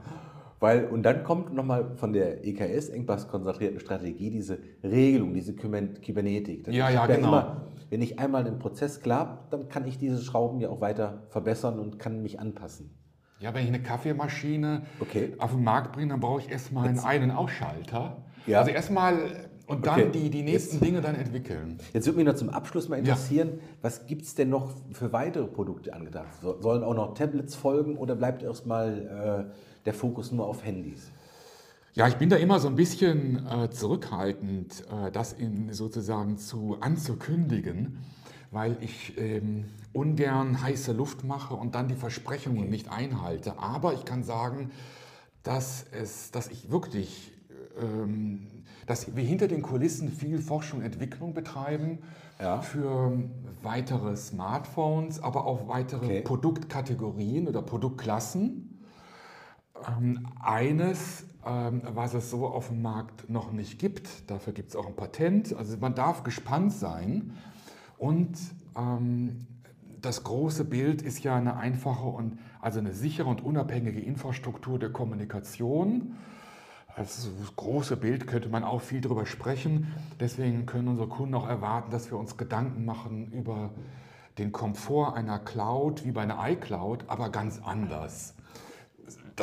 Weil, 0.61 0.85
und 0.85 1.03
dann 1.05 1.25
kommt 1.25 1.55
nochmal 1.55 1.97
von 1.97 2.13
der 2.13 2.45
EKS, 2.47 2.91
engpasskonzentrierten 2.91 3.81
Strategie, 3.81 4.31
diese 4.31 4.59
Regelung, 4.85 5.33
diese 5.33 5.53
Kyber- 5.55 5.99
Kybernetik. 6.01 6.65
Das 6.65 6.75
Ja, 6.75 6.91
ja, 6.91 7.07
genau. 7.07 7.29
Immer, 7.29 7.63
wenn 7.89 8.03
ich 8.03 8.19
einmal 8.19 8.45
den 8.45 8.59
Prozess 8.59 9.01
klar 9.01 9.19
habe, 9.21 9.39
dann 9.51 9.69
kann 9.71 9.87
ich 9.87 9.97
diese 9.97 10.23
Schrauben 10.23 10.61
ja 10.61 10.69
auch 10.69 10.83
weiter 10.83 11.23
verbessern 11.31 11.79
und 11.81 11.99
kann 11.99 12.23
mich 12.23 12.39
anpassen. 12.39 12.91
Ja, 13.41 13.55
wenn 13.55 13.63
ich 13.63 13.69
eine 13.69 13.83
Kaffeemaschine 13.83 14.83
Okay. 15.01 15.33
auf 15.39 15.53
den 15.53 15.65
Markt 15.65 15.93
bringe, 15.93 16.09
dann 16.09 16.21
brauche 16.21 16.41
ich 16.41 16.51
erstmal 16.51 16.87
einen 16.89 16.99
Ein- 16.99 17.23
und 17.25 17.31
Ausschalter. 17.31 18.19
Ja. 18.47 18.59
Also 18.61 18.71
erstmal 18.71 19.15
und 19.67 19.87
dann 19.87 20.01
Okay. 20.01 20.11
die, 20.13 20.31
die 20.31 20.43
nächsten 20.43 20.81
Dinge 20.81 21.01
dann 21.01 21.15
entwickeln. 21.15 21.79
Jetzt 21.95 22.05
würde 22.07 22.19
mich 22.19 22.27
noch 22.27 22.35
zum 22.35 22.51
Abschluss 22.51 22.89
mal 22.91 22.97
interessieren, 22.99 23.61
was 23.81 24.07
gibt 24.07 24.23
es 24.23 24.35
denn 24.35 24.51
noch 24.51 24.73
für 24.93 25.13
weitere 25.13 25.47
Produkte 25.47 25.95
angedacht? 25.95 26.27
So, 26.43 26.61
sollen 26.61 26.83
auch 26.83 26.95
noch 26.95 27.15
Tablets 27.15 27.55
folgen 27.55 27.97
oder 27.97 28.15
bleibt 28.17 28.43
erstmal 28.43 29.47
äh, 29.49 29.55
der 29.85 29.95
Fokus 29.95 30.33
nur 30.33 30.47
auf 30.47 30.65
Handys? 30.65 31.11
Ja, 31.93 32.07
ich 32.07 32.17
bin 32.17 32.29
da 32.31 32.37
immer 32.37 32.61
so 32.61 32.69
ein 32.69 32.77
bisschen 32.77 33.47
äh, 33.49 33.69
zurückhaltend, 33.71 34.85
äh, 34.93 35.11
das 35.11 35.33
in, 35.33 35.73
sozusagen 35.73 36.39
zu 36.39 36.77
anzukündigen, 36.81 37.99
weil 38.53 38.77
ich 38.81 39.19
ähm, 39.19 39.65
ungern 39.93 40.63
heiße 40.63 40.93
Luft 40.93 41.25
mache 41.25 41.55
und 41.55 41.75
dann 41.75 41.89
die 41.89 41.95
Versprechungen 41.97 42.69
nicht 42.71 42.91
einhalte. 42.91 43.59
Aber 43.59 43.93
ich 43.95 44.05
kann 44.05 44.23
sagen, 44.23 44.71
dass, 45.43 45.85
es, 45.93 46.31
dass 46.31 46.49
ich 46.49 46.71
wirklich, 46.71 47.33
ähm, 47.81 48.47
dass 48.87 49.17
wir 49.17 49.25
hinter 49.25 49.49
den 49.49 49.63
Kulissen 49.63 50.11
viel 50.13 50.39
Forschung 50.41 50.81
und 50.81 50.85
Entwicklung 50.85 51.35
betreiben 51.35 51.99
Ja. 52.41 52.61
für 52.61 53.13
weitere 53.63 54.17
Smartphones, 54.17 55.21
aber 55.23 55.45
auch 55.45 55.67
weitere 55.67 56.05
Okay. 56.05 56.21
Produktkategorien 56.23 57.49
oder 57.49 57.63
Produktklassen. 57.63 58.70
Ähm, 59.89 60.27
eines, 60.41 61.25
ähm, 61.47 61.83
was 61.95 62.15
es 62.15 62.31
so 62.31 62.47
auf 62.47 62.69
dem 62.69 62.83
Markt 62.83 63.31
noch 63.31 63.53
nicht 63.53 63.79
gibt, 63.79 64.31
dafür 64.31 64.53
gibt 64.53 64.71
es 64.71 64.77
auch 64.77 64.87
ein 64.87 64.97
Patent, 64.97 65.55
also 65.55 65.77
man 65.79 65.95
darf 65.95 66.23
gespannt 66.23 66.73
sein 66.73 67.33
und 67.99 68.37
ähm, 68.77 69.47
das 70.01 70.25
große 70.25 70.65
Bild 70.65 71.03
ist 71.03 71.23
ja 71.23 71.37
eine 71.37 71.57
einfache 71.57 72.07
und 72.07 72.39
also 72.61 72.79
eine 72.79 72.93
sichere 72.93 73.29
und 73.29 73.43
unabhängige 73.43 74.01
Infrastruktur 74.01 74.79
der 74.79 74.91
Kommunikation. 74.91 76.17
Das 76.97 77.29
große 77.57 77.97
Bild 77.97 78.27
könnte 78.27 78.49
man 78.49 78.65
auch 78.65 78.81
viel 78.81 79.01
darüber 79.01 79.27
sprechen. 79.27 79.95
Deswegen 80.19 80.67
können 80.67 80.89
unsere 80.89 81.09
Kunden 81.09 81.35
auch 81.35 81.49
erwarten, 81.49 81.91
dass 81.91 82.11
wir 82.11 82.19
uns 82.19 82.37
Gedanken 82.37 82.85
machen 82.85 83.31
über 83.33 83.71
den 84.39 84.53
Komfort 84.53 85.15
einer 85.15 85.39
Cloud 85.39 86.05
wie 86.05 86.13
bei 86.13 86.23
einer 86.23 86.39
iCloud, 86.51 87.05
aber 87.09 87.31
ganz 87.31 87.61
anders. 87.63 88.35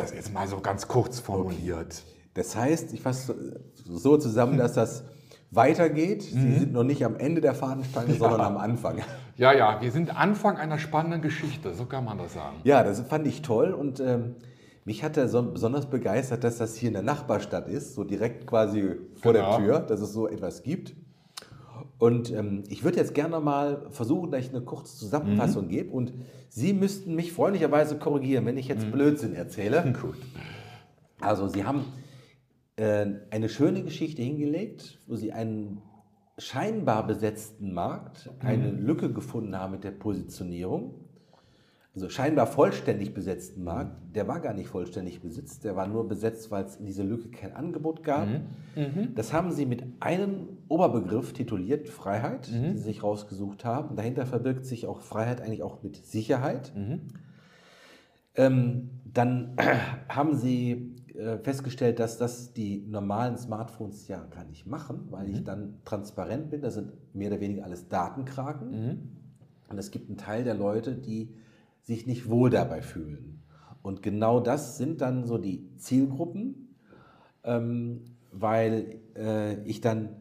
Das 0.02 0.12
ist 0.12 0.34
mal 0.34 0.48
so 0.48 0.60
ganz 0.60 0.88
kurz 0.88 1.20
formuliert. 1.20 2.04
Okay. 2.06 2.18
Das 2.34 2.56
heißt, 2.56 2.94
ich 2.94 3.02
fasse 3.02 3.62
so 3.86 4.18
zusammen, 4.18 4.58
dass 4.58 4.74
das 4.74 5.04
weitergeht. 5.52 6.24
Sie 6.24 6.38
mhm. 6.38 6.60
sind 6.60 6.74
noch 6.74 6.84
nicht 6.84 7.04
am 7.06 7.16
Ende 7.16 7.42
der 7.42 7.56
Fahnenstange, 7.56 8.14
ja. 8.14 8.20
sondern 8.20 8.42
am 8.42 8.58
Anfang. 8.58 9.00
Ja, 9.38 9.54
ja, 9.54 9.82
wir 9.82 9.92
sind 9.92 10.16
Anfang 10.16 10.58
einer 10.58 10.80
spannenden 10.80 11.22
Geschichte, 11.22 11.74
so 11.74 11.86
kann 11.86 12.06
man 12.06 12.18
das 12.18 12.34
sagen. 12.34 12.58
Ja, 12.64 12.84
das 12.84 13.02
fand 13.02 13.28
ich 13.28 13.42
toll 13.42 13.74
und 13.74 14.00
ähm, 14.00 14.36
mich 14.84 15.04
hat 15.04 15.18
er 15.18 15.28
so 15.28 15.44
besonders 15.44 15.88
begeistert, 15.88 16.44
dass 16.44 16.58
das 16.58 16.76
hier 16.76 16.88
in 16.88 16.94
der 16.94 17.04
Nachbarstadt 17.04 17.68
ist, 17.68 17.94
so 17.94 18.04
direkt 18.04 18.48
quasi 18.48 18.96
vor 19.16 19.34
genau. 19.34 19.58
der 19.58 19.66
Tür, 19.66 19.80
dass 19.80 20.02
es 20.02 20.14
so 20.14 20.28
etwas 20.28 20.64
gibt. 20.64 20.96
Und 22.00 22.32
ähm, 22.32 22.64
ich 22.70 22.84
würde 22.84 22.98
jetzt 22.98 23.16
gerne 23.16 23.40
mal 23.40 23.88
versuchen, 23.90 24.32
dass 24.32 24.42
ich 24.46 24.50
eine 24.50 24.62
kurze 24.62 24.98
Zusammenfassung 24.98 25.66
mhm. 25.66 25.70
gebe 25.70 25.92
und 25.92 26.14
Sie 26.50 26.74
müssten 26.74 27.16
mich 27.16 27.34
freundlicherweise 27.34 27.98
korrigieren, 27.98 28.46
wenn 28.46 28.58
ich 28.58 28.68
jetzt 28.68 28.86
mhm. 28.86 28.92
Blödsinn 28.92 29.34
erzähle. 29.34 29.94
Gut. 30.02 30.18
Also 31.20 31.48
Sie 31.48 31.66
haben 31.66 31.86
äh, 32.78 33.08
eine 33.32 33.50
schöne 33.50 33.84
Geschichte 33.84 34.22
hingelegt, 34.22 35.00
wo 35.08 35.16
sie 35.16 35.34
einen 35.34 35.82
scheinbar 36.38 37.08
besetzten 37.08 37.74
Markt, 37.74 38.30
eine 38.40 38.72
mhm. 38.72 38.86
Lücke 38.86 39.12
gefunden 39.12 39.58
haben 39.58 39.72
mit 39.72 39.84
der 39.84 39.92
Positionierung. 39.92 41.07
Also 41.98 42.10
scheinbar 42.10 42.46
vollständig 42.46 43.16
besetzten 43.16 43.64
Markt, 43.64 44.16
der 44.16 44.28
war 44.28 44.40
gar 44.40 44.54
nicht 44.54 44.68
vollständig 44.68 45.20
besetzt, 45.20 45.64
der 45.64 45.76
war 45.76 45.88
nur 45.88 46.08
besetzt, 46.08 46.52
weil 46.52 46.64
es 46.64 46.76
in 46.76 46.86
dieser 46.86 47.04
Lücke 47.04 47.30
kein 47.30 47.56
Angebot 47.56 48.04
gab. 48.04 48.28
Mhm. 48.28 48.42
Mhm. 48.76 49.16
Das 49.16 49.34
haben 49.34 49.52
sie 49.52 49.66
mit 49.66 49.84
einem 50.00 50.48
Oberbegriff 50.68 51.34
tituliert, 51.34 51.90
Freiheit, 51.90 52.52
mhm. 52.52 52.62
die 52.62 52.78
sie 52.78 52.84
sich 52.84 53.02
rausgesucht 53.02 53.66
haben. 53.66 53.96
Dahinter 53.96 54.28
verbirgt 54.28 54.68
sich 54.68 54.86
auch 54.86 55.02
Freiheit 55.02 55.42
eigentlich 55.42 55.64
auch 55.64 55.82
mit 55.82 56.06
Sicherheit. 56.06 56.72
Mhm. 56.76 57.02
Ähm, 58.36 58.90
dann 59.12 59.56
haben 60.08 60.36
sie 60.36 60.98
äh, 61.16 61.40
festgestellt, 61.40 61.98
dass 61.98 62.20
das 62.20 62.54
die 62.54 62.86
normalen 62.88 63.40
Smartphones 63.40 64.08
ja 64.08 64.24
gar 64.26 64.46
nicht 64.46 64.68
machen, 64.68 65.08
weil 65.10 65.30
mhm. 65.30 65.34
ich 65.34 65.44
dann 65.44 65.80
transparent 65.84 66.52
bin. 66.52 66.62
Das 66.62 66.76
sind 66.76 66.92
mehr 67.16 67.32
oder 67.32 67.42
weniger 67.42 67.64
alles 67.64 67.88
Datenkraken. 67.88 69.10
Und 69.68 69.78
es 69.80 69.90
gibt 69.90 70.10
einen 70.10 70.18
Teil 70.20 70.44
der 70.44 70.54
Leute, 70.54 70.94
die 70.94 71.34
sich 71.88 72.06
nicht 72.06 72.30
wohl 72.30 72.50
dabei 72.50 72.82
fühlen. 72.82 73.42
Und 73.82 74.04
genau 74.04 74.42
das 74.42 74.78
sind 74.78 75.00
dann 75.00 75.26
so 75.26 75.38
die 75.38 75.74
Zielgruppen, 75.78 76.76
ähm, 77.46 78.18
weil 78.34 79.00
äh, 79.16 79.64
ich 79.64 79.80
dann 79.80 80.18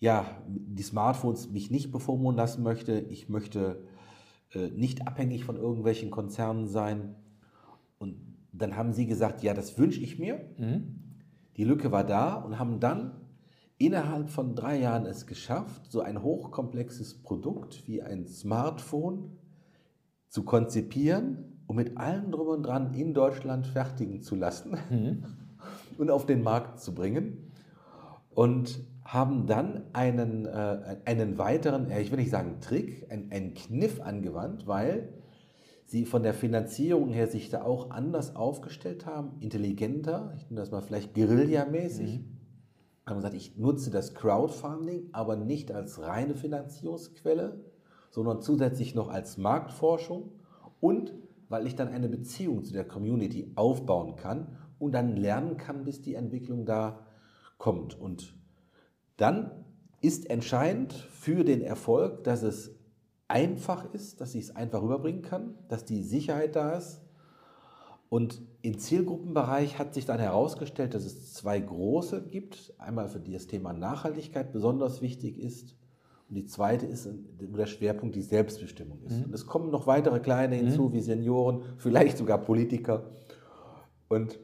ja 0.00 0.24
die 0.48 0.82
Smartphones 0.82 1.50
mich 1.50 1.70
nicht 1.70 1.92
bevormunden 1.92 2.38
lassen 2.38 2.62
möchte. 2.62 2.98
Ich 2.98 3.28
möchte 3.28 3.84
äh, 4.54 4.68
nicht 4.68 5.06
abhängig 5.06 5.44
von 5.44 5.56
irgendwelchen 5.56 6.10
Konzernen 6.10 6.66
sein. 6.66 7.14
Und 7.98 8.16
dann 8.52 8.74
haben 8.74 8.94
sie 8.94 9.06
gesagt, 9.06 9.42
ja, 9.42 9.52
das 9.52 9.76
wünsche 9.76 10.00
ich 10.00 10.18
mir. 10.18 10.40
Mhm. 10.56 11.02
Die 11.58 11.64
Lücke 11.64 11.92
war 11.92 12.04
da 12.04 12.36
und 12.36 12.58
haben 12.58 12.80
dann 12.80 13.20
innerhalb 13.76 14.30
von 14.30 14.54
drei 14.54 14.80
Jahren 14.80 15.04
es 15.04 15.26
geschafft, 15.26 15.92
so 15.92 16.00
ein 16.00 16.22
hochkomplexes 16.22 17.22
Produkt 17.22 17.86
wie 17.86 18.00
ein 18.00 18.26
Smartphone 18.26 19.36
zu 20.28 20.44
konzipieren 20.44 21.62
und 21.66 21.76
mit 21.76 21.96
allem 21.96 22.30
drum 22.30 22.48
und 22.48 22.62
dran 22.62 22.94
in 22.94 23.14
Deutschland 23.14 23.66
fertigen 23.66 24.22
zu 24.22 24.36
lassen 24.36 24.76
mhm. 24.90 25.24
und 25.98 26.10
auf 26.10 26.26
den 26.26 26.42
Markt 26.42 26.80
zu 26.80 26.94
bringen. 26.94 27.52
Und 28.30 28.80
haben 29.02 29.46
dann 29.46 29.84
einen, 29.92 30.46
äh, 30.46 30.98
einen 31.04 31.38
weiteren, 31.38 31.90
ich 31.90 32.10
will 32.10 32.18
nicht 32.18 32.30
sagen 32.30 32.60
Trick, 32.60 33.06
einen, 33.10 33.30
einen 33.30 33.54
Kniff 33.54 34.00
angewandt, 34.00 34.66
weil 34.66 35.14
sie 35.86 36.04
von 36.04 36.24
der 36.24 36.34
Finanzierung 36.34 37.10
her 37.10 37.28
sich 37.28 37.48
da 37.48 37.62
auch 37.62 37.90
anders 37.90 38.34
aufgestellt 38.34 39.06
haben, 39.06 39.38
intelligenter, 39.40 40.34
ich 40.36 40.50
nenne 40.50 40.60
das 40.60 40.72
mal 40.72 40.82
vielleicht 40.82 41.14
Guerilla-mäßig. 41.14 42.18
Mhm. 42.18 42.36
Haben 43.06 43.16
gesagt, 43.16 43.36
ich 43.36 43.56
nutze 43.56 43.90
das 43.90 44.14
Crowdfunding, 44.14 45.10
aber 45.12 45.36
nicht 45.36 45.70
als 45.70 46.02
reine 46.02 46.34
Finanzierungsquelle, 46.34 47.60
sondern 48.16 48.40
zusätzlich 48.40 48.94
noch 48.94 49.10
als 49.10 49.36
Marktforschung 49.36 50.32
und 50.80 51.12
weil 51.50 51.66
ich 51.66 51.76
dann 51.76 51.88
eine 51.88 52.08
Beziehung 52.08 52.64
zu 52.64 52.72
der 52.72 52.88
Community 52.88 53.52
aufbauen 53.56 54.16
kann 54.16 54.56
und 54.78 54.92
dann 54.92 55.16
lernen 55.16 55.58
kann, 55.58 55.84
bis 55.84 56.00
die 56.00 56.14
Entwicklung 56.14 56.64
da 56.64 57.00
kommt. 57.58 58.00
Und 58.00 58.34
dann 59.18 59.50
ist 60.00 60.30
entscheidend 60.30 60.94
für 60.94 61.44
den 61.44 61.60
Erfolg, 61.60 62.24
dass 62.24 62.42
es 62.42 62.74
einfach 63.28 63.92
ist, 63.92 64.22
dass 64.22 64.34
ich 64.34 64.44
es 64.44 64.56
einfach 64.56 64.80
rüberbringen 64.80 65.20
kann, 65.20 65.54
dass 65.68 65.84
die 65.84 66.02
Sicherheit 66.02 66.56
da 66.56 66.72
ist. 66.72 67.02
Und 68.08 68.40
im 68.62 68.78
Zielgruppenbereich 68.78 69.78
hat 69.78 69.92
sich 69.92 70.06
dann 70.06 70.20
herausgestellt, 70.20 70.94
dass 70.94 71.04
es 71.04 71.34
zwei 71.34 71.60
große 71.60 72.28
gibt. 72.28 72.72
Einmal 72.78 73.10
für 73.10 73.20
die 73.20 73.34
das 73.34 73.46
Thema 73.46 73.74
Nachhaltigkeit 73.74 74.52
besonders 74.52 75.02
wichtig 75.02 75.38
ist. 75.38 75.76
Und 76.28 76.34
die 76.34 76.46
zweite 76.46 76.86
ist, 76.86 77.08
wo 77.38 77.56
der 77.56 77.66
Schwerpunkt 77.66 78.16
die 78.16 78.22
Selbstbestimmung 78.22 79.02
ist. 79.04 79.18
Mhm. 79.18 79.24
Und 79.26 79.34
es 79.34 79.46
kommen 79.46 79.70
noch 79.70 79.86
weitere 79.86 80.20
kleine 80.20 80.56
hinzu, 80.56 80.88
mhm. 80.88 80.92
wie 80.92 81.00
Senioren, 81.00 81.62
vielleicht 81.78 82.18
sogar 82.18 82.38
Politiker. 82.38 83.10
Und 84.08 84.38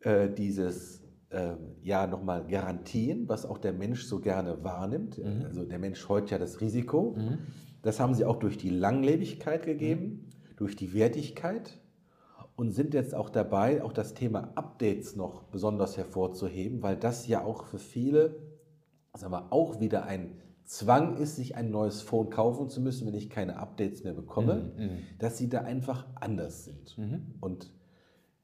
äh, 0.00 0.30
dieses 0.30 1.02
äh, 1.30 1.52
ja 1.82 2.06
nochmal 2.06 2.46
Garantien, 2.46 3.28
was 3.28 3.44
auch 3.44 3.58
der 3.58 3.72
Mensch 3.72 4.04
so 4.04 4.20
gerne 4.20 4.62
wahrnimmt. 4.64 5.18
Mhm. 5.18 5.44
Also 5.44 5.64
der 5.64 5.78
Mensch 5.78 6.00
scheut 6.00 6.30
ja 6.30 6.38
das 6.38 6.60
Risiko. 6.60 7.14
Mhm. 7.16 7.38
Das 7.82 8.00
haben 8.00 8.14
sie 8.14 8.24
auch 8.24 8.36
durch 8.36 8.58
die 8.58 8.70
Langlebigkeit 8.70 9.64
gegeben, 9.64 10.04
mhm. 10.04 10.56
durch 10.56 10.76
die 10.76 10.92
Wertigkeit 10.94 11.78
und 12.56 12.72
sind 12.72 12.92
jetzt 12.94 13.14
auch 13.14 13.30
dabei, 13.30 13.82
auch 13.82 13.92
das 13.92 14.12
Thema 14.14 14.52
Updates 14.54 15.16
noch 15.16 15.44
besonders 15.44 15.96
hervorzuheben, 15.96 16.82
weil 16.82 16.96
das 16.96 17.26
ja 17.26 17.42
auch 17.42 17.64
für 17.64 17.78
viele, 17.78 18.36
sagen 19.14 19.32
wir, 19.32 19.50
auch 19.50 19.80
wieder 19.80 20.04
ein 20.04 20.32
Zwang 20.70 21.16
ist, 21.16 21.34
sich 21.34 21.56
ein 21.56 21.72
neues 21.72 22.00
Phone 22.00 22.30
kaufen 22.30 22.68
zu 22.68 22.80
müssen, 22.80 23.04
wenn 23.04 23.14
ich 23.14 23.28
keine 23.28 23.56
Updates 23.56 24.04
mehr 24.04 24.12
bekomme, 24.12 24.70
mhm. 24.76 24.84
mhm. 24.84 24.98
dass 25.18 25.36
sie 25.36 25.48
da 25.48 25.62
einfach 25.62 26.06
anders 26.14 26.64
sind. 26.64 26.96
Mhm. 26.96 27.34
Und 27.40 27.72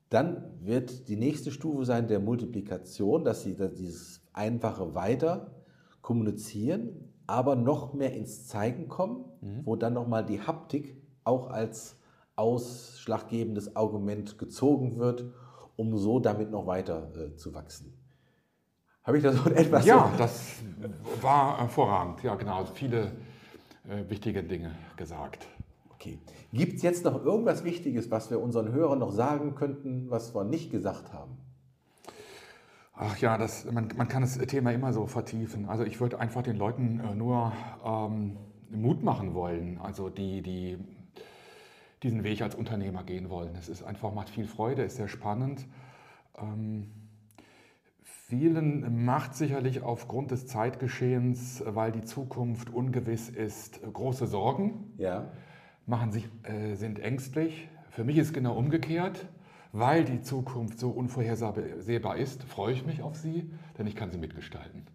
dann 0.09 0.51
wird 0.61 1.07
die 1.09 1.14
nächste 1.14 1.53
Stufe 1.53 1.85
sein 1.85 2.09
der 2.09 2.18
Multiplikation, 2.18 3.24
dass 3.24 3.45
sie 3.45 3.55
dieses 3.55 4.22
Einfache 4.33 4.97
weiter 4.97 5.55
kommunizieren, 6.03 7.12
aber 7.29 7.55
noch 7.55 7.95
mehr 7.95 8.12
ins 8.12 8.49
Zeigen 8.49 8.89
kommen, 8.89 9.27
mhm. 9.41 9.61
wo 9.64 9.77
dann 9.77 9.93
nochmal 9.95 10.27
die 10.27 10.41
Haptik 10.41 11.01
auch 11.22 11.47
als 11.47 11.97
ausschlaggebendes 12.35 13.77
Argument 13.77 14.37
gezogen 14.37 14.99
wird, 14.99 15.27
um 15.77 15.97
so 15.97 16.18
damit 16.18 16.51
noch 16.51 16.66
weiter 16.66 17.12
äh, 17.14 17.37
zu 17.37 17.55
wachsen. 17.55 17.96
Habe 19.07 19.19
ich 19.19 19.23
da 19.23 19.33
so 19.33 19.49
etwas? 19.51 19.87
Ja, 19.87 20.11
so? 20.13 20.19
das 20.19 20.57
war 21.21 21.59
hervorragend. 21.59 22.23
Ja, 22.23 22.35
genau. 22.35 22.59
Also 22.59 22.75
viele 22.75 23.13
äh, 23.89 24.09
wichtige 24.09 24.43
Dinge 24.43 24.73
gesagt. 24.97 25.47
Okay. 25.95 26.19
Gibt 26.53 26.75
es 26.75 26.83
jetzt 26.83 27.05
noch 27.05 27.25
irgendwas 27.25 27.65
Wichtiges, 27.65 28.11
was 28.11 28.31
wir 28.31 28.41
unseren 28.41 28.73
Hörern 28.73 28.99
noch 28.99 29.13
sagen 29.13 29.55
könnten, 29.55 30.11
was 30.11 30.35
wir 30.35 30.45
nicht 30.45 30.71
gesagt 30.71 31.13
haben? 31.13 31.37
Ach 32.95 33.17
ja, 33.19 33.39
das, 33.39 33.71
man, 33.71 33.89
man 33.97 34.09
kann 34.09 34.23
das 34.23 34.39
Thema 34.39 34.73
immer 34.73 34.93
so 34.93 35.07
vertiefen. 35.07 35.69
Also 35.69 35.85
ich 35.85 36.01
würde 36.01 36.19
einfach 36.19 36.43
den 36.43 36.57
Leuten 36.57 37.01
äh, 37.01 37.15
nur 37.15 37.53
ähm, 37.85 38.39
Mut 38.71 39.03
machen 39.03 39.35
wollen, 39.35 39.79
also 39.79 40.09
die, 40.09 40.43
die 40.43 40.79
diesen 42.03 42.25
Weg 42.25 42.43
als 42.43 42.55
Unternehmer 42.55 43.05
gehen 43.05 43.31
wollen. 43.31 43.55
Es 43.57 43.69
ist 43.69 43.83
einfach, 43.83 44.13
macht 44.13 44.31
viel 44.31 44.47
Freude, 44.47 44.83
ist 44.83 44.97
sehr 44.97 45.09
spannend. 45.09 45.67
Ähm, 46.39 46.91
vielen 48.29 49.05
macht 49.05 49.35
sicherlich 49.35 49.83
aufgrund 49.83 50.33
des 50.33 50.47
Zeitgeschehens, 50.47 51.62
weil 51.64 51.93
die 51.93 52.03
Zukunft 52.03 52.70
ungewiss 52.70 53.29
ist, 53.29 53.81
große 53.93 54.27
Sorgen. 54.27 54.93
Ja. 54.99 55.31
Machen 55.87 56.11
sich, 56.11 56.29
äh, 56.43 56.74
sind 56.74 56.99
ängstlich. 56.99 57.68
Für 57.91 58.03
mich 58.03 58.18
ist 58.18 58.35
genau 58.35 58.57
umgekehrt. 58.57 59.27
Weil 59.72 60.05
die 60.05 60.22
Zukunft 60.22 60.79
so 60.79 60.89
unvorhersehbar 60.89 62.16
ist, 62.16 62.45
freue 62.45 62.72
ich 62.72 62.87
mich 62.87 63.03
auf 63.03 63.16
sie, 63.16 63.51
denn 63.77 63.87
ich 63.87 63.95
kann 63.95 64.11
sie 64.11 64.16
mitgestalten. 64.16 64.87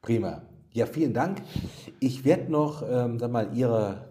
Prima. 0.00 0.42
Ja, 0.70 0.86
vielen 0.86 1.12
Dank. 1.12 1.42
Ich 1.98 2.24
werde 2.24 2.52
noch, 2.52 2.84
ähm, 2.88 3.18
sag 3.18 3.32
mal, 3.32 3.48
Ihre, 3.54 4.10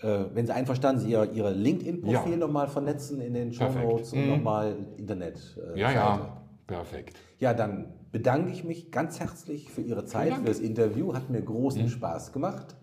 äh, 0.00 0.24
wenn 0.32 0.46
Sie 0.46 0.52
einverstanden 0.52 1.02
sind, 1.02 1.10
Ihre, 1.10 1.26
Ihre 1.26 1.52
LinkedIn-Profil 1.52 2.32
ja. 2.32 2.38
nochmal 2.38 2.66
vernetzen 2.66 3.20
in 3.20 3.34
den 3.34 3.52
Show 3.52 3.70
Notes 3.70 4.12
und 4.12 4.24
mhm. 4.24 4.30
nochmal 4.30 4.76
Internet. 4.96 5.38
Äh, 5.56 5.78
ja, 5.78 5.92
ja, 5.92 6.43
perfekt. 6.66 7.18
Ja, 7.38 7.54
dann 7.54 7.92
bedanke 8.12 8.50
ich 8.50 8.64
mich 8.64 8.90
ganz 8.90 9.20
herzlich 9.20 9.70
für 9.70 9.82
Ihre 9.82 10.04
Zeit, 10.04 10.34
für 10.34 10.44
das 10.44 10.60
Interview. 10.60 11.14
Hat 11.14 11.30
mir 11.30 11.42
großen 11.42 11.82
mhm. 11.82 11.88
Spaß 11.88 12.32
gemacht. 12.32 12.76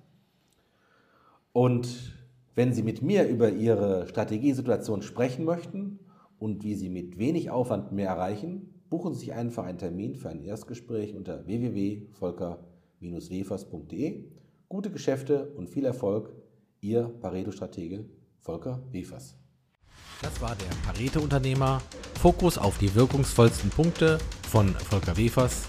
Und 1.53 1.87
Wenn 2.53 2.73
Sie 2.73 2.83
mit 2.83 3.01
mir 3.01 3.25
über 3.27 3.49
Ihre 3.49 4.07
Strategiesituation 4.07 5.01
sprechen 5.01 5.45
möchten 5.45 5.99
und 6.37 6.63
wie 6.63 6.75
Sie 6.75 6.89
mit 6.89 7.17
wenig 7.17 7.49
Aufwand 7.49 7.93
mehr 7.93 8.09
erreichen, 8.09 8.83
buchen 8.89 9.13
Sie 9.13 9.21
sich 9.21 9.31
einfach 9.33 9.63
einen 9.63 9.77
Termin 9.77 10.15
für 10.15 10.27
ein 10.29 10.41
Erstgespräch 10.41 11.15
unter 11.15 11.45
www.volker-wefers.de. 11.45 14.25
Gute 14.67 14.91
Geschäfte 14.91 15.53
und 15.55 15.69
viel 15.69 15.85
Erfolg, 15.85 16.33
Ihr 16.81 17.07
Pareto-Stratege 17.21 18.03
Volker 18.39 18.83
Wefers. 18.91 19.40
Das 20.21 20.39
war 20.39 20.55
der 20.55 20.69
Pareto-Unternehmer. 20.85 21.81
Fokus 22.21 22.57
auf 22.57 22.77
die 22.77 22.93
wirkungsvollsten 22.93 23.71
Punkte 23.71 24.19
von 24.49 24.75
Volker 24.75 25.17
Wefers. 25.17 25.63